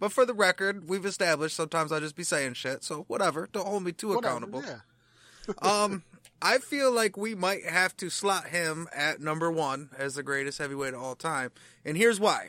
But 0.00 0.10
for 0.10 0.26
the 0.26 0.34
record, 0.34 0.88
we've 0.88 1.06
established 1.06 1.54
sometimes 1.54 1.92
I 1.92 2.00
just 2.00 2.16
be 2.16 2.24
saying 2.24 2.54
shit, 2.54 2.82
so 2.82 3.04
whatever. 3.06 3.48
Don't 3.52 3.68
hold 3.68 3.84
me 3.84 3.92
too 3.92 4.08
whatever, 4.08 4.36
accountable. 4.36 4.64
Yeah. 4.66 5.54
um, 5.62 6.02
I 6.42 6.58
feel 6.58 6.90
like 6.90 7.16
we 7.16 7.36
might 7.36 7.64
have 7.64 7.96
to 7.98 8.10
slot 8.10 8.48
him 8.48 8.88
at 8.92 9.20
number 9.20 9.50
one 9.50 9.90
as 9.96 10.16
the 10.16 10.24
greatest 10.24 10.58
heavyweight 10.58 10.92
of 10.92 11.00
all 11.00 11.14
time, 11.14 11.52
and 11.84 11.96
here's 11.96 12.18
why: 12.18 12.48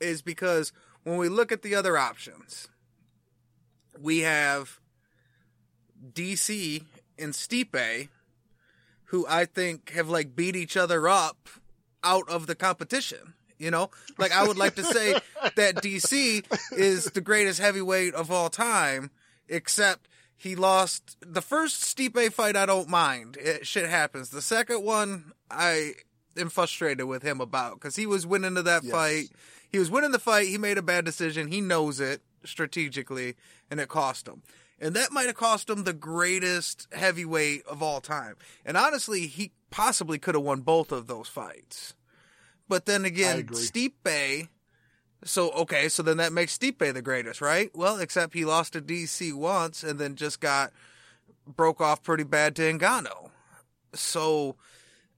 is 0.00 0.22
because 0.22 0.72
when 1.04 1.18
we 1.18 1.28
look 1.28 1.52
at 1.52 1.60
the 1.60 1.74
other 1.74 1.98
options, 1.98 2.68
we 4.00 4.20
have 4.20 4.80
DC 6.12 6.84
and 7.18 7.34
Stipe, 7.34 8.08
who 9.04 9.26
I 9.28 9.44
think 9.44 9.90
have 9.90 10.08
like 10.08 10.34
beat 10.34 10.56
each 10.56 10.76
other 10.76 11.06
up 11.06 11.48
out 12.02 12.28
of 12.30 12.46
the 12.46 12.54
competition. 12.54 13.34
You 13.58 13.70
know, 13.70 13.90
like 14.18 14.32
I 14.32 14.46
would 14.46 14.58
like 14.58 14.74
to 14.76 14.84
say 14.84 15.12
that 15.56 15.76
DC 15.76 16.44
is 16.72 17.04
the 17.04 17.20
greatest 17.20 17.60
heavyweight 17.60 18.14
of 18.14 18.30
all 18.30 18.48
time, 18.48 19.10
except 19.48 20.08
he 20.36 20.56
lost 20.56 21.16
the 21.20 21.42
first 21.42 21.82
Stipe 21.82 22.32
fight. 22.32 22.56
I 22.56 22.66
don't 22.66 22.88
mind. 22.88 23.36
It, 23.40 23.66
shit 23.66 23.88
happens. 23.88 24.30
The 24.30 24.42
second 24.42 24.84
one, 24.84 25.32
I 25.50 25.92
am 26.36 26.50
frustrated 26.50 27.06
with 27.06 27.22
him 27.22 27.40
about 27.40 27.74
because 27.74 27.96
he 27.96 28.06
was 28.06 28.26
winning 28.26 28.54
to 28.56 28.62
that 28.62 28.84
yes. 28.84 28.92
fight 28.92 29.28
he 29.76 29.78
was 29.78 29.90
winning 29.90 30.12
the 30.12 30.18
fight. 30.18 30.48
He 30.48 30.58
made 30.58 30.78
a 30.78 30.82
bad 30.82 31.04
decision. 31.04 31.48
He 31.48 31.60
knows 31.60 32.00
it 32.00 32.22
strategically, 32.44 33.36
and 33.70 33.80
it 33.80 33.88
cost 33.88 34.26
him. 34.26 34.42
And 34.78 34.94
that 34.94 35.12
might 35.12 35.26
have 35.26 35.36
cost 35.36 35.70
him 35.70 35.84
the 35.84 35.92
greatest 35.92 36.86
heavyweight 36.92 37.66
of 37.66 37.82
all 37.82 38.00
time. 38.00 38.36
And 38.64 38.76
honestly, 38.76 39.26
he 39.26 39.52
possibly 39.70 40.18
could 40.18 40.34
have 40.34 40.44
won 40.44 40.60
both 40.60 40.92
of 40.92 41.06
those 41.06 41.28
fights. 41.28 41.94
But 42.68 42.86
then 42.86 43.04
again, 43.04 43.46
Stipe. 43.46 44.48
So 45.24 45.50
okay, 45.52 45.88
so 45.88 46.02
then 46.02 46.18
that 46.18 46.32
makes 46.32 46.56
Stipe 46.56 46.92
the 46.92 47.02
greatest, 47.02 47.40
right? 47.40 47.70
Well, 47.74 47.98
except 47.98 48.34
he 48.34 48.44
lost 48.44 48.74
to 48.74 48.80
DC 48.80 49.32
once 49.32 49.82
and 49.82 49.98
then 49.98 50.14
just 50.14 50.40
got 50.40 50.72
broke 51.46 51.80
off 51.80 52.02
pretty 52.02 52.24
bad 52.24 52.56
to 52.56 52.62
Ngannou. 52.62 53.30
So 53.94 54.56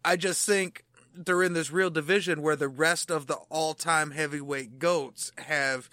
I 0.05 0.17
just 0.17 0.47
think 0.47 0.85
they're 1.15 1.43
in 1.43 1.53
this 1.53 1.71
real 1.71 1.91
division 1.91 2.43
where 2.43 2.57
the 2.57 2.69
rest 2.69 3.11
of 3.11 3.27
the 3.27 3.39
all-time 3.51 4.13
heavyweight 4.13 4.79
goats 4.79 5.33
have 5.39 5.91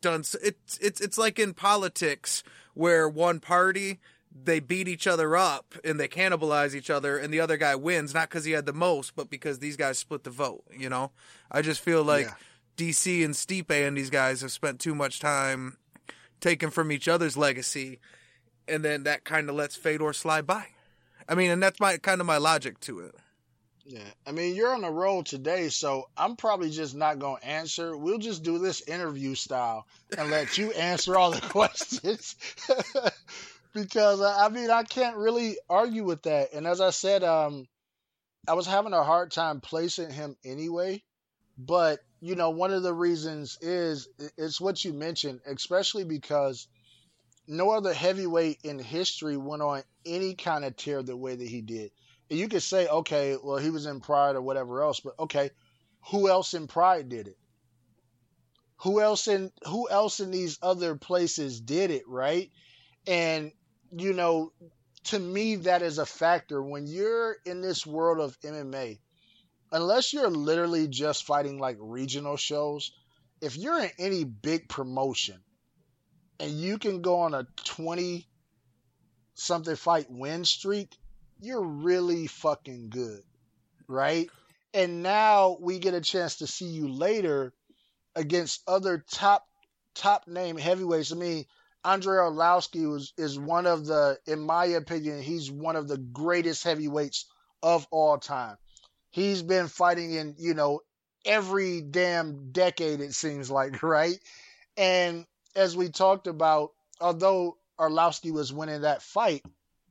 done. 0.00 0.20
It's 0.20 0.78
it's 0.80 1.00
it's 1.00 1.18
like 1.18 1.38
in 1.38 1.54
politics 1.54 2.42
where 2.74 3.08
one 3.08 3.40
party 3.40 3.98
they 4.32 4.60
beat 4.60 4.88
each 4.88 5.06
other 5.06 5.36
up 5.36 5.74
and 5.84 5.98
they 5.98 6.08
cannibalize 6.08 6.74
each 6.74 6.88
other 6.88 7.18
and 7.18 7.34
the 7.34 7.40
other 7.40 7.56
guy 7.56 7.74
wins 7.74 8.14
not 8.14 8.28
because 8.28 8.44
he 8.44 8.52
had 8.52 8.64
the 8.64 8.72
most 8.72 9.16
but 9.16 9.28
because 9.28 9.58
these 9.58 9.76
guys 9.76 9.98
split 9.98 10.22
the 10.22 10.30
vote 10.30 10.62
you 10.76 10.88
know 10.88 11.10
i 11.50 11.60
just 11.60 11.80
feel 11.80 12.04
like 12.04 12.26
yeah. 12.26 12.34
Dc 12.76 13.24
and 13.24 13.34
stipe 13.34 13.70
and 13.70 13.96
these 13.96 14.10
guys 14.10 14.40
have 14.40 14.52
spent 14.52 14.80
too 14.80 14.94
much 14.94 15.20
time 15.20 15.76
taking 16.40 16.70
from 16.70 16.90
each 16.90 17.08
other's 17.08 17.36
legacy 17.36 17.98
and 18.66 18.84
then 18.84 19.02
that 19.04 19.24
kind 19.24 19.48
of 19.48 19.56
lets 19.56 19.76
fedor 19.76 20.12
slide 20.12 20.46
by 20.46 20.66
i 21.28 21.34
mean 21.34 21.50
and 21.50 21.62
that's 21.62 21.80
my 21.80 21.96
kind 21.96 22.20
of 22.20 22.26
my 22.26 22.38
logic 22.38 22.80
to 22.80 23.00
it 23.00 23.14
yeah, 23.90 24.04
I 24.24 24.30
mean 24.30 24.54
you're 24.54 24.72
on 24.72 24.82
the 24.82 24.90
road 24.90 25.26
today, 25.26 25.68
so 25.68 26.08
I'm 26.16 26.36
probably 26.36 26.70
just 26.70 26.94
not 26.94 27.18
gonna 27.18 27.42
answer. 27.42 27.96
We'll 27.96 28.18
just 28.18 28.44
do 28.44 28.58
this 28.58 28.82
interview 28.82 29.34
style 29.34 29.84
and 30.16 30.30
let 30.30 30.56
you 30.56 30.70
answer 30.78 31.16
all 31.16 31.32
the 31.32 31.40
questions. 31.40 32.36
because 33.74 34.20
I 34.20 34.48
mean 34.48 34.70
I 34.70 34.84
can't 34.84 35.16
really 35.16 35.56
argue 35.68 36.04
with 36.04 36.22
that. 36.22 36.52
And 36.52 36.68
as 36.68 36.80
I 36.80 36.90
said, 36.90 37.24
um, 37.24 37.66
I 38.46 38.54
was 38.54 38.66
having 38.66 38.92
a 38.92 39.02
hard 39.02 39.32
time 39.32 39.60
placing 39.60 40.10
him 40.10 40.36
anyway. 40.44 41.02
But 41.58 42.00
you 42.20 42.34
know, 42.34 42.50
one 42.50 42.72
of 42.72 42.82
the 42.82 42.92
reasons 42.94 43.56
is 43.60 44.08
it's 44.36 44.60
what 44.60 44.84
you 44.84 44.92
mentioned, 44.92 45.40
especially 45.46 46.04
because 46.04 46.68
no 47.46 47.70
other 47.70 47.92
heavyweight 47.94 48.60
in 48.64 48.78
history 48.78 49.36
went 49.36 49.62
on 49.62 49.82
any 50.06 50.34
kind 50.34 50.64
of 50.64 50.76
tear 50.76 51.02
the 51.02 51.16
way 51.16 51.34
that 51.36 51.48
he 51.48 51.60
did 51.62 51.92
And 52.30 52.38
you 52.38 52.48
could 52.48 52.62
say, 52.62 52.88
okay, 52.88 53.36
well, 53.42 53.58
he 53.58 53.70
was 53.70 53.86
in 53.86 54.00
Pride 54.00 54.36
or 54.36 54.42
whatever 54.42 54.82
else, 54.82 55.00
but 55.00 55.14
okay, 55.18 55.50
who 56.10 56.28
else 56.28 56.54
in 56.54 56.66
Pride 56.68 57.08
did 57.08 57.28
it? 57.28 57.38
Who 58.78 59.00
else 59.00 59.28
in 59.28 59.52
who 59.66 59.88
else 59.88 60.18
in 60.20 60.30
these 60.32 60.58
other 60.62 60.96
places 60.96 61.60
did 61.60 61.90
it, 61.92 62.08
right? 62.08 62.50
And 63.06 63.52
you 63.92 64.12
know, 64.14 64.52
to 65.04 65.18
me, 65.18 65.56
that 65.56 65.82
is 65.82 65.98
a 65.98 66.06
factor 66.06 66.62
when 66.62 66.86
you're 66.86 67.36
in 67.44 67.60
this 67.62 67.86
world 67.86 68.20
of 68.20 68.38
MMA. 68.40 69.00
Unless 69.72 70.12
you're 70.12 70.30
literally 70.30 70.88
just 70.88 71.24
fighting 71.24 71.58
like 71.58 71.76
regional 71.78 72.36
shows, 72.36 72.92
if 73.40 73.56
you're 73.56 73.82
in 73.82 73.90
any 73.98 74.24
big 74.24 74.68
promotion 74.68 75.40
and 76.38 76.50
you 76.50 76.78
can 76.78 77.02
go 77.02 77.20
on 77.20 77.34
a 77.34 77.46
20 77.64 78.26
something 79.34 79.76
fight 79.76 80.06
win 80.10 80.44
streak, 80.44 80.96
you're 81.40 81.62
really 81.64 82.26
fucking 82.26 82.90
good, 82.90 83.22
right? 83.88 84.28
And 84.74 85.02
now 85.02 85.56
we 85.60 85.78
get 85.78 85.94
a 85.94 86.00
chance 86.00 86.36
to 86.36 86.46
see 86.46 86.66
you 86.66 86.88
later 86.88 87.52
against 88.14 88.62
other 88.66 89.04
top 89.10 89.46
top 89.94 90.28
name 90.28 90.56
heavyweights. 90.56 91.12
I 91.12 91.16
mean, 91.16 91.44
Andrei 91.84 92.18
Arlovski 92.18 92.90
was 92.90 93.12
is 93.16 93.38
one 93.38 93.66
of 93.66 93.86
the, 93.86 94.18
in 94.26 94.40
my 94.40 94.66
opinion, 94.66 95.22
he's 95.22 95.50
one 95.50 95.76
of 95.76 95.88
the 95.88 95.98
greatest 95.98 96.64
heavyweights 96.64 97.26
of 97.62 97.86
all 97.90 98.18
time. 98.18 98.56
He's 99.10 99.42
been 99.42 99.68
fighting 99.68 100.12
in, 100.12 100.36
you 100.38 100.54
know, 100.54 100.80
every 101.24 101.80
damn 101.80 102.52
decade 102.52 103.00
it 103.00 103.14
seems 103.14 103.50
like, 103.50 103.82
right? 103.82 104.18
And 104.76 105.26
as 105.54 105.76
we 105.76 105.88
talked 105.88 106.26
about, 106.26 106.70
although 107.00 107.56
Arlovski 107.78 108.32
was 108.32 108.52
winning 108.52 108.82
that 108.82 109.02
fight, 109.02 109.44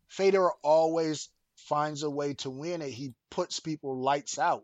Fedor 0.07 0.51
always 0.63 1.29
finds 1.55 2.03
a 2.03 2.09
way 2.09 2.33
to 2.35 2.49
win 2.49 2.81
it. 2.81 2.91
He 2.91 3.13
puts 3.29 3.59
people 3.59 4.01
lights 4.01 4.39
out, 4.39 4.63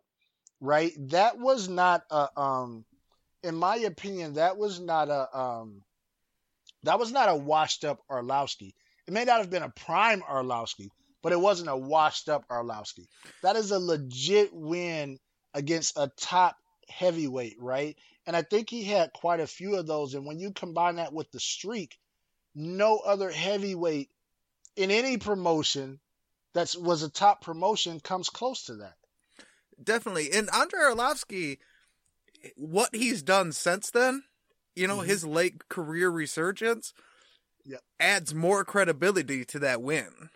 right? 0.61 0.93
That 1.09 1.37
was 1.37 1.67
not 1.67 2.03
a, 2.09 2.39
um, 2.39 2.85
in 3.43 3.55
my 3.55 3.75
opinion, 3.77 4.33
that 4.33 4.57
was 4.57 4.79
not 4.79 5.09
a, 5.09 5.37
um, 5.37 5.83
that 6.83 6.99
was 6.99 7.11
not 7.11 7.29
a 7.29 7.35
washed 7.35 7.83
up 7.83 8.01
Arlovski. 8.09 8.73
It 9.07 9.13
may 9.13 9.25
not 9.25 9.39
have 9.39 9.49
been 9.49 9.63
a 9.63 9.69
prime 9.69 10.21
Arlovski, 10.21 10.89
but 11.25 11.33
it 11.33 11.41
wasn't 11.41 11.67
a 11.67 11.75
washed 11.75 12.29
up 12.29 12.47
Arlovski. 12.49 13.07
That 13.41 13.55
is 13.55 13.71
a 13.71 13.79
legit 13.79 14.51
win 14.53 15.17
against 15.55 15.97
a 15.97 16.11
top 16.17 16.55
heavyweight, 16.87 17.55
right? 17.59 17.97
And 18.27 18.35
I 18.35 18.43
think 18.43 18.69
he 18.69 18.83
had 18.83 19.11
quite 19.11 19.39
a 19.39 19.47
few 19.47 19.75
of 19.75 19.87
those. 19.87 20.13
And 20.13 20.27
when 20.27 20.39
you 20.39 20.51
combine 20.51 20.97
that 20.97 21.13
with 21.13 21.31
the 21.31 21.39
streak, 21.39 21.97
no 22.53 22.99
other 22.99 23.31
heavyweight 23.31 24.11
in 24.75 24.91
any 24.91 25.17
promotion 25.17 25.99
that 26.53 26.75
was 26.79 27.01
a 27.01 27.09
top 27.09 27.41
promotion 27.41 27.99
comes 27.99 28.29
close 28.29 28.65
to 28.65 28.75
that. 28.75 28.93
Definitely. 29.83 30.31
And 30.31 30.47
Andre 30.51 30.79
Arlovski, 30.79 31.57
what 32.55 32.93
he's 32.93 33.23
done 33.23 33.51
since 33.51 33.89
then, 33.89 34.25
you 34.75 34.87
know, 34.87 34.97
mm-hmm. 34.97 35.09
his 35.09 35.25
late 35.25 35.69
career 35.69 36.11
resurgence 36.11 36.93
yep. 37.65 37.81
adds 37.99 38.35
more 38.35 38.63
credibility 38.63 39.43
to 39.45 39.57
that 39.57 39.81
win. 39.81 40.29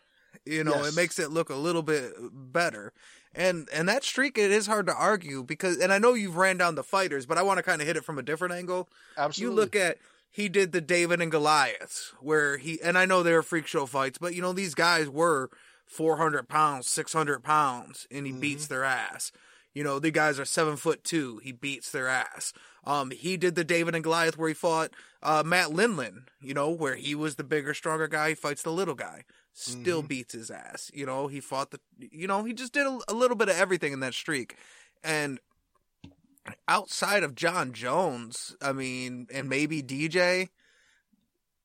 You 0.46 0.64
know, 0.64 0.76
yes. 0.76 0.90
it 0.90 0.96
makes 0.96 1.20
it 1.20 1.32
look 1.32 1.50
a 1.50 1.56
little 1.56 1.84
bit 1.84 2.14
better. 2.32 2.94
And 3.36 3.70
and 3.74 3.88
that 3.88 4.04
streak 4.04 4.38
it 4.38 4.52
is 4.52 4.68
hard 4.68 4.88
to 4.88 4.94
argue 4.94 5.44
because 5.44 5.78
and 5.78 5.94
I 5.94 6.00
know 6.00 6.14
you've 6.14 6.38
ran 6.38 6.58
down 6.58 6.76
the 6.76 6.84
fighters, 6.84 7.26
but 7.26 7.38
I 7.38 7.44
want 7.44 7.58
to 7.58 7.64
kind 7.64 7.82
of 7.82 7.88
hit 7.88 7.98
it 7.98 8.06
from 8.06 8.18
a 8.18 8.24
different 8.24 8.54
angle. 8.54 8.90
Absolutely. 9.18 9.56
You 9.56 9.62
look 9.62 9.76
at 9.76 9.98
he 10.32 10.50
did 10.50 10.72
the 10.72 10.82
David 10.82 11.22
and 11.22 11.32
Goliath 11.32 12.14
where 12.20 12.58
he 12.58 12.82
and 12.82 12.98
I 12.98 13.06
know 13.06 13.22
they 13.22 13.34
were 13.34 13.44
freak 13.44 13.68
show 13.68 13.86
fights, 13.86 14.18
but 14.18 14.34
you 14.34 14.42
know 14.42 14.54
these 14.54 14.74
guys 14.74 15.10
were 15.10 15.50
400 15.86 16.48
pounds, 16.48 16.88
600 16.88 17.44
pounds, 17.44 18.08
and 18.12 18.26
he 18.26 18.32
mm-hmm. 18.32 18.42
beats 18.42 18.68
their 18.68 18.84
ass. 18.84 19.32
You 19.74 19.84
know, 19.84 20.00
the 20.00 20.12
guys 20.12 20.40
are 20.40 20.46
seven 20.46 20.78
foot 20.78 21.04
two. 21.04 21.40
He 21.44 21.52
beats 21.52 21.92
their 21.92 22.08
ass. 22.08 22.54
Um, 22.86 23.12
he 23.12 23.38
did 23.38 23.56
the 23.56 23.64
David 23.64 23.96
and 23.96 24.04
Goliath 24.04 24.38
where 24.38 24.48
he 24.48 24.54
fought 24.54 24.92
uh, 25.22 25.44
Matt 25.46 25.68
Lindland. 25.70 26.28
You 26.42 26.54
know, 26.54 26.70
where 26.70 26.96
he 26.96 27.16
was 27.16 27.36
the 27.36 27.44
bigger, 27.44 27.74
stronger 27.74 28.08
guy. 28.08 28.30
He 28.30 28.36
fights 28.36 28.64
the 28.64 28.72
little 28.72 28.96
guy. 28.96 29.26
Still 29.62 30.00
mm-hmm. 30.00 30.08
beats 30.08 30.34
his 30.34 30.50
ass. 30.50 30.90
You 30.94 31.06
know, 31.06 31.28
he 31.28 31.40
fought 31.40 31.72
the. 31.72 31.80
You 31.98 32.28
know, 32.28 32.44
he 32.44 32.54
just 32.54 32.74
did 32.74 32.88
a, 32.88 33.00
a 33.10 33.14
little 33.14 33.36
bit 33.36 33.50
of 33.50 33.58
everything 33.58 33.92
in 33.94 34.00
that 34.00 34.14
streak, 34.14 34.56
and 35.04 35.40
outside 36.68 37.24
of 37.24 37.36
Jon 37.36 37.74
Jones, 37.74 38.56
I 38.62 38.72
mean, 38.72 39.28
and 39.34 39.50
maybe 39.50 39.84
DJ 39.84 40.50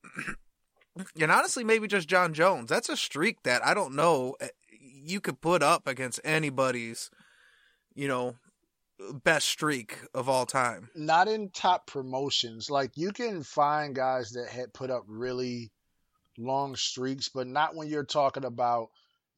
and 1.20 1.30
honestly, 1.30 1.64
maybe 1.64 1.86
just 1.86 2.08
Jon 2.08 2.34
Jones. 2.34 2.68
That's 2.68 2.88
a 2.88 2.96
streak 2.96 3.42
that 3.44 3.64
I 3.64 3.74
don't 3.74 3.94
know 3.94 4.36
eh, 4.40 4.48
you 4.70 5.20
could 5.20 5.40
put 5.40 5.62
up 5.62 5.86
against 5.86 6.20
anybody's, 6.24 7.10
you 7.94 8.08
know, 8.08 8.36
best 9.22 9.48
streak 9.48 9.98
of 10.14 10.28
all 10.28 10.46
time. 10.46 10.88
Not 10.94 11.28
in 11.28 11.50
top 11.50 11.86
promotions. 11.86 12.70
Like 12.70 12.92
you 12.96 13.12
can 13.12 13.42
find 13.42 13.94
guys 13.94 14.30
that 14.30 14.48
had 14.48 14.72
put 14.72 14.90
up 14.90 15.04
really 15.06 15.70
long 16.38 16.76
streaks, 16.76 17.28
but 17.28 17.46
not 17.46 17.74
when 17.74 17.88
you're 17.88 18.04
talking 18.04 18.44
about 18.44 18.88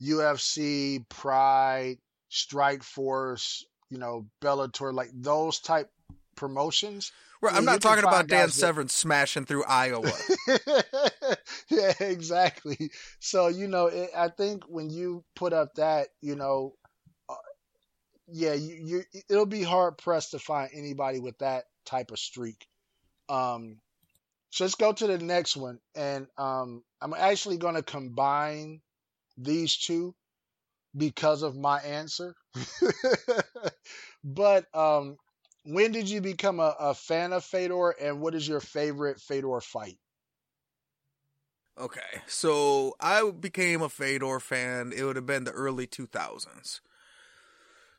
UFC, 0.02 1.08
Pride, 1.08 1.98
Strikeforce, 2.30 3.62
you 3.90 3.98
know, 3.98 4.26
Bellator, 4.42 4.92
like 4.92 5.10
those 5.14 5.60
type 5.60 5.90
promotions. 6.36 7.12
Right, 7.42 7.54
I'm 7.54 7.64
not 7.64 7.82
talking 7.82 8.04
about 8.04 8.28
Dan 8.28 8.48
Severn 8.50 8.86
that... 8.86 8.92
smashing 8.92 9.44
through 9.44 9.64
Iowa. 9.64 10.10
yeah, 11.68 11.92
exactly. 12.00 12.90
So 13.20 13.48
you 13.48 13.68
know, 13.68 13.86
it, 13.86 14.10
I 14.16 14.28
think 14.28 14.64
when 14.68 14.90
you 14.90 15.24
put 15.34 15.52
up 15.52 15.74
that, 15.74 16.08
you 16.22 16.34
know, 16.34 16.74
uh, 17.28 17.34
yeah, 18.28 18.54
you, 18.54 18.74
you 18.74 19.02
it'll 19.28 19.46
be 19.46 19.62
hard 19.62 19.98
pressed 19.98 20.30
to 20.32 20.38
find 20.38 20.70
anybody 20.72 21.20
with 21.20 21.38
that 21.38 21.64
type 21.84 22.10
of 22.10 22.18
streak. 22.18 22.66
Um, 23.28 23.78
so 24.56 24.64
let's 24.64 24.74
go 24.74 24.90
to 24.90 25.06
the 25.06 25.18
next 25.18 25.54
one, 25.54 25.78
and 25.94 26.28
um, 26.38 26.82
I'm 27.02 27.12
actually 27.12 27.58
going 27.58 27.74
to 27.74 27.82
combine 27.82 28.80
these 29.36 29.76
two 29.76 30.14
because 30.96 31.42
of 31.42 31.54
my 31.54 31.78
answer. 31.80 32.34
but 34.24 34.64
um, 34.74 35.18
when 35.66 35.92
did 35.92 36.08
you 36.08 36.22
become 36.22 36.58
a, 36.58 36.74
a 36.80 36.94
fan 36.94 37.34
of 37.34 37.44
Fedor, 37.44 37.90
and 38.00 38.22
what 38.22 38.34
is 38.34 38.48
your 38.48 38.60
favorite 38.60 39.20
Fedor 39.20 39.60
fight? 39.60 39.98
Okay, 41.78 42.22
so 42.26 42.96
I 42.98 43.30
became 43.30 43.82
a 43.82 43.90
Fedor 43.90 44.40
fan. 44.40 44.90
It 44.96 45.04
would 45.04 45.16
have 45.16 45.26
been 45.26 45.44
the 45.44 45.50
early 45.52 45.86
2000s. 45.86 46.80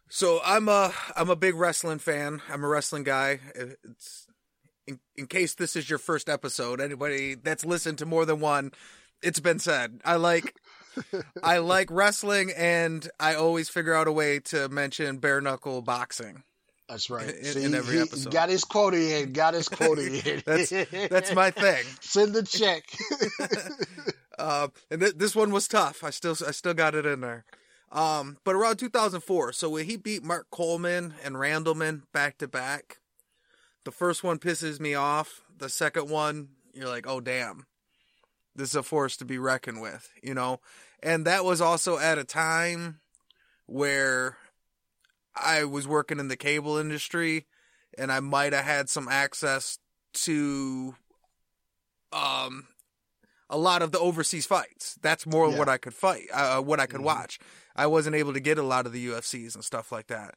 So 0.10 0.42
I'm 0.44 0.68
a 0.70 0.92
I'm 1.16 1.30
a 1.30 1.36
big 1.36 1.54
wrestling 1.54 2.00
fan. 2.00 2.42
I'm 2.50 2.64
a 2.64 2.68
wrestling 2.68 3.04
guy. 3.04 3.42
It's 3.54 4.28
in, 4.88 5.00
in 5.16 5.28
case 5.28 5.54
this 5.56 5.76
is 5.76 5.90
your 5.90 6.00
first 6.00 6.30
episode, 6.30 6.80
anybody 6.82 7.36
that's 7.36 7.66
listened 7.66 7.98
to 8.00 8.06
more 8.06 8.26
than 8.26 8.40
one, 8.40 8.72
it's 9.22 9.40
been 9.40 9.60
said. 9.60 10.00
I 10.06 10.16
like 10.16 10.56
I 11.44 11.58
like 11.60 11.90
wrestling, 11.92 12.52
and 12.56 13.08
I 13.20 13.36
always 13.36 13.70
figure 13.70 13.94
out 13.94 14.08
a 14.08 14.12
way 14.12 14.40
to 14.46 14.70
mention 14.70 15.18
bare 15.18 15.42
knuckle 15.42 15.82
boxing. 15.82 16.44
That's 16.90 17.10
right. 17.10 17.28
In, 17.28 17.44
See, 17.44 17.64
in 17.66 17.76
every 17.76 17.96
he 17.98 18.02
episode, 18.02 18.32
got 18.32 18.48
his 18.50 18.64
quota 18.64 19.22
in. 19.22 19.34
Got 19.34 19.56
his 19.56 19.68
quota 19.68 20.06
in. 20.36 20.42
that's 20.46 20.70
that's 21.10 21.36
my 21.36 21.52
thing. 21.52 21.84
Send 22.02 22.34
the 22.34 22.44
check. 22.44 22.84
uh, 24.40 24.70
and 24.90 25.02
th- 25.02 25.16
this 25.16 25.36
one 25.36 25.52
was 25.52 25.68
tough. 25.68 26.04
I 26.04 26.12
still 26.12 26.36
I 26.48 26.52
still 26.52 26.74
got 26.74 26.96
it 26.96 27.06
in 27.06 27.20
there. 27.22 27.44
Um, 27.92 28.38
but 28.44 28.54
around 28.56 28.78
2004, 28.78 29.54
so 29.54 29.70
when 29.70 29.86
he 29.86 29.96
beat 29.96 30.22
Mark 30.22 30.48
Coleman 30.52 31.14
and 31.24 31.36
Randleman 31.36 32.02
back 32.12 32.38
to 32.40 32.48
back, 32.48 32.98
the 33.88 33.92
first 33.94 34.22
one 34.22 34.38
pisses 34.38 34.82
me 34.82 34.96
off. 34.96 35.44
The 35.58 35.70
second 35.70 36.10
one, 36.10 36.50
you're 36.74 36.90
like, 36.90 37.08
oh 37.08 37.22
damn, 37.22 37.66
this 38.54 38.72
is 38.72 38.76
a 38.76 38.84
force 38.84 39.16
to 39.16 39.24
be 39.24 39.38
reckoned 39.38 39.80
with, 39.80 40.12
you 40.22 40.34
know. 40.34 40.60
And 41.02 41.24
that 41.26 41.46
was 41.46 41.62
also 41.62 41.98
at 41.98 42.18
a 42.18 42.26
time 42.26 43.00
where 43.66 44.36
I 45.34 45.64
was 45.64 45.88
working 45.88 46.20
in 46.20 46.28
the 46.28 46.36
cable 46.36 46.76
industry, 46.76 47.46
and 47.98 48.12
I 48.12 48.20
might 48.20 48.52
have 48.52 48.66
had 48.66 48.90
some 48.90 49.08
access 49.08 49.80
to 50.26 50.96
um 52.12 52.68
a 53.50 53.58
lot 53.58 53.82
of 53.82 53.94
the 53.94 54.00
overseas 54.00 54.46
fights. 54.46 54.98
That's 55.02 55.26
more 55.26 55.50
Yeah. 55.50 55.58
what 55.60 55.70
I 55.70 55.78
could 55.78 55.94
fight, 55.94 56.28
uh, 56.34 56.62
what 56.62 56.82
I 56.82 56.88
could 56.88 57.00
Mhm. 57.00 57.06
watch. 57.06 57.40
I 57.74 57.88
wasn't 57.88 58.18
able 58.18 58.34
to 58.34 58.42
get 58.42 58.58
a 58.58 58.64
lot 58.64 58.86
of 58.86 58.92
the 58.92 59.00
UFCs 59.00 59.56
and 59.56 59.64
stuff 59.64 59.94
like 59.94 60.08
that, 60.08 60.36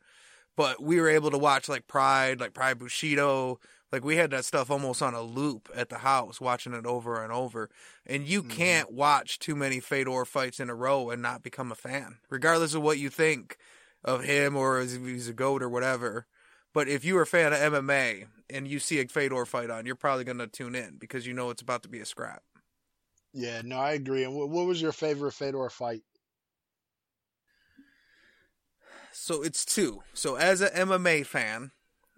but 0.57 0.83
we 0.83 1.01
were 1.01 1.09
able 1.09 1.31
to 1.31 1.39
watch 1.39 1.69
like 1.69 1.87
Pride, 1.87 2.41
like 2.41 2.53
Pride 2.55 2.79
Bushido. 2.79 3.59
Like 3.93 4.05
we 4.05 4.17
had 4.17 4.31
that 4.31 4.45
stuff 4.45 4.71
almost 4.71 5.03
on 5.03 5.15
a 5.15 5.23
loop 5.23 5.69
at 5.75 5.89
the 5.89 5.99
house, 5.99 6.41
watching 6.41 6.75
it 6.75 6.87
over 6.87 7.23
and 7.23 7.33
over. 7.33 7.71
And 8.07 8.27
you 8.27 8.43
Mhm. 8.43 8.45
can't 8.45 8.93
watch 8.93 9.39
too 9.39 9.57
many 9.57 9.81
Fedor 9.81 10.25
fights 10.25 10.61
in 10.61 10.71
a 10.71 10.75
row 10.75 11.11
and 11.11 11.21
not 11.23 11.43
become 11.43 11.73
a 11.73 11.75
fan, 11.77 12.19
regardless 12.29 12.75
of 12.75 12.83
what 12.83 12.99
you 12.99 13.11
think 13.11 13.57
of 14.05 14.23
him 14.23 14.57
or 14.57 14.81
if 14.81 14.93
he's 14.93 15.29
a 15.29 15.33
goat 15.33 15.63
or 15.63 15.69
whatever. 15.69 16.27
But 16.73 16.89
if 16.89 17.05
you're 17.05 17.23
a 17.23 17.27
fan 17.27 17.53
of 17.53 17.59
MMA 17.61 18.27
and 18.49 18.69
you 18.69 18.79
see 18.79 19.01
a 19.01 19.09
Fedor 19.09 19.45
fight 19.47 19.71
on, 19.71 19.87
you're 19.87 19.97
probably 19.97 20.25
going 20.25 20.39
to 20.39 20.47
tune 20.47 20.75
in 20.77 20.99
because 20.99 21.27
you 21.27 21.35
know 21.35 21.51
it's 21.51 21.63
about 21.63 21.83
to 21.83 21.89
be 21.89 22.01
a 22.01 22.07
scrap. 22.07 22.43
yeah, 23.33 23.63
no, 23.65 23.79
I 23.79 23.93
agree. 23.93 24.25
And 24.25 24.35
what, 24.35 24.49
what 24.49 24.67
was 24.67 24.81
your 24.83 24.93
favorite 24.93 25.33
Fedor 25.33 25.71
fight? 25.71 26.03
So 29.23 29.43
it's 29.43 29.67
two. 29.67 30.03
So 30.15 30.37
as 30.37 30.63
an 30.63 30.71
MMA 30.89 31.27
fan, 31.27 31.73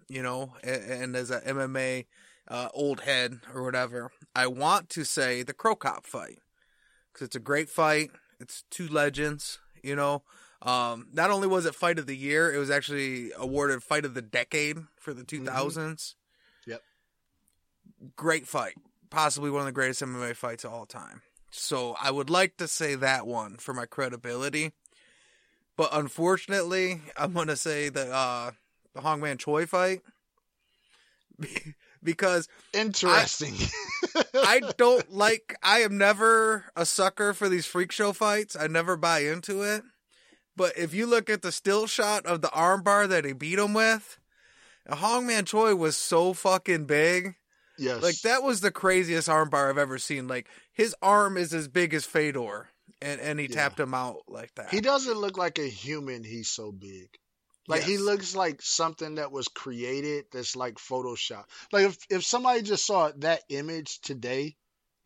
you 0.07 0.23
know, 0.23 0.53
a- 0.63 1.01
and 1.01 1.17
as 1.17 1.31
a 1.31 1.41
MMA 1.41 2.05
uh, 2.47 2.69
old 2.73 3.01
head 3.01 3.41
or 3.53 3.61
whatever, 3.63 4.09
I 4.33 4.47
want 4.47 4.89
to 4.91 5.03
say 5.03 5.43
the 5.43 5.53
Cro 5.53 5.75
Cop 5.75 6.05
fight 6.05 6.39
because 7.11 7.25
it's 7.27 7.35
a 7.35 7.41
great 7.41 7.69
fight. 7.69 8.11
It's 8.39 8.63
two 8.71 8.87
legends, 8.87 9.59
you 9.83 9.97
know. 9.97 10.23
Um, 10.61 11.07
not 11.11 11.29
only 11.29 11.45
was 11.45 11.65
it 11.65 11.75
fight 11.75 11.99
of 11.99 12.07
the 12.07 12.15
year, 12.15 12.53
it 12.53 12.57
was 12.57 12.69
actually 12.71 13.31
awarded 13.37 13.83
fight 13.83 14.05
of 14.05 14.13
the 14.13 14.21
decade 14.21 14.77
for 14.97 15.13
the 15.13 15.25
2000s. 15.25 16.15
Yep. 16.65 16.81
Great 18.15 18.47
fight. 18.47 18.75
Possibly 19.09 19.51
one 19.51 19.59
of 19.59 19.65
the 19.65 19.73
greatest 19.73 20.01
MMA 20.01 20.37
fights 20.37 20.63
of 20.63 20.71
all 20.71 20.85
time. 20.85 21.21
So 21.51 21.97
I 22.01 22.11
would 22.11 22.29
like 22.29 22.55
to 22.57 22.67
say 22.69 22.95
that 22.95 23.27
one 23.27 23.57
for 23.57 23.73
my 23.73 23.85
credibility. 23.85 24.71
But 25.75 25.89
unfortunately, 25.91 27.01
I'm 27.17 27.33
to 27.33 27.55
say 27.55 27.89
the 27.89 28.11
uh, 28.13 28.51
the 28.93 29.01
Hongman 29.01 29.39
Choi 29.39 29.65
fight 29.65 30.01
because 32.03 32.47
Interesting. 32.73 33.55
I 34.33 34.61
don't 34.77 35.11
like. 35.13 35.55
I 35.63 35.79
am 35.79 35.97
never 35.97 36.65
a 36.75 36.85
sucker 36.85 37.33
for 37.33 37.49
these 37.49 37.65
freak 37.65 37.91
show 37.91 38.13
fights. 38.13 38.55
I 38.55 38.67
never 38.67 38.95
buy 38.97 39.19
into 39.19 39.63
it. 39.63 39.83
But 40.55 40.77
if 40.77 40.93
you 40.93 41.07
look 41.07 41.29
at 41.29 41.41
the 41.41 41.51
still 41.51 41.87
shot 41.87 42.25
of 42.25 42.41
the 42.41 42.49
armbar 42.49 43.07
that 43.09 43.25
he 43.25 43.33
beat 43.33 43.57
him 43.57 43.73
with, 43.73 44.19
a 44.85 44.95
Hongman 44.95 45.47
Choi 45.47 45.75
was 45.75 45.97
so 45.97 46.33
fucking 46.33 46.85
big. 46.85 47.35
yes. 47.77 48.03
Like 48.03 48.21
that 48.21 48.43
was 48.43 48.61
the 48.61 48.71
craziest 48.71 49.27
armbar 49.27 49.69
I've 49.69 49.77
ever 49.77 49.97
seen. 49.97 50.27
Like 50.27 50.47
his 50.71 50.95
arm 51.01 51.37
is 51.37 51.53
as 51.53 51.67
big 51.67 51.93
as 51.93 52.05
Fedor, 52.05 52.67
and 53.03 53.21
and 53.21 53.39
he 53.39 53.45
Yeah. 53.47 53.55
tapped 53.55 53.79
him 53.79 53.93
out 53.93 54.23
like 54.27 54.53
that. 54.55 54.69
He 54.71 54.81
doesn't 54.81 55.17
look 55.17 55.37
like 55.37 55.59
a 55.59 55.67
human. 55.67 56.23
He's 56.23 56.49
so 56.49 56.71
big. 56.71 57.09
Like 57.67 57.83
he 57.83 57.97
looks 57.97 58.35
like 58.35 58.61
something 58.61 59.15
that 59.15 59.31
was 59.31 59.47
created 59.47 60.25
that's 60.31 60.55
like 60.55 60.75
Photoshop. 60.75 61.45
Like 61.71 61.85
if 61.85 61.97
if 62.09 62.23
somebody 62.25 62.61
just 62.61 62.85
saw 62.85 63.11
that 63.17 63.43
image 63.49 64.01
today 64.01 64.57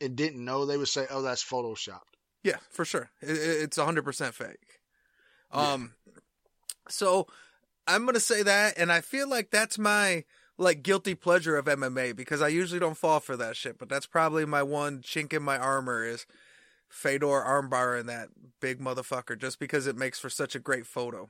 and 0.02 0.16
didn't 0.16 0.44
know, 0.44 0.66
they 0.66 0.78
would 0.78 0.88
say, 0.88 1.06
"Oh, 1.10 1.22
that's 1.22 1.44
photoshopped." 1.44 2.02
Yeah, 2.44 2.58
for 2.72 2.84
sure. 2.86 3.10
It, 3.22 3.30
it- 3.32 3.62
it's 3.64 3.78
100% 3.78 4.34
fake. 4.34 4.80
Yeah. 5.54 5.74
Um 5.74 5.94
so 6.90 7.28
I'm 7.86 8.04
going 8.04 8.14
to 8.16 8.20
say 8.20 8.44
that 8.44 8.78
and 8.78 8.92
I 8.92 9.02
feel 9.02 9.30
like 9.30 9.50
that's 9.52 9.78
my 9.78 10.24
like 10.58 10.82
guilty 10.84 11.14
pleasure 11.16 11.58
of 11.58 11.66
MMA 11.66 12.16
because 12.16 12.42
I 12.42 12.48
usually 12.48 12.80
don't 12.80 12.98
fall 12.98 13.20
for 13.20 13.38
that 13.38 13.56
shit, 13.56 13.78
but 13.78 13.88
that's 13.90 14.06
probably 14.08 14.46
my 14.46 14.64
one 14.64 15.02
chink 15.02 15.32
in 15.34 15.44
my 15.44 15.58
armor 15.58 16.04
is 16.06 16.26
Fedor 16.90 17.44
armbar 17.44 18.00
and 18.00 18.10
that 18.10 18.30
big 18.60 18.80
motherfucker 18.80 19.38
just 19.38 19.60
because 19.60 19.88
it 19.88 19.96
makes 19.96 20.20
for 20.20 20.30
such 20.30 20.56
a 20.56 20.60
great 20.60 20.86
photo. 20.86 21.30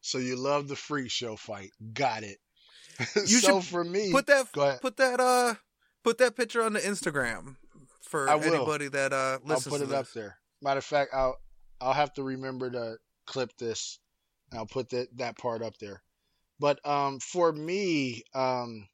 So 0.00 0.18
you 0.18 0.36
love 0.36 0.68
the 0.68 0.76
freak 0.76 1.10
show 1.10 1.36
fight. 1.36 1.72
Got 1.92 2.22
it. 2.22 2.38
You 3.14 3.40
so 3.40 3.60
should 3.60 3.68
for 3.68 3.84
me, 3.84 4.10
Put 4.10 4.26
that 4.26 4.52
put 4.80 4.96
that 4.96 5.20
uh 5.20 5.54
put 6.02 6.18
that 6.18 6.34
picture 6.36 6.62
on 6.62 6.72
the 6.72 6.80
Instagram 6.80 7.56
for 8.00 8.28
anybody 8.28 8.88
that 8.88 9.12
uh 9.12 9.38
I'll 9.46 9.60
put 9.60 9.82
it 9.82 9.92
up 9.92 10.10
there. 10.12 10.38
Matter 10.62 10.78
of 10.78 10.84
fact, 10.84 11.12
I'll 11.12 11.36
I'll 11.80 11.92
have 11.92 12.14
to 12.14 12.22
remember 12.22 12.70
to 12.70 12.96
clip 13.26 13.56
this. 13.58 13.98
and 14.50 14.58
I'll 14.58 14.66
put 14.66 14.90
that 14.90 15.08
that 15.18 15.36
part 15.36 15.62
up 15.62 15.76
there. 15.78 16.02
But 16.58 16.84
um, 16.86 17.18
for 17.20 17.52
me, 17.52 18.22
um, 18.34 18.88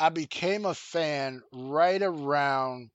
I 0.00 0.08
became 0.08 0.64
a 0.64 0.74
fan 0.74 1.42
right 1.52 2.02
around 2.02 2.90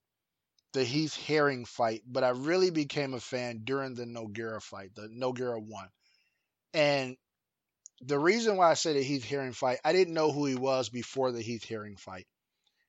the 0.74 0.84
Heath 0.84 1.16
Herring 1.16 1.66
fight, 1.66 2.04
but 2.06 2.24
I 2.24 2.30
really 2.30 2.70
became 2.70 3.14
a 3.14 3.20
fan 3.20 3.62
during 3.64 3.94
the 3.94 4.06
Nogueira 4.06 4.62
fight, 4.62 4.96
the 4.96 5.08
Nogueira 5.10 5.62
one. 5.62 5.90
And 6.74 7.18
the 8.02 8.18
reason 8.18 8.58
why 8.58 8.72
I 8.72 8.76
say 8.76 8.94
the 8.94 9.04
Heath 9.04 9.26
Herring 9.26 9.54
fight, 9.54 9.80
I 9.84 9.94
didn't 9.94 10.14
know 10.14 10.32
who 10.32 10.46
he 10.46 10.56
was 10.56 10.90
before 10.90 11.32
the 11.32 11.42
Heath 11.42 11.68
Herring 11.68 11.98
fight. 11.98 12.26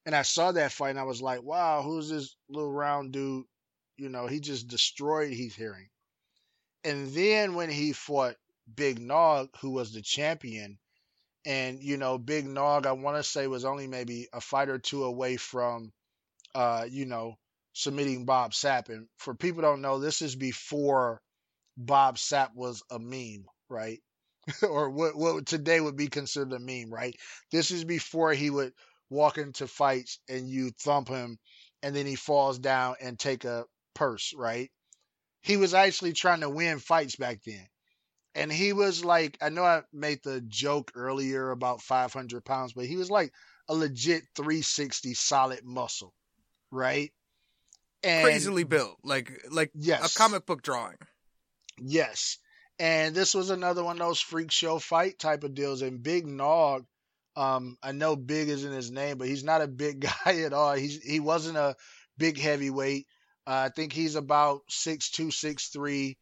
And 0.06 0.14
I 0.14 0.22
saw 0.22 0.52
that 0.52 0.72
fight 0.72 0.90
and 0.90 0.98
I 0.98 1.04
was 1.04 1.22
like, 1.22 1.42
wow, 1.42 1.82
who's 1.82 2.08
this 2.08 2.36
little 2.48 2.72
round 2.72 3.12
dude? 3.12 3.44
You 3.96 4.08
know, 4.08 4.26
he 4.26 4.40
just 4.40 4.68
destroyed 4.68 5.32
Heath 5.32 5.56
Herring. 5.56 5.88
And 6.84 7.08
then 7.12 7.54
when 7.54 7.70
he 7.70 7.92
fought 7.92 8.36
Big 8.72 9.00
Nog, 9.00 9.50
who 9.60 9.70
was 9.70 9.92
the 9.92 10.02
champion, 10.02 10.78
and 11.44 11.82
you 11.82 11.96
know, 11.96 12.18
Big 12.18 12.46
Nog, 12.46 12.86
I 12.86 12.92
want 12.92 13.16
to 13.16 13.22
say 13.22 13.46
was 13.46 13.64
only 13.64 13.86
maybe 13.86 14.28
a 14.32 14.40
fight 14.40 14.68
or 14.68 14.78
two 14.78 15.04
away 15.04 15.36
from, 15.36 15.92
uh, 16.54 16.86
you 16.88 17.06
know, 17.06 17.36
submitting 17.72 18.24
Bob 18.24 18.52
Sapp. 18.52 18.88
And 18.88 19.08
for 19.18 19.34
people 19.34 19.62
don't 19.62 19.82
know, 19.82 19.98
this 19.98 20.22
is 20.22 20.36
before 20.36 21.20
Bob 21.76 22.16
Sapp 22.16 22.54
was 22.54 22.82
a 22.90 22.98
meme, 22.98 23.46
right? 23.68 24.00
or 24.68 24.90
what 24.90 25.16
what 25.16 25.46
today 25.46 25.80
would 25.80 25.96
be 25.96 26.08
considered 26.08 26.52
a 26.52 26.58
meme, 26.58 26.92
right? 26.92 27.14
This 27.50 27.70
is 27.70 27.84
before 27.84 28.32
he 28.32 28.50
would 28.50 28.72
walk 29.10 29.38
into 29.38 29.66
fights 29.66 30.18
and 30.28 30.48
you 30.48 30.70
thump 30.70 31.08
him, 31.08 31.38
and 31.82 31.94
then 31.94 32.06
he 32.06 32.16
falls 32.16 32.58
down 32.58 32.96
and 33.00 33.18
take 33.18 33.44
a 33.44 33.64
purse, 33.94 34.32
right? 34.36 34.70
He 35.42 35.56
was 35.56 35.74
actually 35.74 36.12
trying 36.12 36.40
to 36.40 36.50
win 36.50 36.78
fights 36.78 37.16
back 37.16 37.40
then. 37.44 37.66
And 38.34 38.50
he 38.50 38.72
was 38.72 39.04
like, 39.04 39.36
I 39.42 39.50
know 39.50 39.64
I 39.64 39.82
made 39.92 40.20
the 40.22 40.40
joke 40.40 40.92
earlier 40.94 41.50
about 41.50 41.82
500 41.82 42.44
pounds, 42.44 42.72
but 42.72 42.86
he 42.86 42.96
was 42.96 43.10
like 43.10 43.32
a 43.68 43.74
legit 43.74 44.22
360 44.34 45.14
solid 45.14 45.64
muscle, 45.64 46.14
right? 46.70 47.12
And 48.04 48.24
Crazily 48.24 48.64
built, 48.64 48.98
like 49.04 49.30
like 49.50 49.70
yes, 49.74 50.14
a 50.14 50.18
comic 50.18 50.46
book 50.46 50.62
drawing. 50.62 50.96
Yes. 51.80 52.38
And 52.78 53.14
this 53.14 53.34
was 53.34 53.50
another 53.50 53.84
one 53.84 54.00
of 54.00 54.06
those 54.06 54.20
freak 54.20 54.50
show 54.50 54.78
fight 54.78 55.18
type 55.18 55.44
of 55.44 55.54
deals. 55.54 55.82
And 55.82 56.02
Big 56.02 56.26
Nog, 56.26 56.84
um, 57.36 57.76
I 57.82 57.92
know 57.92 58.16
Big 58.16 58.48
isn't 58.48 58.72
his 58.72 58.90
name, 58.90 59.18
but 59.18 59.28
he's 59.28 59.44
not 59.44 59.62
a 59.62 59.68
big 59.68 60.00
guy 60.24 60.40
at 60.40 60.52
all. 60.52 60.74
He's 60.74 61.02
he 61.02 61.20
wasn't 61.20 61.58
a 61.58 61.76
big 62.18 62.38
heavyweight. 62.38 63.06
Uh, 63.46 63.66
I 63.66 63.68
think 63.68 63.92
he's 63.92 64.14
about 64.14 64.62
six 64.68 65.10
two, 65.10 65.30
six 65.30 65.68
three, 65.68 66.18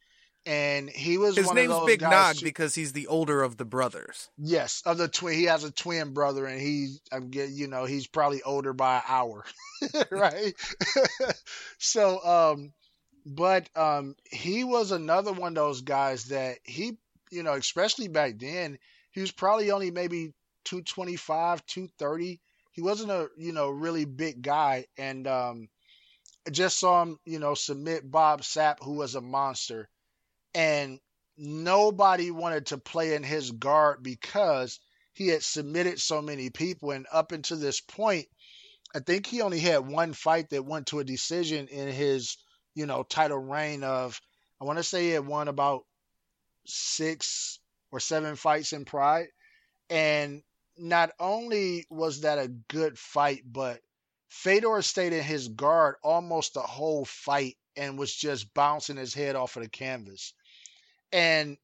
and 0.46 0.88
he 0.88 1.18
was 1.18 1.36
His 1.36 1.46
one 1.46 1.56
name's 1.56 1.72
of 1.72 1.80
those 1.80 1.86
Big 1.86 2.00
Nog 2.02 2.36
because 2.42 2.74
he's 2.74 2.92
the 2.92 3.06
older 3.06 3.42
of 3.42 3.56
the 3.56 3.64
brothers. 3.64 4.30
Yes, 4.38 4.82
of 4.86 4.98
the 4.98 5.08
twin. 5.08 5.34
He 5.34 5.44
has 5.44 5.64
a 5.64 5.70
twin 5.70 6.12
brother, 6.12 6.46
and 6.46 6.60
he's 6.60 7.00
I'm 7.12 7.30
get 7.30 7.50
you 7.50 7.66
know 7.66 7.84
he's 7.84 8.06
probably 8.06 8.42
older 8.42 8.72
by 8.72 8.96
an 8.96 9.02
hour, 9.08 9.44
right? 10.10 10.54
so, 11.78 12.24
um, 12.24 12.72
but 13.26 13.68
um, 13.76 14.16
he 14.30 14.64
was 14.64 14.92
another 14.92 15.32
one 15.32 15.52
of 15.52 15.56
those 15.56 15.82
guys 15.82 16.26
that 16.26 16.58
he, 16.64 16.96
you 17.30 17.42
know, 17.42 17.54
especially 17.54 18.08
back 18.08 18.38
then, 18.38 18.78
he 19.10 19.20
was 19.20 19.30
probably 19.30 19.70
only 19.70 19.90
maybe 19.90 20.32
225, 20.64 21.66
230. 21.66 22.26
He 22.26 22.40
he 22.72 22.82
wasn't 22.82 23.10
a 23.10 23.28
you 23.36 23.52
know 23.52 23.68
really 23.68 24.06
big 24.06 24.40
guy, 24.40 24.86
and 24.96 25.26
um, 25.26 25.68
I 26.46 26.50
just 26.50 26.78
saw 26.78 27.02
him 27.02 27.18
you 27.26 27.38
know 27.38 27.54
submit 27.54 28.10
Bob 28.10 28.40
Sapp, 28.40 28.82
who 28.82 28.94
was 28.94 29.14
a 29.14 29.20
monster, 29.20 29.88
and 30.54 30.98
nobody 31.36 32.30
wanted 32.30 32.66
to 32.66 32.78
play 32.78 33.14
in 33.14 33.22
his 33.22 33.50
guard 33.50 34.02
because 34.02 34.78
he 35.12 35.28
had 35.28 35.42
submitted 35.42 36.00
so 36.00 36.22
many 36.22 36.50
people, 36.50 36.90
and 36.90 37.06
up 37.12 37.32
until 37.32 37.58
this 37.58 37.80
point, 37.80 38.26
I 38.94 39.00
think 39.00 39.26
he 39.26 39.42
only 39.42 39.60
had 39.60 39.86
one 39.86 40.12
fight 40.12 40.50
that 40.50 40.64
went 40.64 40.88
to 40.88 40.98
a 40.98 41.04
decision 41.04 41.68
in 41.68 41.88
his 41.88 42.36
you 42.74 42.86
know 42.86 43.02
title 43.02 43.38
reign 43.38 43.84
of 43.84 44.20
I 44.60 44.64
want 44.64 44.78
to 44.78 44.84
say 44.84 45.04
he 45.04 45.10
had 45.10 45.26
won 45.26 45.48
about 45.48 45.84
six 46.66 47.58
or 47.90 48.00
seven 48.00 48.36
fights 48.36 48.72
in 48.72 48.84
Pride. 48.84 49.28
And 49.88 50.42
not 50.76 51.10
only 51.18 51.86
was 51.90 52.20
that 52.20 52.38
a 52.38 52.48
good 52.48 52.98
fight, 52.98 53.42
but 53.44 53.80
Fedor 54.28 54.82
stayed 54.82 55.12
in 55.12 55.24
his 55.24 55.48
guard 55.48 55.96
almost 56.02 56.54
the 56.54 56.60
whole 56.60 57.04
fight 57.04 57.56
and 57.76 57.98
was 57.98 58.14
just 58.14 58.52
bouncing 58.54 58.96
his 58.96 59.14
head 59.14 59.34
off 59.34 59.56
of 59.56 59.62
the 59.62 59.68
canvas. 59.68 60.34
And 61.12 61.56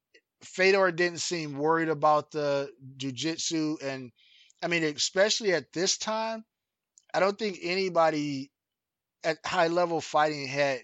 Fedor 0.43 0.93
didn't 0.93 1.21
seem 1.21 1.59
worried 1.59 1.89
about 1.89 2.31
the 2.31 2.71
jujitsu. 2.97 3.83
And 3.83 4.13
I 4.63 4.69
mean, 4.69 4.85
especially 4.85 5.53
at 5.53 5.73
this 5.73 5.99
time, 5.99 6.45
I 7.15 7.21
don't 7.21 7.39
think 7.39 7.59
anybody 7.63 8.51
at 9.25 9.39
high 9.45 9.69
level 9.69 10.01
fighting 10.01 10.47
had 10.47 10.81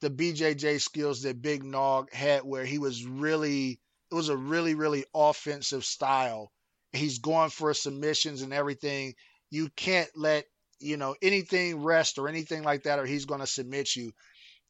the 0.00 0.10
BJJ 0.10 0.80
skills 0.80 1.22
that 1.22 1.42
Big 1.42 1.64
Nog 1.64 2.12
had, 2.12 2.42
where 2.42 2.64
he 2.64 2.78
was 2.78 3.04
really, 3.04 3.80
it 4.10 4.14
was 4.14 4.28
a 4.28 4.36
really, 4.36 4.74
really 4.74 5.04
offensive 5.14 5.84
style. 5.84 6.52
He's 6.92 7.18
going 7.18 7.50
for 7.50 7.74
submissions 7.74 8.42
and 8.42 8.52
everything. 8.52 9.14
You 9.50 9.68
can't 9.76 10.08
let, 10.14 10.44
you 10.80 10.96
know, 10.96 11.16
anything 11.20 11.82
rest 11.82 12.18
or 12.18 12.28
anything 12.28 12.62
like 12.62 12.84
that, 12.84 12.98
or 12.98 13.06
he's 13.06 13.24
going 13.24 13.40
to 13.40 13.46
submit 13.46 13.94
you. 13.96 14.12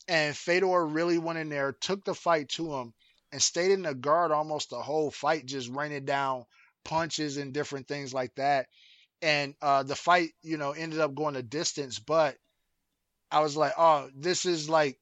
And 0.08 0.34
Fedor 0.34 0.86
really 0.86 1.18
went 1.18 1.38
in 1.38 1.50
there, 1.50 1.72
took 1.72 2.04
the 2.04 2.14
fight 2.14 2.48
to 2.50 2.74
him, 2.74 2.94
and 3.32 3.42
stayed 3.42 3.70
in 3.70 3.82
the 3.82 3.94
guard 3.94 4.32
almost 4.32 4.70
the 4.70 4.76
whole 4.76 5.10
fight, 5.10 5.46
just 5.46 5.70
raining 5.70 6.04
down 6.04 6.44
punches 6.84 7.36
and 7.36 7.52
different 7.52 7.88
things 7.88 8.14
like 8.14 8.34
that. 8.36 8.66
And 9.20 9.54
uh, 9.60 9.82
the 9.82 9.96
fight, 9.96 10.30
you 10.42 10.56
know, 10.56 10.72
ended 10.72 11.00
up 11.00 11.14
going 11.14 11.36
a 11.36 11.42
distance, 11.42 11.98
but 11.98 12.36
I 13.30 13.40
was 13.40 13.56
like, 13.56 13.72
oh, 13.76 14.08
this 14.16 14.46
is 14.46 14.70
like 14.70 14.98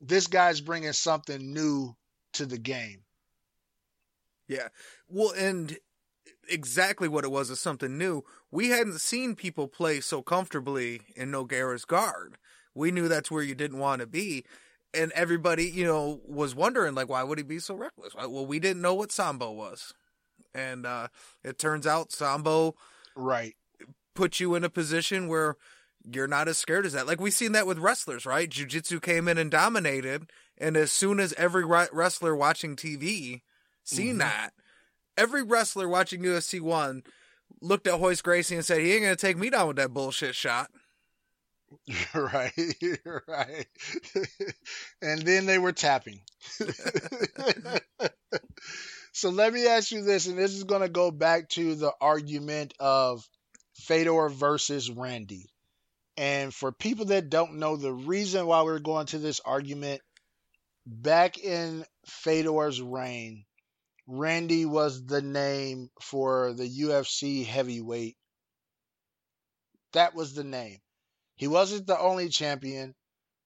this 0.00 0.26
guy's 0.26 0.60
bringing 0.60 0.92
something 0.92 1.52
new 1.52 1.94
to 2.34 2.46
the 2.46 2.58
game. 2.58 3.02
Yeah. 4.48 4.68
Well, 5.08 5.32
and 5.36 5.76
exactly 6.48 7.08
what 7.08 7.24
it 7.24 7.30
was 7.30 7.50
is 7.50 7.60
something 7.60 7.96
new. 7.96 8.24
We 8.50 8.70
hadn't 8.70 9.00
seen 9.00 9.36
people 9.36 9.68
play 9.68 10.00
so 10.00 10.22
comfortably 10.22 11.02
in 11.14 11.30
Nogueira's 11.30 11.84
guard. 11.84 12.36
We 12.74 12.90
knew 12.90 13.08
that's 13.08 13.30
where 13.30 13.42
you 13.42 13.54
didn't 13.54 13.78
want 13.78 14.00
to 14.00 14.06
be. 14.06 14.44
And 14.92 15.12
everybody, 15.12 15.64
you 15.66 15.84
know, 15.84 16.20
was 16.26 16.54
wondering, 16.54 16.94
like, 16.94 17.08
why 17.08 17.22
would 17.22 17.38
he 17.38 17.44
be 17.44 17.60
so 17.60 17.74
reckless? 17.76 18.14
Well, 18.14 18.44
we 18.44 18.58
didn't 18.58 18.82
know 18.82 18.94
what 18.94 19.12
Sambo 19.12 19.52
was. 19.52 19.94
And 20.52 20.84
uh, 20.84 21.08
it 21.44 21.58
turns 21.58 21.86
out 21.86 22.10
Sambo 22.10 22.74
right 23.14 23.54
put 24.14 24.40
you 24.40 24.54
in 24.54 24.64
a 24.64 24.70
position 24.70 25.28
where 25.28 25.56
you're 26.04 26.26
not 26.26 26.48
as 26.48 26.58
scared 26.58 26.86
as 26.86 26.92
that. 26.92 27.06
Like 27.06 27.20
we've 27.20 27.32
seen 27.32 27.52
that 27.52 27.66
with 27.66 27.78
wrestlers, 27.78 28.26
right? 28.26 28.48
Jiu-jitsu 28.48 29.00
came 29.00 29.28
in 29.28 29.38
and 29.38 29.50
dominated, 29.50 30.30
and 30.58 30.76
as 30.76 30.92
soon 30.92 31.20
as 31.20 31.32
every 31.34 31.64
wrestler 31.64 32.36
watching 32.36 32.76
TV 32.76 33.42
seen 33.84 34.10
mm-hmm. 34.10 34.18
that, 34.18 34.50
every 35.16 35.42
wrestler 35.42 35.88
watching 35.88 36.22
UFC 36.22 36.60
one 36.60 37.02
looked 37.60 37.86
at 37.86 38.00
Royce 38.00 38.22
Gracie 38.22 38.56
and 38.56 38.64
said, 38.64 38.80
"He 38.80 38.92
ain't 38.92 39.02
gonna 39.02 39.16
take 39.16 39.38
me 39.38 39.50
down 39.50 39.68
with 39.68 39.76
that 39.76 39.94
bullshit 39.94 40.34
shot." 40.34 40.70
Right, 42.14 42.52
right. 43.28 43.66
and 45.02 45.22
then 45.22 45.46
they 45.46 45.58
were 45.58 45.72
tapping. 45.72 46.20
so 49.12 49.30
let 49.30 49.52
me 49.52 49.66
ask 49.66 49.92
you 49.92 50.02
this, 50.02 50.26
and 50.26 50.38
this 50.38 50.52
is 50.54 50.64
going 50.64 50.82
to 50.82 50.88
go 50.88 51.10
back 51.10 51.48
to 51.50 51.74
the 51.74 51.92
argument 52.00 52.74
of 52.80 53.26
Fedor 53.74 54.28
versus 54.30 54.90
Randy. 54.90 55.46
And 56.16 56.54
for 56.54 56.72
people 56.72 57.06
that 57.06 57.30
don't 57.30 57.58
know, 57.58 57.76
the 57.76 57.92
reason 57.92 58.46
why 58.46 58.62
we're 58.62 58.78
going 58.78 59.06
to 59.06 59.18
this 59.18 59.40
argument, 59.44 60.02
back 60.86 61.38
in 61.38 61.84
Fedor's 62.06 62.82
reign, 62.82 63.44
Randy 64.06 64.66
was 64.66 65.04
the 65.06 65.22
name 65.22 65.90
for 66.02 66.52
the 66.54 66.68
UFC 66.68 67.46
heavyweight. 67.46 68.16
That 69.92 70.14
was 70.14 70.34
the 70.34 70.44
name. 70.44 70.80
He 71.40 71.48
wasn't 71.48 71.86
the 71.86 71.98
only 71.98 72.28
champion, 72.28 72.94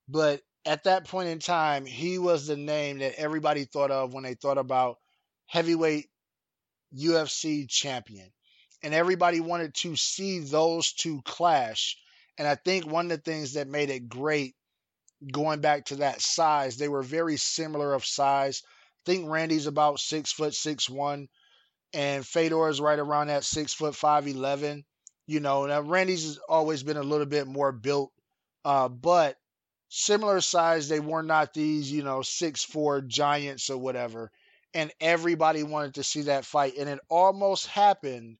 but 0.09 0.42
at 0.66 0.84
that 0.84 1.07
point 1.07 1.28
in 1.28 1.38
time, 1.38 1.86
he 1.86 2.18
was 2.18 2.47
the 2.47 2.57
name 2.57 2.99
that 2.99 3.14
everybody 3.18 3.64
thought 3.64 3.90
of 3.90 4.12
when 4.12 4.24
they 4.24 4.34
thought 4.34 4.59
about 4.59 4.99
heavyweight 5.47 6.11
UFC 6.95 7.68
champion. 7.68 8.30
And 8.82 8.92
everybody 8.92 9.40
wanted 9.40 9.74
to 9.76 9.97
see 9.97 10.40
those 10.40 10.92
two 10.92 11.22
clash 11.24 11.97
and 12.38 12.49
I 12.49 12.57
think 12.57 12.86
one 12.86 13.07
of 13.07 13.11
the 13.11 13.18
things 13.18 13.53
that 13.53 13.68
made 13.68 13.90
it 13.90 14.09
great, 14.09 14.55
going 15.30 15.61
back 15.61 15.86
to 15.86 15.97
that 15.97 16.20
size, 16.20 16.76
they 16.76 16.88
were 16.88 17.03
very 17.03 17.36
similar 17.36 17.95
of 17.95 18.05
size. 18.05 18.62
I 18.64 19.12
think 19.12 19.30
Randy's 19.30 19.66
about 19.66 20.01
six 20.01 20.32
foot 20.32 20.55
six 20.55 20.90
one, 20.90 21.28
and 21.92 22.26
Fedor 22.26 22.68
is 22.68 22.80
right 22.80 22.99
around 22.99 23.28
that 23.28 23.45
six 23.45 23.72
foot 23.72 23.95
five 23.95 24.26
eleven. 24.26 24.84
You 25.27 25.41
know, 25.41 25.66
now 25.66 25.81
Randy's 25.81 26.25
has 26.25 26.39
always 26.49 26.83
been 26.83 26.97
a 26.97 27.03
little 27.03 27.27
bit 27.27 27.47
more 27.47 27.72
built, 27.72 28.12
uh, 28.64 28.89
but 28.89 29.37
similar 29.89 30.41
size. 30.41 30.89
They 30.89 31.01
were 31.01 31.22
not 31.22 31.55
these, 31.55 31.91
you 31.91 32.03
know, 32.03 32.22
six 32.22 32.62
four 32.62 33.01
giants 33.01 33.70
or 33.70 33.79
whatever. 33.79 34.31
And 34.75 34.93
everybody 35.01 35.62
wanted 35.62 35.95
to 35.95 36.05
see 36.05 36.22
that 36.22 36.45
fight, 36.45 36.75
and 36.77 36.89
it 36.89 36.99
almost 37.09 37.66
happened 37.68 38.39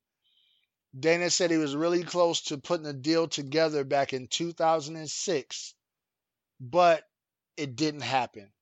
Dana 0.99 1.29
said 1.29 1.51
he 1.51 1.57
was 1.57 1.75
really 1.75 2.05
close 2.05 2.41
to 2.43 2.59
putting 2.59 2.87
a 2.87 2.93
deal 2.93 3.27
together 3.27 3.83
back 3.83 4.13
in 4.13 4.29
2006, 4.29 5.75
but 6.61 7.03
it 7.57 7.75
didn't 7.75 8.03
happen. 8.03 8.53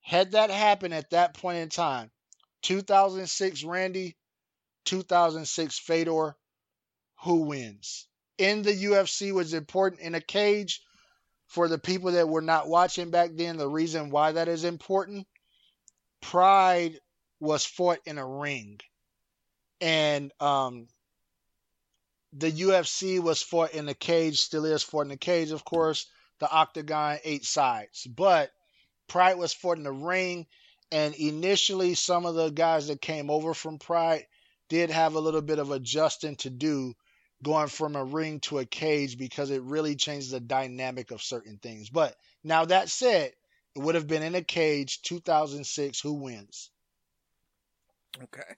Had 0.00 0.32
that 0.32 0.50
happened 0.50 0.92
at 0.92 1.10
that 1.10 1.34
point 1.34 1.58
in 1.58 1.68
time, 1.70 2.10
2006 2.62 3.64
Randy, 3.64 4.16
2006 4.84 5.78
Fedor, 5.78 6.36
who 7.22 7.42
wins? 7.42 8.06
In 8.38 8.62
the 8.62 8.72
UFC 8.72 9.32
was 9.32 9.54
important 9.54 10.02
in 10.02 10.14
a 10.14 10.20
cage 10.20 10.82
for 11.46 11.68
the 11.68 11.78
people 11.78 12.12
that 12.12 12.28
were 12.28 12.42
not 12.42 12.68
watching 12.68 13.10
back 13.10 13.30
then. 13.34 13.56
The 13.56 13.68
reason 13.68 14.10
why 14.10 14.32
that 14.32 14.48
is 14.48 14.64
important, 14.64 15.26
Pride 16.20 17.00
was 17.40 17.64
fought 17.64 18.00
in 18.04 18.18
a 18.18 18.26
ring. 18.26 18.80
And 19.80 20.32
um, 20.40 20.88
the 22.32 22.50
UFC 22.50 23.20
was 23.20 23.42
fought 23.42 23.72
in 23.72 23.88
a 23.88 23.94
cage, 23.94 24.40
still 24.40 24.64
is 24.64 24.82
fought 24.82 25.06
in 25.06 25.10
a 25.12 25.16
cage, 25.16 25.50
of 25.50 25.64
course. 25.64 26.06
The 26.38 26.50
octagon, 26.50 27.18
eight 27.24 27.44
sides. 27.44 28.06
But 28.06 28.50
Pride 29.08 29.38
was 29.38 29.54
fought 29.54 29.78
in 29.78 29.84
the 29.84 29.92
ring, 29.92 30.46
and 30.92 31.14
initially, 31.14 31.94
some 31.94 32.26
of 32.26 32.34
the 32.34 32.50
guys 32.50 32.88
that 32.88 33.00
came 33.00 33.30
over 33.30 33.54
from 33.54 33.78
Pride 33.78 34.26
did 34.68 34.90
have 34.90 35.14
a 35.14 35.20
little 35.20 35.40
bit 35.40 35.58
of 35.58 35.70
adjusting 35.70 36.36
to 36.36 36.50
do 36.50 36.94
going 37.42 37.68
from 37.68 37.96
a 37.96 38.04
ring 38.04 38.40
to 38.40 38.58
a 38.58 38.64
cage 38.64 39.18
because 39.18 39.50
it 39.50 39.62
really 39.62 39.96
changes 39.96 40.30
the 40.30 40.40
dynamic 40.40 41.10
of 41.10 41.22
certain 41.22 41.58
things. 41.58 41.90
But 41.90 42.16
now 42.42 42.64
that 42.64 42.88
said, 42.88 43.32
it 43.74 43.78
would 43.82 43.94
have 43.94 44.06
been 44.06 44.22
in 44.22 44.34
a 44.34 44.42
cage 44.42 45.02
2006 45.02 46.00
who 46.00 46.14
wins. 46.14 46.70
Okay. 48.22 48.54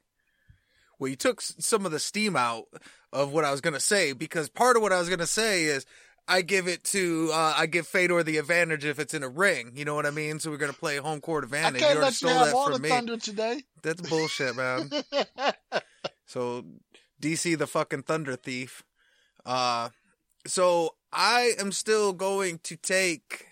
Well, 0.98 1.08
you 1.08 1.16
took 1.16 1.40
some 1.40 1.86
of 1.86 1.92
the 1.92 1.98
steam 1.98 2.36
out 2.36 2.64
of 3.12 3.32
what 3.32 3.44
I 3.44 3.50
was 3.50 3.60
going 3.60 3.74
to 3.74 3.80
say 3.80 4.12
because 4.12 4.48
part 4.48 4.76
of 4.76 4.82
what 4.82 4.92
I 4.92 4.98
was 4.98 5.08
going 5.08 5.20
to 5.20 5.26
say 5.26 5.64
is 5.64 5.86
I 6.28 6.42
give 6.42 6.68
it 6.68 6.84
to 6.84 7.30
uh, 7.32 7.54
I 7.56 7.66
give 7.66 7.86
Fedor 7.86 8.22
the 8.22 8.36
advantage 8.36 8.84
if 8.84 8.98
it's 8.98 9.14
in 9.14 9.22
a 9.22 9.28
ring. 9.28 9.72
You 9.74 9.86
know 9.86 9.94
what 9.94 10.04
I 10.04 10.10
mean? 10.10 10.38
So 10.38 10.50
we're 10.50 10.58
gonna 10.58 10.74
play 10.74 10.98
home 10.98 11.22
court 11.22 11.42
advantage. 11.42 11.82
I 11.82 11.86
can't 11.86 11.98
you 11.98 12.02
let 12.02 12.22
you 12.22 12.28
have 12.28 12.54
all 12.54 12.70
the 12.70 12.78
me. 12.78 12.90
thunder 12.90 13.16
today. 13.16 13.62
That's 13.82 14.02
bullshit, 14.02 14.54
man. 14.54 14.90
so 16.26 16.66
DC 17.20 17.58
the 17.58 17.66
fucking 17.66 18.02
thunder 18.02 18.36
thief. 18.36 18.82
Uh, 19.44 19.90
so 20.46 20.94
I 21.12 21.52
am 21.58 21.72
still 21.72 22.12
going 22.12 22.60
to 22.64 22.76
take. 22.76 23.46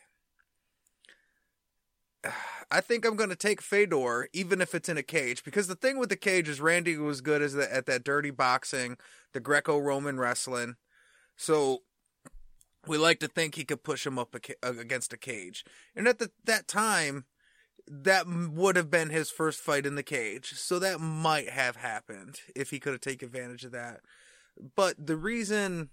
I 2.71 2.81
think 2.81 3.05
I'm 3.05 3.15
going 3.15 3.31
to 3.31 3.37
take 3.37 3.63
Fedor, 3.63 4.29
even 4.33 4.61
if 4.61 4.75
it's 4.75 4.89
in 4.89 4.97
a 4.97 5.03
cage, 5.03 5.45
because 5.45 5.69
the 5.69 5.77
thing 5.77 5.99
with 5.99 6.09
the 6.09 6.17
cage 6.17 6.49
is 6.49 6.61
Randy 6.61 6.97
was 6.97 7.21
good 7.21 7.41
as 7.41 7.53
the, 7.53 7.73
at 7.73 7.87
that 7.87 8.03
dirty 8.03 8.33
boxing, 8.33 8.97
the 9.33 9.39
Greco-Roman 9.39 10.19
wrestling. 10.19 10.75
So 11.37 11.83
we 12.87 12.99
like 12.99 13.21
to 13.21 13.29
think 13.29 13.55
he 13.55 13.65
could 13.65 13.85
push 13.85 14.05
him 14.05 14.19
up 14.19 14.35
a, 14.35 14.69
against 14.69 15.13
a 15.13 15.17
cage. 15.17 15.65
And 15.95 16.09
at 16.09 16.19
the, 16.19 16.33
that 16.45 16.67
time, 16.67 17.27
that 17.89 18.27
would 18.27 18.77
have 18.77 18.91
been 18.91 19.11
his 19.11 19.31
first 19.31 19.61
fight 19.61 19.87
in 19.87 19.95
the 19.95 20.03
cage. 20.03 20.55
So 20.55 20.79
that 20.79 21.01
might 21.01 21.51
have 21.51 21.77
happened 21.77 22.41
if 22.55 22.71
he 22.71 22.81
could 22.81 22.93
have 22.93 23.01
taken 23.01 23.27
advantage 23.27 23.65
of 23.65 23.73
that. 23.73 24.01
But 24.75 25.07
the 25.07 25.17
reason 25.17 25.91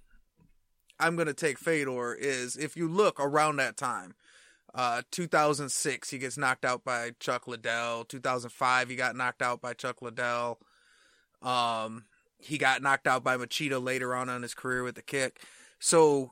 I'm 0.99 1.15
going 1.15 1.27
to 1.27 1.33
take 1.33 1.59
Fedor 1.59 2.15
is 2.15 2.55
if 2.55 2.75
you 2.75 2.87
look 2.87 3.19
around 3.19 3.57
that 3.57 3.77
time, 3.77 4.15
uh, 4.73 5.03
2006, 5.11 6.09
he 6.09 6.17
gets 6.17 6.37
knocked 6.37 6.65
out 6.65 6.83
by 6.83 7.11
Chuck 7.19 7.47
Liddell. 7.47 8.05
2005, 8.05 8.89
he 8.89 8.95
got 8.95 9.15
knocked 9.15 9.41
out 9.41 9.61
by 9.61 9.73
Chuck 9.73 10.01
Liddell. 10.01 10.59
Um, 11.41 12.05
he 12.39 12.57
got 12.57 12.81
knocked 12.81 13.05
out 13.05 13.23
by 13.23 13.37
Machida 13.37 13.83
later 13.83 14.15
on 14.15 14.29
in 14.29 14.41
his 14.41 14.55
career 14.55 14.83
with 14.83 14.95
the 14.95 15.01
kick. 15.01 15.41
So 15.79 16.31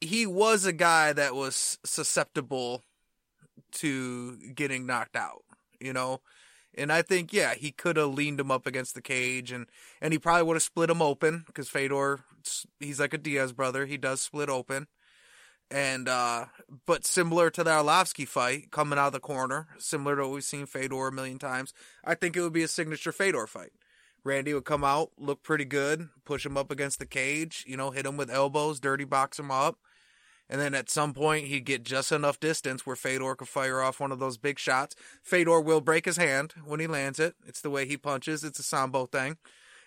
he 0.00 0.26
was 0.26 0.64
a 0.64 0.72
guy 0.72 1.12
that 1.12 1.34
was 1.34 1.78
susceptible 1.84 2.82
to 3.72 4.36
getting 4.54 4.86
knocked 4.86 5.16
out, 5.16 5.42
you 5.80 5.92
know? 5.92 6.20
And 6.76 6.92
I 6.92 7.02
think, 7.02 7.32
yeah, 7.32 7.54
he 7.54 7.70
could 7.70 7.96
have 7.96 8.14
leaned 8.14 8.40
him 8.40 8.50
up 8.50 8.66
against 8.66 8.94
the 8.94 9.02
cage 9.02 9.52
and, 9.52 9.66
and 10.00 10.12
he 10.12 10.18
probably 10.18 10.42
would 10.42 10.56
have 10.56 10.62
split 10.62 10.90
him 10.90 11.00
open 11.00 11.44
because 11.46 11.68
Fedor, 11.68 12.20
he's 12.80 13.00
like 13.00 13.14
a 13.14 13.18
Diaz 13.18 13.52
brother. 13.52 13.86
He 13.86 13.96
does 13.96 14.20
split 14.20 14.48
open. 14.48 14.88
And, 15.70 16.08
uh, 16.08 16.46
but 16.86 17.04
similar 17.04 17.50
to 17.50 17.64
the 17.64 17.70
Arlovski 17.70 18.26
fight 18.26 18.70
coming 18.70 18.98
out 18.98 19.08
of 19.08 19.12
the 19.12 19.20
corner, 19.20 19.68
similar 19.78 20.16
to 20.16 20.22
what 20.22 20.32
we've 20.32 20.44
seen 20.44 20.66
Fedor 20.66 21.08
a 21.08 21.12
million 21.12 21.38
times, 21.38 21.72
I 22.04 22.14
think 22.14 22.36
it 22.36 22.42
would 22.42 22.52
be 22.52 22.62
a 22.62 22.68
signature 22.68 23.12
Fedor 23.12 23.46
fight. 23.46 23.72
Randy 24.24 24.54
would 24.54 24.64
come 24.64 24.84
out, 24.84 25.10
look 25.18 25.42
pretty 25.42 25.64
good, 25.66 26.08
push 26.24 26.46
him 26.46 26.56
up 26.56 26.70
against 26.70 26.98
the 26.98 27.06
cage, 27.06 27.64
you 27.66 27.76
know, 27.76 27.90
hit 27.90 28.06
him 28.06 28.16
with 28.16 28.30
elbows, 28.30 28.80
dirty 28.80 29.04
box 29.04 29.38
him 29.38 29.50
up. 29.50 29.78
And 30.48 30.60
then 30.60 30.74
at 30.74 30.90
some 30.90 31.14
point, 31.14 31.46
he'd 31.46 31.64
get 31.64 31.84
just 31.84 32.12
enough 32.12 32.38
distance 32.38 32.84
where 32.84 32.96
Fedor 32.96 33.34
could 33.36 33.48
fire 33.48 33.80
off 33.80 34.00
one 34.00 34.12
of 34.12 34.18
those 34.18 34.36
big 34.36 34.58
shots. 34.58 34.94
Fedor 35.22 35.60
will 35.60 35.80
break 35.80 36.04
his 36.04 36.18
hand 36.18 36.52
when 36.64 36.80
he 36.80 36.86
lands 36.86 37.18
it. 37.18 37.34
It's 37.46 37.62
the 37.62 37.70
way 37.70 37.86
he 37.86 37.96
punches. 37.96 38.44
It's 38.44 38.58
a 38.58 38.62
sambo 38.62 39.06
thing. 39.06 39.38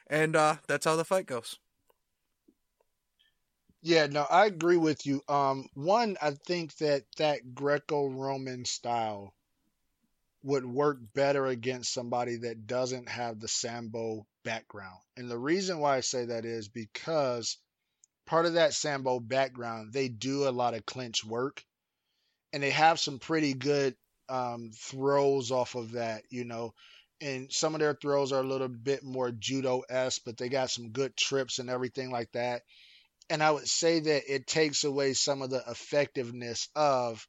And 0.07 0.35
uh, 0.35 0.55
that's 0.67 0.85
how 0.85 0.95
the 0.95 1.05
fight 1.05 1.27
goes. 1.27 1.59
Yeah, 3.83 4.07
no, 4.07 4.23
I 4.23 4.47
agree 4.47 4.77
with 4.77 5.05
you. 5.05 5.21
Um, 5.29 5.67
one, 5.75 6.17
I 6.21 6.31
think 6.31 6.75
that 6.77 7.03
that 7.17 7.53
Greco-Roman 7.53 8.65
style 8.65 9.33
would 10.43 10.65
work 10.65 10.97
better 11.13 11.45
against 11.45 11.93
somebody 11.93 12.37
that 12.37 12.65
doesn't 12.65 13.09
have 13.09 13.39
the 13.39 13.47
sambo 13.47 14.25
background. 14.43 14.97
And 15.15 15.29
the 15.29 15.37
reason 15.37 15.79
why 15.79 15.97
I 15.97 16.01
say 16.01 16.25
that 16.25 16.45
is 16.45 16.67
because 16.67 17.57
part 18.27 18.45
of 18.45 18.53
that 18.53 18.73
sambo 18.73 19.19
background, 19.19 19.93
they 19.93 20.07
do 20.07 20.47
a 20.47 20.51
lot 20.51 20.75
of 20.75 20.85
clinch 20.85 21.25
work, 21.25 21.63
and 22.53 22.61
they 22.61 22.69
have 22.69 22.99
some 22.99 23.17
pretty 23.17 23.53
good 23.53 23.95
um, 24.29 24.69
throws 24.75 25.51
off 25.51 25.75
of 25.75 25.93
that. 25.93 26.23
You 26.29 26.45
know, 26.45 26.73
and 27.21 27.51
some 27.51 27.73
of 27.73 27.79
their 27.79 27.97
throws 27.99 28.31
are 28.31 28.43
a 28.43 28.47
little 28.47 28.67
bit 28.67 29.03
more 29.03 29.31
judo 29.31 29.81
esque, 29.89 30.21
but 30.25 30.37
they 30.37 30.49
got 30.49 30.69
some 30.69 30.89
good 30.89 31.15
trips 31.17 31.59
and 31.59 31.69
everything 31.69 32.11
like 32.11 32.31
that. 32.33 32.61
And 33.29 33.41
I 33.41 33.51
would 33.51 33.67
say 33.67 33.99
that 33.99 34.33
it 34.33 34.47
takes 34.47 34.83
away 34.83 35.13
some 35.13 35.41
of 35.41 35.49
the 35.49 35.63
effectiveness 35.67 36.69
of 36.75 37.27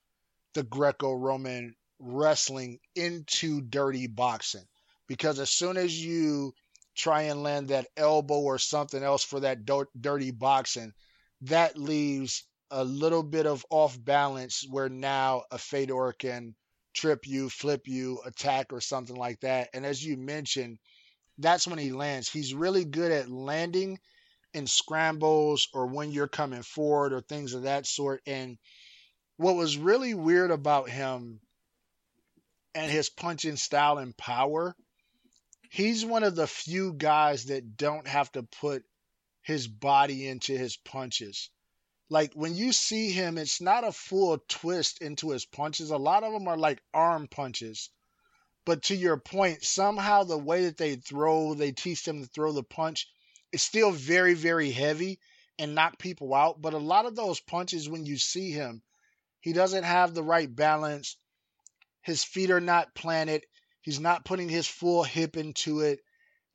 the 0.55 0.62
Greco 0.62 1.12
Roman 1.12 1.74
wrestling 1.99 2.78
into 2.94 3.61
dirty 3.61 4.07
boxing. 4.07 4.64
Because 5.09 5.40
as 5.40 5.51
soon 5.51 5.76
as 5.76 6.05
you 6.05 6.53
try 6.99 7.22
and 7.22 7.42
land 7.42 7.68
that 7.68 7.86
elbow 7.96 8.40
or 8.40 8.59
something 8.59 9.03
else 9.03 9.24
for 9.24 9.40
that 9.40 9.64
dirty 9.99 10.30
boxing, 10.32 10.92
that 11.42 11.78
leaves 11.78 12.44
a 12.70 12.84
little 12.84 13.22
bit 13.22 13.46
of 13.46 13.64
off 13.70 13.96
balance 14.05 14.66
where 14.68 14.88
now 14.88 15.44
a 15.51 15.57
Fedor 15.57 16.12
can 16.18 16.55
trip 16.92 17.26
you, 17.26 17.49
flip 17.49 17.86
you, 17.86 18.20
attack, 18.26 18.72
or 18.72 18.80
something 18.80 19.16
like 19.16 19.40
that. 19.40 19.68
And 19.72 19.86
as 19.86 20.05
you 20.05 20.16
mentioned, 20.16 20.78
that's 21.38 21.66
when 21.66 21.78
he 21.78 21.92
lands. 21.92 22.28
He's 22.28 22.53
really 22.53 22.84
good 22.84 23.12
at 23.12 23.30
landing 23.30 23.99
in 24.53 24.66
scrambles 24.66 25.68
or 25.72 25.86
when 25.86 26.11
you're 26.11 26.26
coming 26.26 26.62
forward 26.62 27.12
or 27.12 27.20
things 27.20 27.55
of 27.55 27.62
that 27.62 27.86
sort. 27.86 28.20
And 28.26 28.59
what 29.36 29.55
was 29.55 29.78
really 29.78 30.14
weird 30.14 30.51
about 30.51 30.90
him 30.90 31.38
and 32.74 32.90
his 32.90 33.09
punching 33.09 33.57
style 33.57 33.99
and 33.99 34.16
power, 34.16 34.74
he's 35.69 36.05
one 36.05 36.25
of 36.25 36.35
the 36.35 36.47
few 36.47 36.93
guys 36.93 37.47
that 37.47 37.77
don't 37.77 38.07
have 38.07 38.31
to 38.33 38.43
put 38.43 38.85
his 39.43 39.69
body 39.69 40.27
into 40.27 40.57
his 40.57 40.77
punches. 40.77 41.51
Like 42.11 42.33
when 42.35 42.55
you 42.55 42.73
see 42.73 43.12
him, 43.12 43.39
it's 43.39 43.61
not 43.61 43.85
a 43.85 43.93
full 43.93 44.39
twist 44.49 45.03
into 45.03 45.31
his 45.31 45.45
punches. 45.45 45.91
A 45.91 45.97
lot 45.97 46.25
of 46.25 46.33
them 46.33 46.49
are 46.49 46.57
like 46.57 46.83
arm 46.95 47.29
punches. 47.29 47.91
But 48.64 48.83
to 48.85 48.95
your 48.95 49.16
point, 49.16 49.64
somehow 49.64 50.25
the 50.25 50.39
way 50.39 50.66
that 50.66 50.77
they 50.77 50.97
throw, 50.97 51.55
they 51.55 51.73
teach 51.73 52.05
them 52.05 52.23
to 52.23 52.29
throw 52.29 52.53
the 52.53 52.62
punch, 52.62 53.09
it's 53.53 53.62
still 53.62 53.91
very, 53.91 54.35
very 54.35 54.71
heavy 54.71 55.19
and 55.59 55.75
knock 55.75 55.99
people 55.99 56.35
out. 56.35 56.61
But 56.61 56.75
a 56.75 56.79
lot 56.79 57.07
of 57.07 57.16
those 57.16 57.41
punches, 57.41 57.89
when 57.89 58.05
you 58.05 58.19
see 58.19 58.51
him, 58.51 58.83
he 59.41 59.53
doesn't 59.53 59.85
have 59.85 60.12
the 60.12 60.23
right 60.23 60.55
balance. 60.55 61.16
His 62.03 62.25
feet 62.25 62.51
are 62.51 62.61
not 62.61 62.95
planted. 62.95 63.47
He's 63.89 64.01
not 64.01 64.26
putting 64.26 64.51
his 64.51 64.66
full 64.66 65.03
hip 65.03 65.39
into 65.39 65.80
it. 65.80 66.01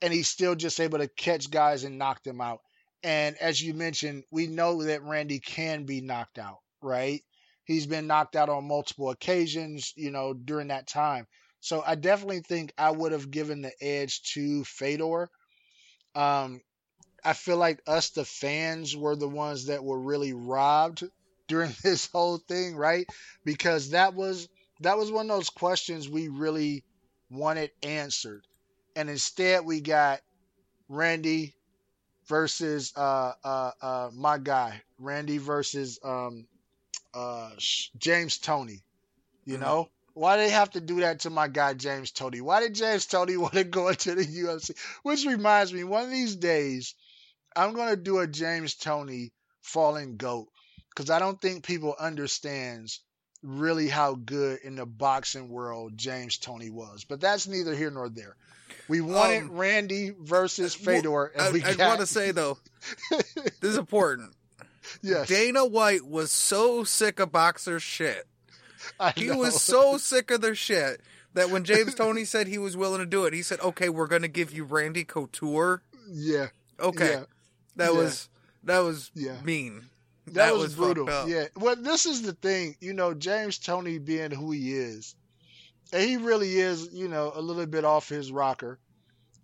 And 0.04 0.14
he's 0.14 0.28
still 0.28 0.54
just 0.54 0.80
able 0.80 1.00
to 1.00 1.08
catch 1.08 1.50
guys 1.50 1.84
and 1.84 1.98
knock 1.98 2.22
them 2.22 2.40
out. 2.40 2.60
And 3.02 3.36
as 3.40 3.60
you 3.60 3.74
mentioned, 3.74 4.24
we 4.30 4.46
know 4.46 4.84
that 4.84 5.02
Randy 5.02 5.40
can 5.40 5.86
be 5.86 6.00
knocked 6.00 6.38
out, 6.38 6.60
right? 6.80 7.24
He's 7.66 7.88
been 7.88 8.06
knocked 8.06 8.36
out 8.36 8.50
on 8.50 8.68
multiple 8.68 9.10
occasions, 9.10 9.94
you 9.96 10.12
know, 10.12 10.36
during 10.36 10.68
that 10.68 10.86
time. 10.86 11.26
So 11.60 11.82
I 11.84 11.96
definitely 11.96 12.42
think 12.42 12.72
I 12.78 12.92
would 12.92 13.14
have 13.14 13.32
given 13.32 13.64
the 13.64 13.74
edge 13.82 14.22
to 14.34 14.64
Fedor. 14.66 15.28
Um, 16.14 16.62
I 17.26 17.34
feel 17.34 17.58
like 17.58 17.82
us, 17.88 18.12
the 18.12 18.26
fans, 18.26 18.96
were 18.96 19.16
the 19.16 19.28
ones 19.28 19.66
that 19.66 19.84
were 19.84 20.00
really 20.00 20.34
robbed 20.34 21.04
during 21.48 21.74
this 21.82 22.08
whole 22.14 22.38
thing, 22.38 22.76
right? 22.76 23.08
Because 23.44 23.90
that 23.90 24.14
was 24.14 24.48
that 24.82 25.00
was 25.00 25.12
one 25.12 25.32
of 25.32 25.36
those 25.36 25.50
questions 25.50 26.08
we 26.08 26.28
really 26.28 26.84
wanted 27.30 27.72
answered, 27.82 28.46
and 28.96 29.10
instead 29.10 29.66
we 29.66 29.82
got 29.82 30.22
Randy 30.90 31.56
versus 32.28 32.94
uh, 32.96 33.34
uh, 33.44 33.72
uh, 33.82 34.10
my 34.14 34.38
guy, 34.38 34.82
Randy 34.98 35.38
versus 35.38 36.00
um, 36.04 36.48
uh, 37.14 37.52
James 37.98 38.38
Toney. 38.38 38.84
You 39.46 39.56
mm-hmm. 39.56 39.64
know, 39.64 39.90
why 40.14 40.38
they 40.38 40.50
have 40.50 40.72
to 40.72 40.82
do 40.82 41.02
that 41.02 41.22
to 41.22 41.30
my 41.30 41.48
guy 41.48 41.74
James 41.74 42.12
Toney? 42.12 42.42
Why 42.42 42.62
did 42.62 42.76
James 42.76 43.06
Toney 43.06 43.38
want 43.38 43.54
to 43.54 43.64
go 43.64 43.90
into 43.90 44.16
the 44.16 44.26
UFC? 44.26 44.78
Which 45.04 45.26
reminds 45.26 45.74
me, 45.74 45.84
one 45.84 46.04
of 46.04 46.12
these 46.12 46.36
days, 46.36 46.96
I'm 47.56 47.74
gonna 47.74 47.96
do 47.96 48.20
a 48.20 48.28
James 48.28 48.76
Toney 48.76 49.32
falling 49.62 50.18
goat 50.18 50.50
because 50.90 51.10
I 51.10 51.20
don't 51.20 51.42
think 51.42 51.66
people 51.66 51.96
understands 52.00 53.02
really 53.44 53.88
how 53.88 54.16
good 54.16 54.60
in 54.64 54.76
the 54.76 54.86
boxing 54.86 55.50
world 55.50 55.98
James 55.98 56.38
Toney 56.38 56.70
was. 56.70 57.04
But 57.04 57.22
that's 57.22 57.48
neither 57.48 57.76
here 57.76 57.92
nor 57.92 58.10
there. 58.10 58.36
We 58.88 59.02
wanted 59.02 59.44
um, 59.44 59.52
Randy 59.52 60.14
versus 60.20 60.74
Fedor. 60.74 61.32
Well, 61.36 61.56
I, 61.56 61.76
I 61.78 61.88
want 61.88 62.00
to 62.00 62.08
say 62.08 62.32
though, 62.32 62.58
this 63.12 63.54
is 63.62 63.78
important. 63.78 64.34
Yes. 65.02 65.28
Dana 65.28 65.66
White 65.66 66.06
was 66.06 66.32
so 66.32 66.84
sick 66.84 67.20
of 67.20 67.32
boxers' 67.32 67.84
shit. 67.84 68.28
he 69.16 69.32
was 69.32 69.62
so 69.62 69.98
sick 69.98 70.32
of 70.32 70.42
their 70.42 70.56
shit 70.56 71.02
that 71.34 71.50
when 71.50 71.64
James 71.64 71.96
Toney 71.96 72.26
said 72.26 72.48
he 72.48 72.58
was 72.58 72.76
willing 72.76 73.00
to 73.00 73.06
do 73.06 73.26
it, 73.26 73.34
he 73.34 73.42
said, 73.42 73.60
"Okay, 73.62 73.90
we're 73.90 74.08
going 74.08 74.22
to 74.22 74.28
give 74.28 74.52
you 74.52 74.64
Randy 74.64 75.04
Couture." 75.04 75.82
Yeah. 76.10 76.48
Okay. 76.80 77.12
Yeah. 77.12 77.24
That 77.76 77.94
yeah. 77.94 78.00
was 78.00 78.30
that 78.64 78.80
was 78.80 79.12
yeah. 79.14 79.42
mean. 79.44 79.90
That, 80.28 80.34
that 80.34 80.54
was, 80.54 80.62
was 80.62 80.76
brutal. 80.76 81.28
Yeah. 81.28 81.48
Well, 81.56 81.76
this 81.76 82.06
is 82.06 82.22
the 82.22 82.34
thing, 82.34 82.76
you 82.80 82.94
know, 82.94 83.14
James 83.14 83.58
Toney 83.60 83.98
being 83.98 84.32
who 84.32 84.52
he 84.52 84.74
is, 84.74 85.16
and 85.92 86.02
he 86.02 86.18
really 86.18 86.58
is, 86.58 86.90
you 86.94 87.08
know, 87.08 87.32
a 87.36 87.42
little 87.42 87.66
bit 87.66 87.84
off 87.84 88.08
his 88.10 88.32
rocker. 88.32 88.80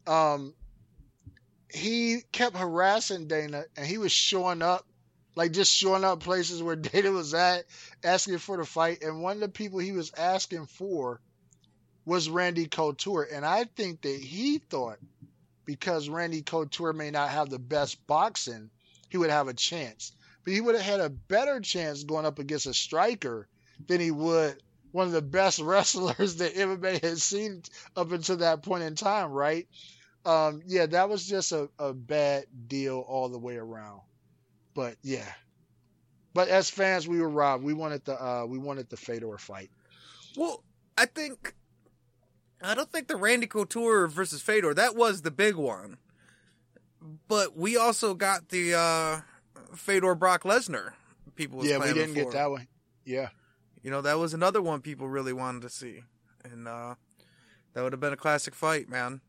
Um, 0.07 0.53
he 1.71 2.21
kept 2.32 2.57
harassing 2.57 3.27
Dana, 3.27 3.65
and 3.75 3.86
he 3.86 3.97
was 3.97 4.11
showing 4.11 4.61
up, 4.61 4.86
like 5.36 5.51
just 5.51 5.73
showing 5.73 6.03
up 6.03 6.21
places 6.21 6.63
where 6.63 6.75
Dana 6.77 7.11
was 7.11 7.34
at, 7.34 7.65
asking 8.03 8.38
for 8.38 8.57
the 8.57 8.65
fight. 8.65 9.03
And 9.03 9.21
one 9.21 9.38
of 9.38 9.41
the 9.41 9.49
people 9.49 9.80
he 9.80 9.91
was 9.91 10.11
asking 10.17 10.65
for 10.65 11.21
was 12.05 12.30
Randy 12.30 12.67
Couture, 12.67 13.27
and 13.32 13.45
I 13.45 13.65
think 13.65 14.01
that 14.01 14.19
he 14.19 14.57
thought 14.57 14.97
because 15.65 16.09
Randy 16.09 16.41
Couture 16.41 16.93
may 16.93 17.11
not 17.11 17.30
have 17.30 17.49
the 17.51 17.59
best 17.59 18.07
boxing, 18.07 18.71
he 19.09 19.17
would 19.17 19.30
have 19.30 19.47
a 19.47 19.53
chance. 19.53 20.13
But 20.43 20.53
he 20.53 20.61
would 20.61 20.75
have 20.75 20.85
had 20.85 20.99
a 20.99 21.09
better 21.09 21.59
chance 21.59 22.03
going 22.03 22.25
up 22.25 22.39
against 22.39 22.65
a 22.65 22.73
striker 22.73 23.47
than 23.87 23.99
he 23.99 24.11
would 24.11 24.61
one 24.91 25.07
of 25.07 25.13
the 25.13 25.21
best 25.21 25.59
wrestlers 25.63 26.37
that 26.37 26.55
MMA 26.55 27.01
has 27.03 27.23
seen 27.23 27.63
up 27.95 28.11
until 28.11 28.37
that 28.37 28.63
point 28.63 28.83
in 28.83 28.95
time, 28.95 29.31
right? 29.31 29.67
Um, 30.25 30.61
yeah, 30.65 30.85
that 30.87 31.09
was 31.09 31.27
just 31.27 31.51
a, 31.51 31.69
a 31.79 31.93
bad 31.93 32.45
deal 32.67 32.99
all 32.99 33.29
the 33.29 33.39
way 33.39 33.55
around. 33.55 34.01
But 34.73 34.95
yeah. 35.01 35.31
But 36.33 36.49
as 36.49 36.69
fans, 36.69 37.07
we 37.07 37.19
were 37.19 37.29
robbed. 37.29 37.63
We 37.63 37.73
wanted 37.73 38.05
the 38.05 38.21
uh, 38.21 38.45
we 38.45 38.57
wanted 38.57 38.89
the 38.89 38.97
Fedor 38.97 39.37
fight. 39.37 39.71
Well, 40.37 40.63
I 40.97 41.05
think 41.05 41.55
I 42.61 42.75
don't 42.75 42.91
think 42.91 43.07
the 43.07 43.15
Randy 43.15 43.47
Couture 43.47 44.07
versus 44.07 44.41
Fedor 44.41 44.73
that 44.75 44.95
was 44.95 45.21
the 45.21 45.31
big 45.31 45.55
one. 45.55 45.97
But 47.27 47.57
we 47.57 47.77
also 47.77 48.13
got 48.13 48.49
the 48.49 48.75
uh, 48.75 49.21
Fedor 49.76 50.15
Brock 50.15 50.43
Lesnar. 50.43 50.93
People, 51.36 51.65
yeah, 51.65 51.78
we 51.78 51.86
didn't 51.93 52.09
for. 52.09 52.15
get 52.15 52.32
that 52.32 52.51
one. 52.51 52.67
Yeah, 53.05 53.30
you 53.84 53.91
know 53.91 54.01
that 54.01 54.17
was 54.17 54.34
another 54.34 54.61
one 54.61 54.82
people 54.82 55.07
really 55.07 55.34
wanted 55.34 55.61
to 55.63 55.70
see, 55.70 56.03
and 56.43 56.67
uh, 56.67 56.95
that 57.74 57.84
would 57.84 57.93
have 57.93 57.99
been 57.99 58.13
a 58.13 58.17
classic 58.17 58.55
fight, 58.55 58.89
man. 58.89 59.22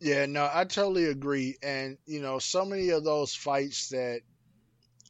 Yeah, 0.00 0.24
no, 0.26 0.48
I 0.52 0.64
totally 0.64 1.06
agree. 1.06 1.56
And 1.62 1.98
you 2.06 2.22
know, 2.22 2.38
so 2.38 2.64
many 2.64 2.90
of 2.90 3.04
those 3.04 3.34
fights 3.34 3.90
that, 3.90 4.22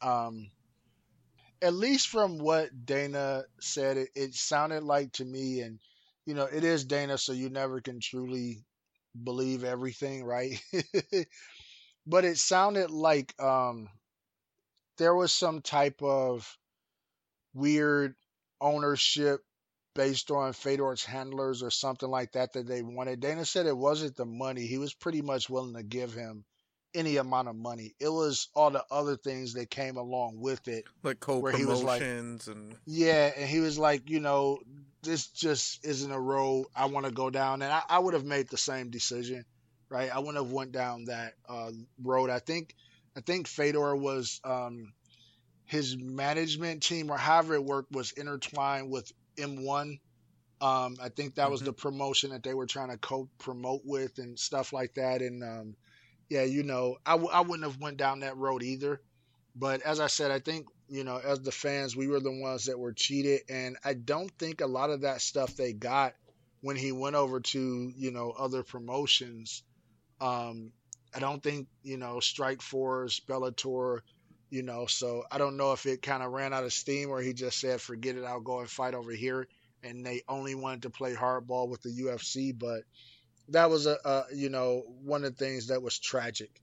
um, 0.01 0.51
at 1.61 1.73
least 1.73 2.07
from 2.07 2.37
what 2.37 2.85
Dana 2.85 3.43
said, 3.61 3.97
it, 3.97 4.09
it 4.15 4.33
sounded 4.33 4.83
like 4.83 5.13
to 5.13 5.25
me, 5.25 5.61
and 5.61 5.79
you 6.25 6.33
know, 6.33 6.45
it 6.45 6.63
is 6.63 6.83
Dana, 6.85 7.17
so 7.17 7.31
you 7.31 7.49
never 7.49 7.79
can 7.79 7.99
truly 7.99 8.65
believe 9.23 9.63
everything, 9.63 10.23
right? 10.23 10.61
but 12.05 12.25
it 12.25 12.37
sounded 12.37 12.91
like 12.91 13.33
um, 13.41 13.89
there 14.97 15.15
was 15.15 15.31
some 15.31 15.61
type 15.61 16.01
of 16.01 16.57
weird 17.53 18.15
ownership 18.59 19.41
based 19.93 20.31
on 20.31 20.53
Fedor's 20.53 21.03
handlers 21.03 21.63
or 21.63 21.69
something 21.69 22.09
like 22.09 22.33
that 22.33 22.53
that 22.53 22.67
they 22.67 22.81
wanted. 22.81 23.19
Dana 23.19 23.45
said 23.45 23.65
it 23.65 23.77
wasn't 23.77 24.15
the 24.15 24.25
money. 24.25 24.65
He 24.65 24.77
was 24.77 24.93
pretty 24.93 25.21
much 25.21 25.49
willing 25.49 25.75
to 25.75 25.83
give 25.83 26.13
him 26.13 26.45
any 26.93 27.17
amount 27.17 27.47
of 27.47 27.55
money. 27.55 27.93
It 27.99 28.09
was 28.09 28.47
all 28.55 28.69
the 28.69 28.83
other 28.91 29.15
things 29.15 29.53
that 29.53 29.69
came 29.69 29.97
along 29.97 30.39
with 30.39 30.67
it. 30.67 30.85
Like 31.03 31.19
co-promotions 31.19 31.83
like, 31.83 32.01
and 32.01 32.75
Yeah, 32.85 33.31
and 33.35 33.49
he 33.49 33.59
was 33.59 33.77
like, 33.77 34.09
you 34.09 34.19
know, 34.19 34.59
this 35.03 35.27
just 35.27 35.85
isn't 35.85 36.11
a 36.11 36.19
road 36.19 36.65
I 36.75 36.85
want 36.85 37.05
to 37.05 37.11
go 37.11 37.29
down. 37.29 37.61
And 37.61 37.71
I, 37.71 37.81
I, 37.89 37.99
would 37.99 38.13
have 38.13 38.25
made 38.25 38.49
the 38.49 38.57
same 38.57 38.89
decision, 38.89 39.45
right? 39.91 40.09
I 40.09 40.19
wouldn't 40.19 40.37
have 40.37 40.51
went 40.51 40.71
down 40.71 41.05
that 41.05 41.33
uh, 41.47 41.71
road. 42.01 42.29
I 42.29 42.39
think 42.39 42.73
I 43.15 43.19
think 43.19 43.47
Fedor 43.47 43.95
was 43.95 44.39
um, 44.43 44.93
his 45.65 45.97
management 45.97 46.81
team 46.81 47.11
or 47.11 47.17
however 47.17 47.55
it 47.55 47.63
worked 47.63 47.91
was 47.91 48.13
intertwined 48.13 48.89
with 48.89 49.11
M1. 49.37 49.99
Um, 50.61 50.95
I 51.01 51.09
think 51.09 51.35
that 51.35 51.43
mm-hmm. 51.43 51.51
was 51.51 51.61
the 51.61 51.73
promotion 51.73 52.29
that 52.31 52.43
they 52.43 52.53
were 52.53 52.67
trying 52.67 52.89
to 52.89 52.97
co-promote 52.97 53.81
with 53.83 54.17
and 54.17 54.39
stuff 54.39 54.71
like 54.73 54.93
that. 54.93 55.21
And 55.21 55.43
um, 55.43 55.75
yeah, 56.29 56.43
you 56.43 56.63
know, 56.63 56.97
I 57.05 57.11
w- 57.11 57.31
I 57.31 57.41
wouldn't 57.41 57.69
have 57.69 57.81
went 57.81 57.97
down 57.97 58.21
that 58.21 58.37
road 58.37 58.63
either. 58.63 59.01
But 59.55 59.81
as 59.81 59.99
I 59.99 60.07
said, 60.07 60.31
I 60.31 60.39
think 60.39 60.67
you 60.87 61.03
know, 61.03 61.17
as 61.17 61.41
the 61.41 61.51
fans, 61.51 61.95
we 61.95 62.07
were 62.07 62.19
the 62.19 62.31
ones 62.31 62.65
that 62.65 62.79
were 62.79 62.93
cheated, 62.93 63.41
and 63.49 63.77
I 63.83 63.93
don't 63.93 64.31
think 64.37 64.61
a 64.61 64.67
lot 64.67 64.89
of 64.89 65.01
that 65.01 65.21
stuff 65.21 65.55
they 65.55 65.73
got 65.73 66.13
when 66.61 66.75
he 66.75 66.91
went 66.91 67.15
over 67.15 67.39
to 67.39 67.91
you 67.95 68.11
know 68.11 68.31
other 68.31 68.63
promotions. 68.63 69.63
Um, 70.21 70.71
I 71.13 71.19
don't 71.19 71.43
think 71.43 71.67
you 71.83 71.97
know 71.97 72.17
Strikeforce, 72.17 73.21
Bellator, 73.25 73.99
you 74.49 74.63
know. 74.63 74.85
So 74.85 75.23
I 75.29 75.37
don't 75.37 75.57
know 75.57 75.73
if 75.73 75.85
it 75.85 76.01
kind 76.01 76.23
of 76.23 76.31
ran 76.31 76.53
out 76.53 76.63
of 76.63 76.71
steam 76.71 77.09
or 77.09 77.19
he 77.19 77.33
just 77.33 77.59
said, 77.59 77.81
"Forget 77.81 78.15
it, 78.15 78.23
I'll 78.23 78.39
go 78.39 78.59
and 78.59 78.69
fight 78.69 78.93
over 78.93 79.11
here." 79.11 79.47
And 79.83 80.05
they 80.05 80.21
only 80.27 80.53
wanted 80.53 80.83
to 80.83 80.89
play 80.91 81.15
hardball 81.15 81.67
with 81.67 81.81
the 81.81 81.89
UFC, 81.89 82.57
but 82.57 82.83
that 83.49 83.69
was 83.69 83.87
a, 83.87 83.97
a 84.05 84.23
you 84.33 84.49
know 84.49 84.83
one 85.03 85.25
of 85.25 85.35
the 85.35 85.43
things 85.43 85.67
that 85.67 85.81
was 85.81 85.99
tragic. 85.99 86.61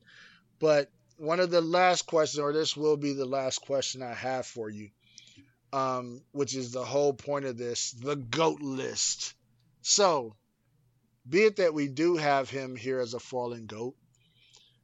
But 0.60 0.90
one 1.16 1.40
of 1.40 1.50
the 1.50 1.60
last 1.60 2.02
questions, 2.06 2.38
or 2.38 2.52
this 2.52 2.76
will 2.76 2.96
be 2.96 3.12
the 3.12 3.26
last 3.26 3.60
question 3.60 4.02
I 4.02 4.14
have 4.14 4.46
for 4.46 4.70
you, 4.70 4.90
um, 5.72 6.22
which 6.32 6.54
is 6.54 6.72
the 6.72 6.84
whole 6.84 7.12
point 7.12 7.44
of 7.44 7.58
this 7.58 7.90
the 7.92 8.16
GOAT 8.16 8.60
list. 8.60 9.34
So, 9.82 10.36
be 11.28 11.42
it 11.42 11.56
that 11.56 11.74
we 11.74 11.88
do 11.88 12.16
have 12.16 12.48
him 12.48 12.76
here 12.76 13.00
as 13.00 13.14
a 13.14 13.20
fallen 13.20 13.66
GOAT, 13.66 13.94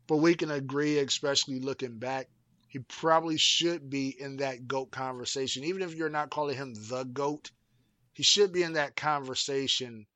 but 0.07 0.19
we 0.19 0.35
can 0.35 0.51
agree, 0.51 0.99
especially 0.99 1.61
looking 1.61 1.99
back, 1.99 2.29
he 2.69 2.81
probably 2.81 3.39
should 3.39 3.89
be 3.89 4.09
in 4.09 4.39
that 4.39 4.67
GOAT 4.67 4.91
conversation. 4.91 5.65
Even 5.65 5.83
if 5.83 5.95
you're 5.95 6.09
not 6.09 6.31
calling 6.31 6.57
him 6.57 6.75
the 6.75 7.05
GOAT, 7.05 7.51
he 8.13 8.23
should 8.23 8.53
be 8.53 8.63
in 8.63 8.75
that 8.75 8.97
conversation 8.97 10.07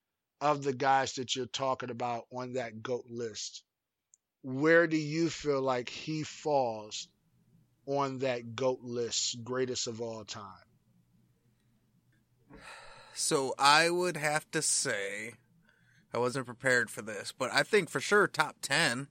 of 0.41 0.63
the 0.63 0.73
guys 0.73 1.15
that 1.15 1.35
you're 1.35 1.47
talking 1.47 1.91
about 1.91 2.27
on 2.33 2.55
that 2.55 2.83
GOAT 2.83 3.07
list 3.09 3.63
where 4.43 4.87
do 4.87 4.97
you 4.97 5.29
feel 5.29 5.61
like 5.61 5.89
he 5.89 6.23
falls 6.23 7.09
on 7.87 8.19
that 8.19 8.55
GOAT 8.55 8.81
list, 8.83 9.43
greatest 9.45 9.87
of 9.87 10.01
all 10.01 10.25
time? 10.25 10.45
So 13.15 13.55
I 13.59 13.91
would 13.91 14.17
have 14.17 14.49
to 14.53 14.63
say, 14.63 15.35
I 16.13 16.19
wasn't 16.19 16.47
prepared 16.47 16.91
for 16.91 17.03
this, 17.03 17.33
but 17.37 17.51
I 17.53 17.63
think 17.63 17.91
for 17.91 18.01
sure 18.01 18.27
top 18.27 18.57
10. 18.63 19.09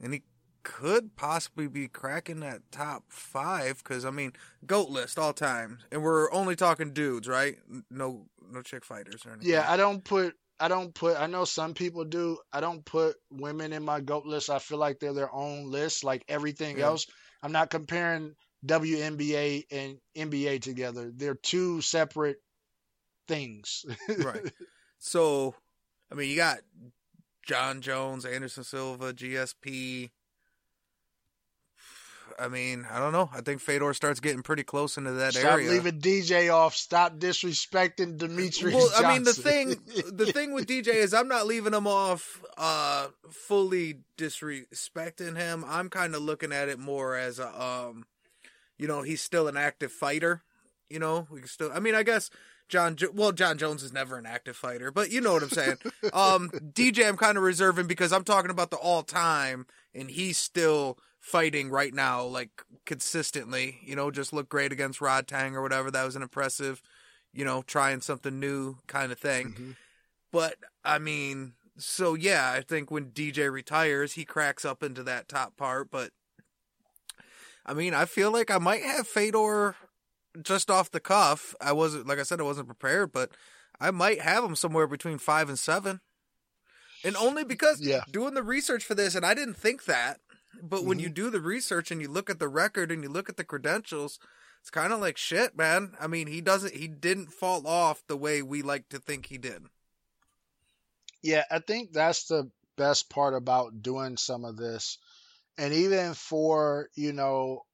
And 0.00 0.12
he 0.12 0.22
could 0.62 1.16
possibly 1.16 1.68
be 1.68 1.88
cracking 1.88 2.40
that 2.40 2.60
top 2.70 3.04
five 3.08 3.78
because, 3.82 4.04
I 4.04 4.10
mean, 4.10 4.32
GOAT 4.66 4.90
list 4.90 5.18
all 5.18 5.32
time. 5.32 5.78
And 5.92 6.02
we're 6.02 6.30
only 6.32 6.56
talking 6.56 6.92
dudes, 6.92 7.28
right? 7.28 7.56
No 7.90 8.26
no 8.52 8.62
chick 8.62 8.84
fighters 8.84 9.24
or 9.24 9.30
anything. 9.30 9.50
Yeah, 9.50 9.64
I 9.68 9.76
don't 9.76 10.04
put 10.04 10.34
I 10.58 10.68
don't 10.68 10.94
put. 10.94 11.20
I 11.20 11.26
know 11.26 11.44
some 11.44 11.74
people 11.74 12.04
do. 12.04 12.38
I 12.52 12.60
don't 12.60 12.84
put 12.84 13.16
women 13.30 13.72
in 13.72 13.84
my 13.84 14.00
goat 14.00 14.26
list. 14.26 14.50
I 14.50 14.58
feel 14.58 14.78
like 14.78 14.98
they're 14.98 15.12
their 15.12 15.32
own 15.32 15.70
list, 15.70 16.02
like 16.02 16.24
everything 16.28 16.78
yeah. 16.78 16.86
else. 16.86 17.06
I'm 17.42 17.52
not 17.52 17.70
comparing 17.70 18.34
WNBA 18.64 19.64
and 19.70 19.98
NBA 20.16 20.62
together. 20.62 21.12
They're 21.14 21.34
two 21.34 21.80
separate 21.82 22.38
things. 23.28 23.84
right. 24.18 24.52
So, 24.98 25.54
I 26.10 26.14
mean, 26.14 26.30
you 26.30 26.36
got 26.36 26.58
Jon 27.46 27.80
Jones, 27.80 28.24
Anderson 28.24 28.64
Silva, 28.64 29.12
GSP, 29.12 30.10
I 32.38 32.48
mean, 32.48 32.86
I 32.90 32.98
don't 32.98 33.12
know. 33.12 33.30
I 33.32 33.40
think 33.40 33.60
Fedor 33.60 33.94
starts 33.94 34.20
getting 34.20 34.42
pretty 34.42 34.62
close 34.62 34.96
into 34.96 35.12
that 35.12 35.34
Stop 35.34 35.52
area. 35.52 35.68
Stop 35.68 35.84
leaving 35.84 36.00
DJ 36.00 36.52
off. 36.52 36.74
Stop 36.74 37.16
disrespecting 37.16 38.18
Demetrious. 38.18 38.74
Well, 38.74 38.88
Johnson. 38.88 39.04
I 39.04 39.12
mean, 39.12 39.22
the 39.24 39.32
thing, 39.32 39.76
the 40.12 40.26
thing 40.32 40.52
with 40.52 40.66
DJ 40.66 40.88
is 40.88 41.14
I'm 41.14 41.28
not 41.28 41.46
leaving 41.46 41.74
him 41.74 41.86
off 41.86 42.42
uh, 42.58 43.08
fully 43.30 44.00
disrespecting 44.18 45.36
him. 45.36 45.64
I'm 45.66 45.88
kind 45.88 46.14
of 46.14 46.22
looking 46.22 46.52
at 46.52 46.68
it 46.68 46.78
more 46.78 47.16
as 47.16 47.38
a, 47.38 47.62
um, 47.62 48.04
you 48.78 48.86
know, 48.86 49.02
he's 49.02 49.22
still 49.22 49.48
an 49.48 49.56
active 49.56 49.92
fighter. 49.92 50.42
You 50.90 50.98
know, 50.98 51.26
we 51.30 51.40
can 51.40 51.48
still. 51.48 51.70
I 51.72 51.80
mean, 51.80 51.94
I 51.94 52.02
guess 52.02 52.30
John. 52.68 52.96
Well, 53.12 53.32
Jon 53.32 53.58
Jones 53.58 53.82
is 53.82 53.92
never 53.92 54.18
an 54.18 54.26
active 54.26 54.56
fighter, 54.56 54.90
but 54.90 55.10
you 55.10 55.20
know 55.20 55.32
what 55.32 55.42
I'm 55.42 55.50
saying. 55.50 55.76
um, 56.12 56.50
DJ, 56.50 57.08
I'm 57.08 57.16
kind 57.16 57.36
of 57.36 57.44
reserving 57.44 57.86
because 57.86 58.12
I'm 58.12 58.24
talking 58.24 58.50
about 58.50 58.70
the 58.70 58.76
all 58.76 59.02
time, 59.02 59.66
and 59.94 60.10
he's 60.10 60.38
still 60.38 60.98
fighting 61.20 61.70
right 61.70 61.92
now, 61.92 62.24
like 62.24 62.50
consistently. 62.84 63.78
You 63.82 63.96
know, 63.96 64.10
just 64.10 64.32
look 64.32 64.48
great 64.48 64.72
against 64.72 65.00
Rodtang 65.00 65.54
or 65.54 65.62
whatever. 65.62 65.90
That 65.90 66.04
was 66.04 66.16
an 66.16 66.22
impressive, 66.22 66.82
you 67.32 67.44
know, 67.44 67.62
trying 67.62 68.00
something 68.00 68.38
new 68.38 68.76
kind 68.86 69.12
of 69.12 69.18
thing. 69.18 69.48
Mm-hmm. 69.48 69.70
But 70.32 70.56
I 70.84 70.98
mean, 70.98 71.54
so 71.78 72.14
yeah, 72.14 72.52
I 72.52 72.60
think 72.60 72.90
when 72.90 73.10
DJ 73.10 73.50
retires, 73.50 74.14
he 74.14 74.24
cracks 74.24 74.64
up 74.64 74.82
into 74.82 75.02
that 75.04 75.28
top 75.28 75.56
part. 75.56 75.90
But 75.90 76.10
I 77.64 77.74
mean, 77.74 77.94
I 77.94 78.04
feel 78.04 78.30
like 78.30 78.50
I 78.50 78.58
might 78.58 78.82
have 78.82 79.06
Fedor 79.06 79.76
just 80.42 80.70
off 80.70 80.90
the 80.90 81.00
cuff. 81.00 81.54
I 81.60 81.72
wasn't, 81.72 82.06
like 82.06 82.18
I 82.18 82.22
said, 82.22 82.40
I 82.40 82.44
wasn't 82.44 82.68
prepared, 82.68 83.12
but 83.12 83.30
I 83.80 83.90
might 83.90 84.20
have 84.20 84.44
him 84.44 84.56
somewhere 84.56 84.86
between 84.86 85.18
five 85.18 85.48
and 85.48 85.58
seven. 85.58 86.00
And 87.04 87.16
only 87.16 87.44
because 87.44 87.80
yeah. 87.80 88.04
doing 88.10 88.34
the 88.34 88.42
research 88.42 88.84
for 88.84 88.94
this, 88.94 89.14
and 89.14 89.24
I 89.24 89.34
didn't 89.34 89.56
think 89.56 89.84
that, 89.84 90.20
but 90.62 90.84
when 90.84 90.98
mm-hmm. 90.98 91.04
you 91.04 91.10
do 91.10 91.30
the 91.30 91.40
research 91.40 91.90
and 91.90 92.00
you 92.00 92.08
look 92.08 92.30
at 92.30 92.38
the 92.38 92.48
record 92.48 92.90
and 92.90 93.02
you 93.02 93.08
look 93.08 93.28
at 93.28 93.36
the 93.36 93.44
credentials, 93.44 94.18
it's 94.60 94.70
kind 94.70 94.92
of 94.92 95.00
like 95.00 95.16
shit, 95.16 95.56
man. 95.56 95.92
I 96.00 96.06
mean, 96.06 96.26
he 96.26 96.40
doesn't, 96.40 96.74
he 96.74 96.88
didn't 96.88 97.32
fall 97.32 97.66
off 97.66 98.02
the 98.08 98.16
way 98.16 98.42
we 98.42 98.62
like 98.62 98.88
to 98.88 98.98
think 98.98 99.26
he 99.26 99.38
did. 99.38 99.66
Yeah, 101.22 101.44
I 101.50 101.58
think 101.58 101.92
that's 101.92 102.26
the 102.26 102.50
best 102.76 103.10
part 103.10 103.34
about 103.34 103.82
doing 103.82 104.16
some 104.16 104.44
of 104.44 104.56
this. 104.56 104.98
And 105.58 105.72
even 105.72 106.14
for, 106.14 106.88
you 106.94 107.12
know, 107.12 107.64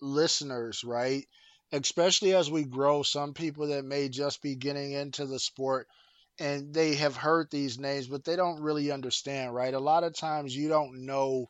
listeners, 0.00 0.84
right? 0.84 1.26
Especially 1.72 2.34
as 2.34 2.50
we 2.50 2.64
grow, 2.64 3.02
some 3.02 3.34
people 3.34 3.68
that 3.68 3.84
may 3.84 4.08
just 4.08 4.40
be 4.40 4.54
getting 4.54 4.92
into 4.92 5.26
the 5.26 5.38
sport 5.38 5.88
and 6.38 6.72
they 6.72 6.94
have 6.96 7.16
heard 7.16 7.50
these 7.50 7.78
names, 7.78 8.06
but 8.06 8.24
they 8.24 8.36
don't 8.36 8.60
really 8.60 8.90
understand, 8.90 9.54
right? 9.54 9.74
A 9.74 9.80
lot 9.80 10.04
of 10.04 10.14
times 10.14 10.54
you 10.54 10.68
don't 10.68 11.06
know 11.06 11.48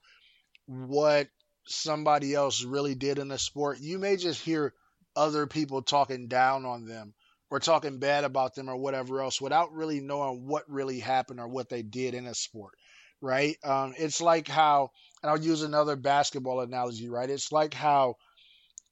what 0.66 1.28
somebody 1.66 2.34
else 2.34 2.62
really 2.62 2.94
did 2.94 3.18
in 3.18 3.28
the 3.28 3.38
sport. 3.38 3.78
You 3.80 3.98
may 3.98 4.16
just 4.16 4.42
hear 4.42 4.72
other 5.16 5.46
people 5.46 5.82
talking 5.82 6.28
down 6.28 6.64
on 6.64 6.84
them 6.84 7.14
or 7.50 7.60
talking 7.60 7.98
bad 7.98 8.24
about 8.24 8.54
them 8.54 8.68
or 8.68 8.76
whatever 8.76 9.22
else 9.22 9.40
without 9.40 9.72
really 9.72 10.00
knowing 10.00 10.46
what 10.46 10.68
really 10.68 11.00
happened 11.00 11.40
or 11.40 11.48
what 11.48 11.68
they 11.68 11.82
did 11.82 12.14
in 12.14 12.26
a 12.26 12.34
sport, 12.34 12.74
right? 13.20 13.56
Um, 13.64 13.94
it's 13.96 14.20
like 14.20 14.48
how, 14.48 14.90
and 15.22 15.30
I'll 15.30 15.40
use 15.40 15.62
another 15.62 15.96
basketball 15.96 16.60
analogy, 16.60 17.08
right? 17.08 17.30
It's 17.30 17.52
like 17.52 17.74
how 17.74 18.16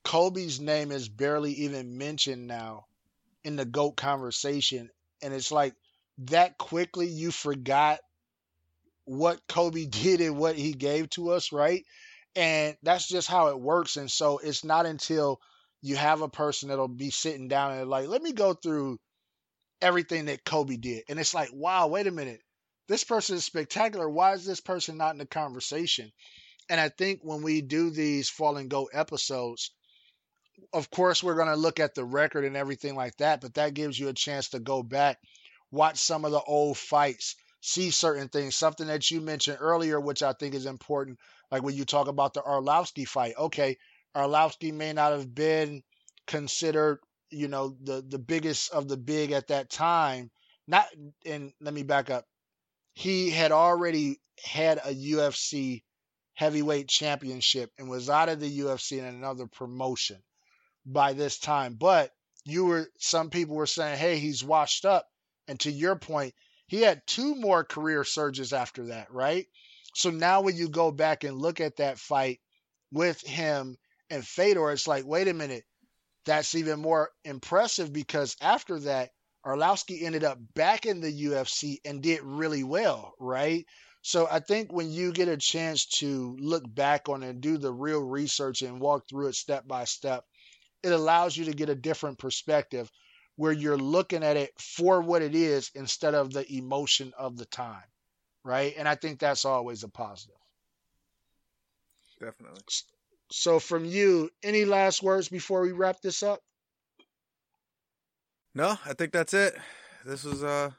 Kobe's 0.05 0.61
name 0.61 0.92
is 0.92 1.09
barely 1.09 1.52
even 1.52 1.98
mentioned 1.98 2.46
now 2.46 2.86
in 3.44 3.57
the 3.57 3.64
GOAT 3.64 3.96
conversation. 3.96 4.90
And 5.22 5.34
it's 5.34 5.52
like 5.52 5.74
that 6.18 6.59
quickly 6.59 7.09
you 7.09 7.30
forgot 7.30 8.00
what 9.05 9.40
Kobe 9.48 9.86
did 9.90 10.20
and 10.20 10.36
what 10.36 10.57
he 10.57 10.72
gave 10.72 11.11
to 11.11 11.30
us, 11.30 11.52
right? 11.52 11.84
And 12.36 12.76
that's 12.82 13.09
just 13.09 13.28
how 13.28 13.48
it 13.48 13.61
works. 13.61 13.96
And 13.96 14.11
so 14.11 14.38
it's 14.38 14.64
not 14.64 14.86
until 14.86 15.40
you 15.82 15.96
have 15.96 16.22
a 16.22 16.28
person 16.28 16.68
that'll 16.68 16.88
be 16.88 17.11
sitting 17.11 17.48
down 17.48 17.72
and 17.72 17.88
like, 17.88 18.09
let 18.09 18.22
me 18.22 18.32
go 18.32 18.55
through 18.55 18.98
everything 19.80 20.26
that 20.26 20.44
Kobe 20.44 20.76
did. 20.76 21.05
And 21.09 21.18
it's 21.18 21.34
like, 21.34 21.50
wow, 21.52 21.88
wait 21.88 22.07
a 22.07 22.11
minute. 22.11 22.40
This 22.88 23.05
person 23.05 23.36
is 23.36 23.44
spectacular. 23.44 24.09
Why 24.09 24.32
is 24.32 24.44
this 24.44 24.61
person 24.61 24.96
not 24.96 25.12
in 25.12 25.18
the 25.18 25.26
conversation? 25.26 26.11
And 26.68 26.80
I 26.80 26.88
think 26.88 27.20
when 27.22 27.42
we 27.42 27.61
do 27.62 27.90
these 27.90 28.28
fall 28.28 28.57
and 28.57 28.70
go 28.70 28.86
episodes, 28.86 29.72
of 30.72 30.90
course, 30.90 31.22
we're 31.22 31.36
going 31.36 31.48
to 31.48 31.57
look 31.57 31.80
at 31.80 31.94
the 31.94 32.05
record 32.05 32.44
and 32.44 32.57
everything 32.57 32.94
like 32.94 33.16
that, 33.18 33.40
but 33.40 33.55
that 33.55 33.74
gives 33.74 33.98
you 33.98 34.09
a 34.09 34.12
chance 34.12 34.50
to 34.50 34.59
go 34.59 34.82
back, 34.82 35.18
watch 35.70 35.98
some 35.98 36.24
of 36.24 36.32
the 36.32 36.40
old 36.40 36.76
fights, 36.76 37.36
see 37.61 37.90
certain 37.90 38.28
things. 38.28 38.57
Something 38.57 38.88
that 38.88 39.11
you 39.11 39.20
mentioned 39.20 39.59
earlier, 39.61 40.00
which 40.00 40.22
I 40.22 40.32
think 40.32 40.55
is 40.55 40.66
important, 40.66 41.18
like 41.50 41.62
when 41.62 41.74
you 41.74 41.84
talk 41.84 42.09
about 42.09 42.34
the 42.34 42.42
Arlovski 42.42 43.07
fight. 43.07 43.34
Okay, 43.38 43.78
Arlovski 44.16 44.72
may 44.72 44.92
not 44.92 45.12
have 45.12 45.34
been 45.34 45.82
considered, 46.26 46.98
you 47.30 47.48
know, 47.48 47.76
the 47.82 48.05
the 48.07 48.18
biggest 48.18 48.72
of 48.72 48.88
the 48.88 48.96
big 48.96 49.32
at 49.32 49.48
that 49.48 49.70
time. 49.70 50.30
Not, 50.66 50.86
and 51.26 51.52
let 51.61 51.74
me 51.74 51.82
back 51.82 52.11
up. 52.11 52.26
He 52.94 53.30
had 53.30 53.52
already 53.52 54.20
had 54.42 54.78
a 54.78 54.94
UFC 54.94 55.82
heavyweight 56.34 56.88
championship 56.88 57.70
and 57.78 57.88
was 57.88 58.11
out 58.11 58.28
of 58.28 58.40
the 58.40 58.59
UFC 58.61 58.98
in 58.98 59.05
another 59.05 59.46
promotion 59.46 60.22
by 60.87 61.12
this 61.12 61.39
time. 61.39 61.74
But 61.74 62.11
you 62.45 62.66
were 62.66 62.91
some 62.99 63.30
people 63.30 63.57
were 63.57 63.66
saying, 63.66 63.99
"Hey, 63.99 64.18
he's 64.18 64.45
washed 64.45 64.85
up." 64.85 65.07
And 65.49 65.59
to 65.61 65.70
your 65.70 65.97
point, 65.97 66.35
he 66.66 66.80
had 66.80 67.07
two 67.07 67.35
more 67.35 67.64
career 67.64 68.05
surges 68.05 68.53
after 68.53 68.87
that, 68.87 69.12
right? 69.12 69.47
So 69.95 70.11
now 70.11 70.41
when 70.41 70.57
you 70.57 70.68
go 70.68 70.91
back 70.91 71.24
and 71.24 71.39
look 71.39 71.61
at 71.61 71.76
that 71.76 71.99
fight 71.99 72.41
with 72.91 73.20
him 73.20 73.76
and 74.11 74.26
Fedor, 74.26 74.72
it's 74.72 74.89
like, 74.89 75.05
wait 75.07 75.28
a 75.28 75.35
minute, 75.35 75.64
that's 76.24 76.55
even 76.55 76.80
more 76.80 77.11
impressive 77.24 77.93
because 77.93 78.37
after 78.41 78.80
that, 78.80 79.11
Arlovski 79.47 80.03
ended 80.03 80.24
up 80.24 80.39
back 80.55 80.87
in 80.87 81.01
the 81.01 81.12
UFC 81.12 81.80
and 81.85 82.03
did 82.03 82.22
really 82.22 82.64
well, 82.64 83.14
right? 83.20 83.66
So 84.03 84.26
I 84.30 84.41
think 84.41 84.72
when 84.72 84.91
you 84.91 85.12
get 85.12 85.28
a 85.28 85.37
chance 85.37 85.87
to 85.99 86.37
look 86.41 86.62
back 86.66 87.09
on 87.09 87.22
and 87.22 87.41
do 87.41 87.59
the 87.59 87.72
real 87.72 88.03
research 88.03 88.62
and 88.62 88.80
walk 88.80 89.09
through 89.09 89.28
it 89.28 89.35
step 89.35 89.66
by 89.66 89.85
step, 89.85 90.24
it 90.85 90.93
allows 90.93 91.37
you 91.37 91.47
to 91.47 91.53
get 91.53 91.70
a 91.70 91.74
different 91.74 92.18
perspective 92.18 92.91
where 93.37 93.53
you're 93.53 93.78
looking 93.78 94.22
at 94.22 94.37
it 94.37 94.51
for 94.61 95.01
what 95.01 95.22
it 95.22 95.35
is 95.35 95.70
instead 95.74 96.14
of 96.14 96.32
the 96.32 96.51
emotion 96.53 97.12
of 97.18 97.37
the 97.37 97.47
time. 97.47 97.82
Right. 98.45 98.74
And 98.76 98.87
I 98.87 98.95
think 98.95 99.18
that's 99.18 99.45
always 99.45 99.82
a 99.82 99.89
positive. 99.89 100.37
Definitely. 102.20 102.61
So, 103.30 103.59
from 103.59 103.85
you, 103.85 104.30
any 104.43 104.64
last 104.64 105.03
words 105.03 105.28
before 105.28 105.62
we 105.62 105.72
wrap 105.72 106.01
this 106.03 106.22
up? 106.22 106.41
No, 108.55 108.78
I 108.85 108.93
think 108.93 109.12
that's 109.12 109.35
it. 109.35 109.57
This 110.05 110.22
was, 110.22 110.45
uh, 110.45 110.70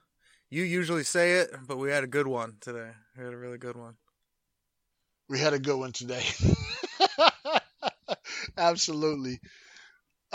you 0.49 0.64
usually 0.64 1.03
say 1.03 1.34
it, 1.34 1.49
but 1.68 1.78
we 1.78 1.91
had 1.91 2.03
a 2.03 2.08
good 2.08 2.28
one 2.28 2.56
today. 2.62 2.91
We 3.18 3.24
had 3.24 3.34
a 3.34 3.38
really 3.38 3.58
good 3.58 3.76
one. 3.76 3.95
We 5.28 5.39
had 5.39 5.53
a 5.53 5.60
good 5.60 5.78
one 5.78 5.91
today. 5.91 6.24
Absolutely. 8.58 9.39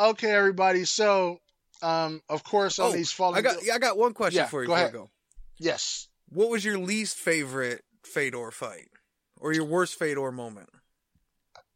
Okay, 0.00 0.30
everybody. 0.30 0.84
So, 0.86 1.40
um, 1.82 2.22
of 2.28 2.42
course, 2.42 2.78
on 2.78 2.90
Oh, 2.90 2.92
these 2.92 3.12
falling. 3.12 3.38
I 3.38 3.42
got, 3.42 3.56
I 3.72 3.78
got 3.78 3.98
one 3.98 4.14
question 4.14 4.38
Yeah, 4.38 4.46
for 4.46 4.62
you 4.62 4.68
go 4.68 4.74
ahead. 4.74 4.92
Go. 4.92 5.10
yes. 5.58 6.08
What 6.30 6.48
was 6.48 6.64
your 6.64 6.78
least 6.78 7.16
favorite 7.18 7.84
Fedor 8.04 8.50
fight, 8.50 8.88
or 9.36 9.52
your 9.52 9.64
worst 9.66 9.98
Fedor 9.98 10.32
moment? 10.32 10.70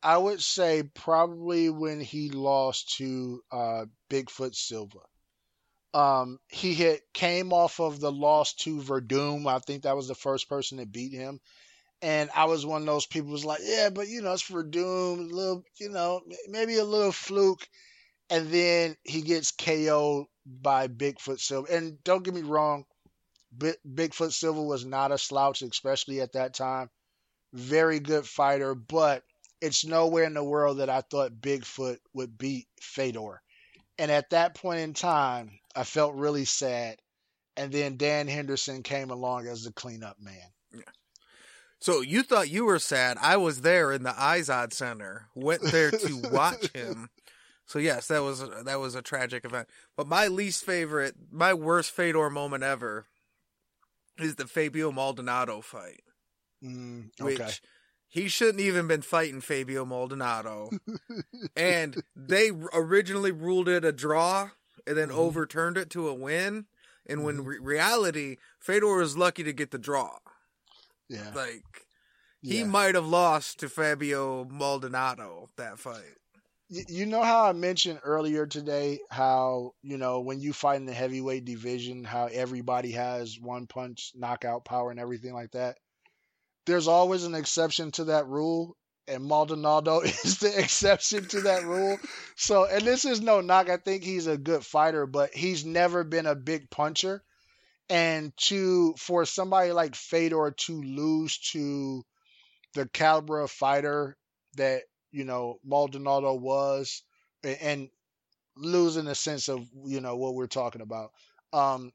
I 0.03 0.17
would 0.17 0.43
say 0.43 0.83
probably 0.83 1.71
when 1.71 2.01
he 2.01 2.31
lost 2.31 2.97
to 2.97 3.43
uh, 3.51 3.85
Bigfoot 4.11 4.55
Silva. 4.55 5.01
Um, 5.93 6.39
he 6.49 6.75
had 6.75 7.01
came 7.13 7.53
off 7.53 7.79
of 7.79 8.01
the 8.01 8.13
loss 8.13 8.55
to 8.55 8.81
Werdum. 8.81 9.47
I 9.47 9.59
think 9.61 9.83
that 9.83 9.97
was 9.97 10.09
the 10.09 10.15
first 10.15 10.49
person 10.49 10.79
that 10.79 10.93
beat 10.93 11.13
him. 11.13 11.41
And 12.03 12.31
I 12.35 12.47
was 12.47 12.67
one 12.67 12.83
of 12.83 12.87
those 12.87 13.07
people 13.07 13.29
who 13.29 13.33
was 13.33 13.45
like, 13.45 13.61
yeah, 13.63 13.91
but 13.91 14.09
you 14.09 14.21
know, 14.21 14.33
it's 14.33 14.51
Werdum, 14.51 15.19
a 15.31 15.35
little, 15.35 15.65
you 15.77 15.89
know, 15.89 16.21
maybe 16.49 16.77
a 16.77 16.85
little 16.85 17.13
fluke. 17.13 17.67
And 18.31 18.51
then 18.51 18.97
he 19.05 19.23
gets 19.23 19.51
KO'd 19.53 20.27
by 20.47 20.89
Bigfoot 20.89 21.41
Silva. 21.41 21.73
And 21.73 22.03
don't 22.05 22.25
get 22.25 22.35
me 22.35 22.43
wrong, 22.43 22.85
Bi- 23.53 23.77
Bigfoot 23.87 24.33
Silva 24.33 24.63
was 24.63 24.85
not 24.85 25.13
a 25.13 25.19
slouch, 25.19 25.63
especially 25.63 26.21
at 26.21 26.33
that 26.33 26.55
time. 26.55 26.91
Very 27.53 28.01
good 28.01 28.27
fighter, 28.27 28.75
but 28.75 29.23
it's 29.61 29.85
nowhere 29.85 30.25
in 30.25 30.35
the 30.35 30.45
world 30.45 30.79
that 30.79 30.91
I 30.91 31.03
thought 31.03 31.41
Bigfoot 31.41 31.99
would 32.13 32.37
beat 32.37 32.67
Fedor. 32.81 33.41
And 33.99 34.11
at 34.11 34.31
that 34.31 34.55
point 34.55 34.81
in 34.81 34.93
time, 34.93 35.51
I 35.77 35.85
felt 35.85 36.15
really 36.15 36.45
sad. 36.45 36.97
And 37.57 37.73
then 37.73 37.97
Dan 37.97 38.27
Henderson 38.27 38.83
came 38.83 39.11
along 39.11 39.47
as 39.47 39.63
the 39.63 39.73
cleanup 39.73 40.17
man. 40.21 40.51
Yeah. 40.73 40.81
So 41.79 42.01
you 42.01 42.23
thought 42.23 42.51
you 42.51 42.65
were 42.65 42.79
sad. 42.81 43.17
I 43.21 43.37
was 43.37 43.61
there 43.61 43.93
in 43.93 44.03
the 44.03 44.11
Izod 44.11 44.73
Center. 44.73 45.29
Went 45.35 45.63
there 45.63 45.93
to 45.93 46.17
watch 46.33 46.73
him. 46.73 47.09
So 47.67 47.79
yes, 47.79 48.09
that 48.09 48.23
was 48.23 48.41
that 48.65 48.79
was 48.79 48.95
a 48.95 49.03
tragic 49.03 49.45
event. 49.45 49.69
But 49.97 50.07
my 50.07 50.27
least 50.27 50.65
favorite, 50.65 51.15
my 51.31 51.55
worst 51.55 51.91
Fedor 51.93 52.29
moment 52.31 52.63
ever, 52.63 53.07
is 54.19 54.37
the 54.37 54.47
Fabio 54.47 54.93
Maldonado 54.93 55.61
fight. 55.61 56.03
Mm, 56.63 57.11
Which 57.21 57.63
he 58.09 58.29
shouldn't 58.29 58.61
even 58.61 58.87
been 58.87 59.03
fighting 59.03 59.41
Fabio 59.41 59.85
Maldonado. 59.85 60.71
and 61.57 62.03
they 62.15 62.51
originally 62.73 63.33
ruled 63.33 63.69
it 63.69 63.85
a 63.85 63.93
draw 63.93 64.51
and 64.87 64.97
then 64.97 65.09
Mhm. 65.09 65.15
overturned 65.17 65.77
it 65.79 65.91
to 65.91 66.09
a 66.09 66.15
win. 66.15 66.67
And 67.07 67.25
when 67.25 67.39
Mhm. 67.39 67.47
re- 67.47 67.59
reality, 67.59 68.37
Fedor 68.61 68.97
was 68.97 69.17
lucky 69.17 69.43
to 69.43 69.53
get 69.53 69.71
the 69.73 69.79
draw. 69.79 70.19
Yeah. 71.09 71.33
Like 71.35 71.87
he 72.41 72.61
yeah. 72.61 72.65
might 72.67 72.95
have 72.95 73.07
lost 73.07 73.59
to 73.61 73.69
Fabio 73.69 74.45
Maldonado 74.45 75.51
that 75.57 75.79
fight. 75.79 76.19
You 76.69 77.07
know 77.07 77.23
how 77.23 77.45
I 77.45 77.53
mentioned 77.53 78.01
earlier 78.05 78.47
today 78.47 79.01
how, 79.11 79.75
you 79.83 79.99
know, 79.99 80.21
when 80.21 80.41
you 80.41 80.53
fight 80.53 80.77
in 80.77 80.87
the 80.87 80.95
heavyweight 80.95 81.45
division, 81.45 82.05
how 82.05 82.27
everybody 82.27 82.93
has 82.93 83.39
one 83.39 83.67
punch 83.67 84.13
knockout 84.15 84.65
power 84.65 84.91
and 84.91 84.99
everything 84.99 85.35
like 85.35 85.53
that? 85.53 85.77
There's 86.67 86.89
always 86.89 87.25
an 87.25 87.35
exception 87.35 87.91
to 87.93 88.05
that 88.05 88.27
rule, 88.27 88.77
and 89.09 89.25
Maldonado 89.25 90.01
is 90.03 90.39
the 90.39 90.59
exception 90.59 91.27
to 91.29 91.43
that 91.43 91.65
rule. 91.65 91.99
So, 92.37 92.67
and 92.67 92.83
this 92.83 93.05
is 93.05 93.21
no 93.21 93.41
knock. 93.41 93.69
I 93.69 93.77
think 93.77 94.03
he's 94.03 94.27
a 94.27 94.39
good 94.39 94.65
fighter, 94.65 95.07
but 95.07 95.35
he's 95.35 95.65
never 95.65 96.05
been 96.05 96.27
a 96.27 96.35
big 96.35 96.71
puncher. 96.71 97.23
And 97.91 98.37
to 98.39 98.95
for 98.99 99.27
somebody 99.27 99.73
like 99.73 99.95
Fedor 99.95 100.53
to 100.57 100.83
lose 100.83 101.39
to 101.53 102.05
the 102.75 102.89
caliber 102.89 103.41
of 103.41 103.51
fighter 103.51 104.17
that 104.57 104.85
you 105.15 105.25
know 105.25 105.59
Maldonado 105.65 106.35
was, 106.35 107.03
a- 107.45 107.63
and 107.65 107.89
losing 108.57 109.01
in 109.01 109.07
the 109.07 109.15
sense 109.15 109.49
of 109.49 109.67
you 109.87 110.01
know 110.01 110.17
what 110.17 110.35
we're 110.35 110.47
talking 110.47 110.83
about. 110.83 111.13
Um, 111.53 111.93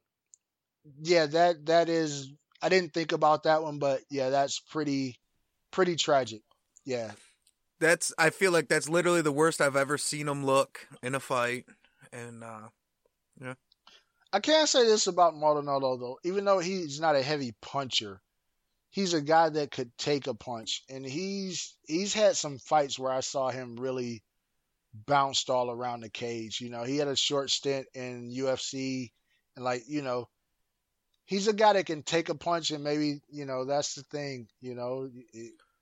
yeah, 1.02 1.26
that 1.28 1.66
that 1.68 1.90
is. 1.90 2.32
I 2.62 2.70
didn't 2.70 2.94
think 2.94 3.12
about 3.12 3.44
that 3.44 3.64
one, 3.64 3.80
but 3.80 4.02
yeah, 4.10 4.30
that's 4.30 4.60
pretty 4.60 5.20
pretty 5.72 5.96
tragic. 5.96 6.42
Yeah, 6.86 7.12
That's 7.80 8.14
I 8.18 8.30
feel 8.32 8.52
like 8.52 8.68
that's 8.68 8.90
literally 8.90 9.22
the 9.22 9.32
worst 9.32 9.62
I've 9.62 9.76
ever 9.76 9.98
seen 9.98 10.28
him 10.28 10.46
look 10.46 10.88
in 11.04 11.14
a 11.16 11.20
fight. 11.20 11.66
And 12.12 12.44
uh 12.44 12.70
yeah. 13.42 13.54
I 14.32 14.40
can't 14.40 14.70
say 14.70 14.86
this 14.86 15.08
about 15.08 15.36
Maldonado 15.36 15.98
though. 15.98 16.20
Even 16.24 16.46
though 16.46 16.60
he's 16.60 17.00
not 17.00 17.16
a 17.16 17.22
heavy 17.22 17.54
puncher, 17.62 18.22
he's 18.90 19.14
a 19.14 19.22
guy 19.22 19.50
that 19.50 19.72
could 19.72 19.96
take 19.98 20.28
a 20.28 20.34
punch, 20.34 20.84
and 20.90 21.06
he's 21.06 21.76
he's 21.88 22.14
had 22.14 22.36
some 22.36 22.58
fights 22.58 22.98
where 22.98 23.12
I 23.12 23.22
saw 23.22 23.50
him 23.50 23.76
really 23.76 24.24
bounced 24.94 25.50
all 25.50 25.70
around 25.70 26.02
the 26.02 26.10
cage. 26.10 26.62
You 26.62 26.70
know, 26.70 26.84
he 26.84 26.98
had 26.98 27.08
a 27.08 27.16
short 27.16 27.50
stint 27.50 27.88
in 27.94 28.32
UFC, 28.32 29.12
and 29.56 29.66
like 29.66 29.84
you 29.88 30.02
know, 30.02 30.28
he's 31.26 31.48
a 31.48 31.54
guy 31.54 31.74
that 31.74 31.86
can 31.86 32.04
take 32.04 32.30
a 32.30 32.36
punch, 32.36 32.72
and 32.72 32.84
maybe 32.84 33.22
you 33.30 33.46
know 33.46 33.66
that's 33.66 33.96
the 33.96 34.04
thing. 34.04 34.48
You 34.62 34.76
know, 34.76 35.10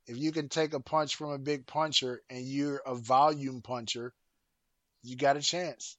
if 0.07 0.17
you 0.17 0.31
can 0.31 0.49
take 0.49 0.73
a 0.73 0.79
punch 0.79 1.15
from 1.15 1.31
a 1.31 1.39
big 1.39 1.67
puncher 1.67 2.21
and 2.29 2.45
you're 2.45 2.81
a 2.85 2.95
volume 2.95 3.61
puncher, 3.61 4.13
you 5.03 5.15
got 5.15 5.37
a 5.37 5.41
chance. 5.41 5.97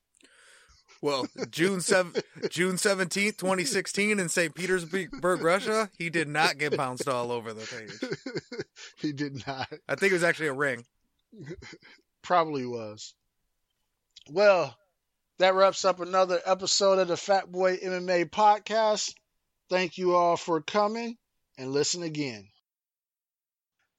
Well, 1.01 1.27
June 1.51 1.81
seven 1.81 2.21
June 2.51 2.77
seventeenth, 2.77 3.37
twenty 3.37 3.65
sixteen 3.65 4.19
in 4.19 4.29
St. 4.29 4.55
Petersburg, 4.55 5.43
Russia, 5.43 5.91
he 5.97 6.11
did 6.11 6.29
not 6.29 6.59
get 6.59 6.77
bounced 6.77 7.09
all 7.09 7.31
over 7.31 7.53
the 7.53 7.67
page. 7.67 8.65
he 8.99 9.13
did 9.13 9.47
not. 9.47 9.69
I 9.89 9.95
think 9.95 10.11
it 10.11 10.17
was 10.17 10.25
actually 10.25 10.49
a 10.49 10.55
ring. 10.55 10.85
Probably 12.23 12.67
was. 12.67 13.15
Well, 14.31 14.77
that 15.39 15.55
wraps 15.55 15.85
up 15.85 16.01
another 16.01 16.41
episode 16.45 16.99
of 16.99 17.09
the 17.09 17.17
Fat 17.17 17.51
Boy 17.51 17.77
MMA 17.77 18.31
podcast. 18.31 19.15
Thank 19.71 19.99
you 19.99 20.17
all 20.17 20.37
for 20.37 20.61
coming, 20.61 21.17
and 21.57 21.73
listen 21.73 22.03
again. 22.03 22.49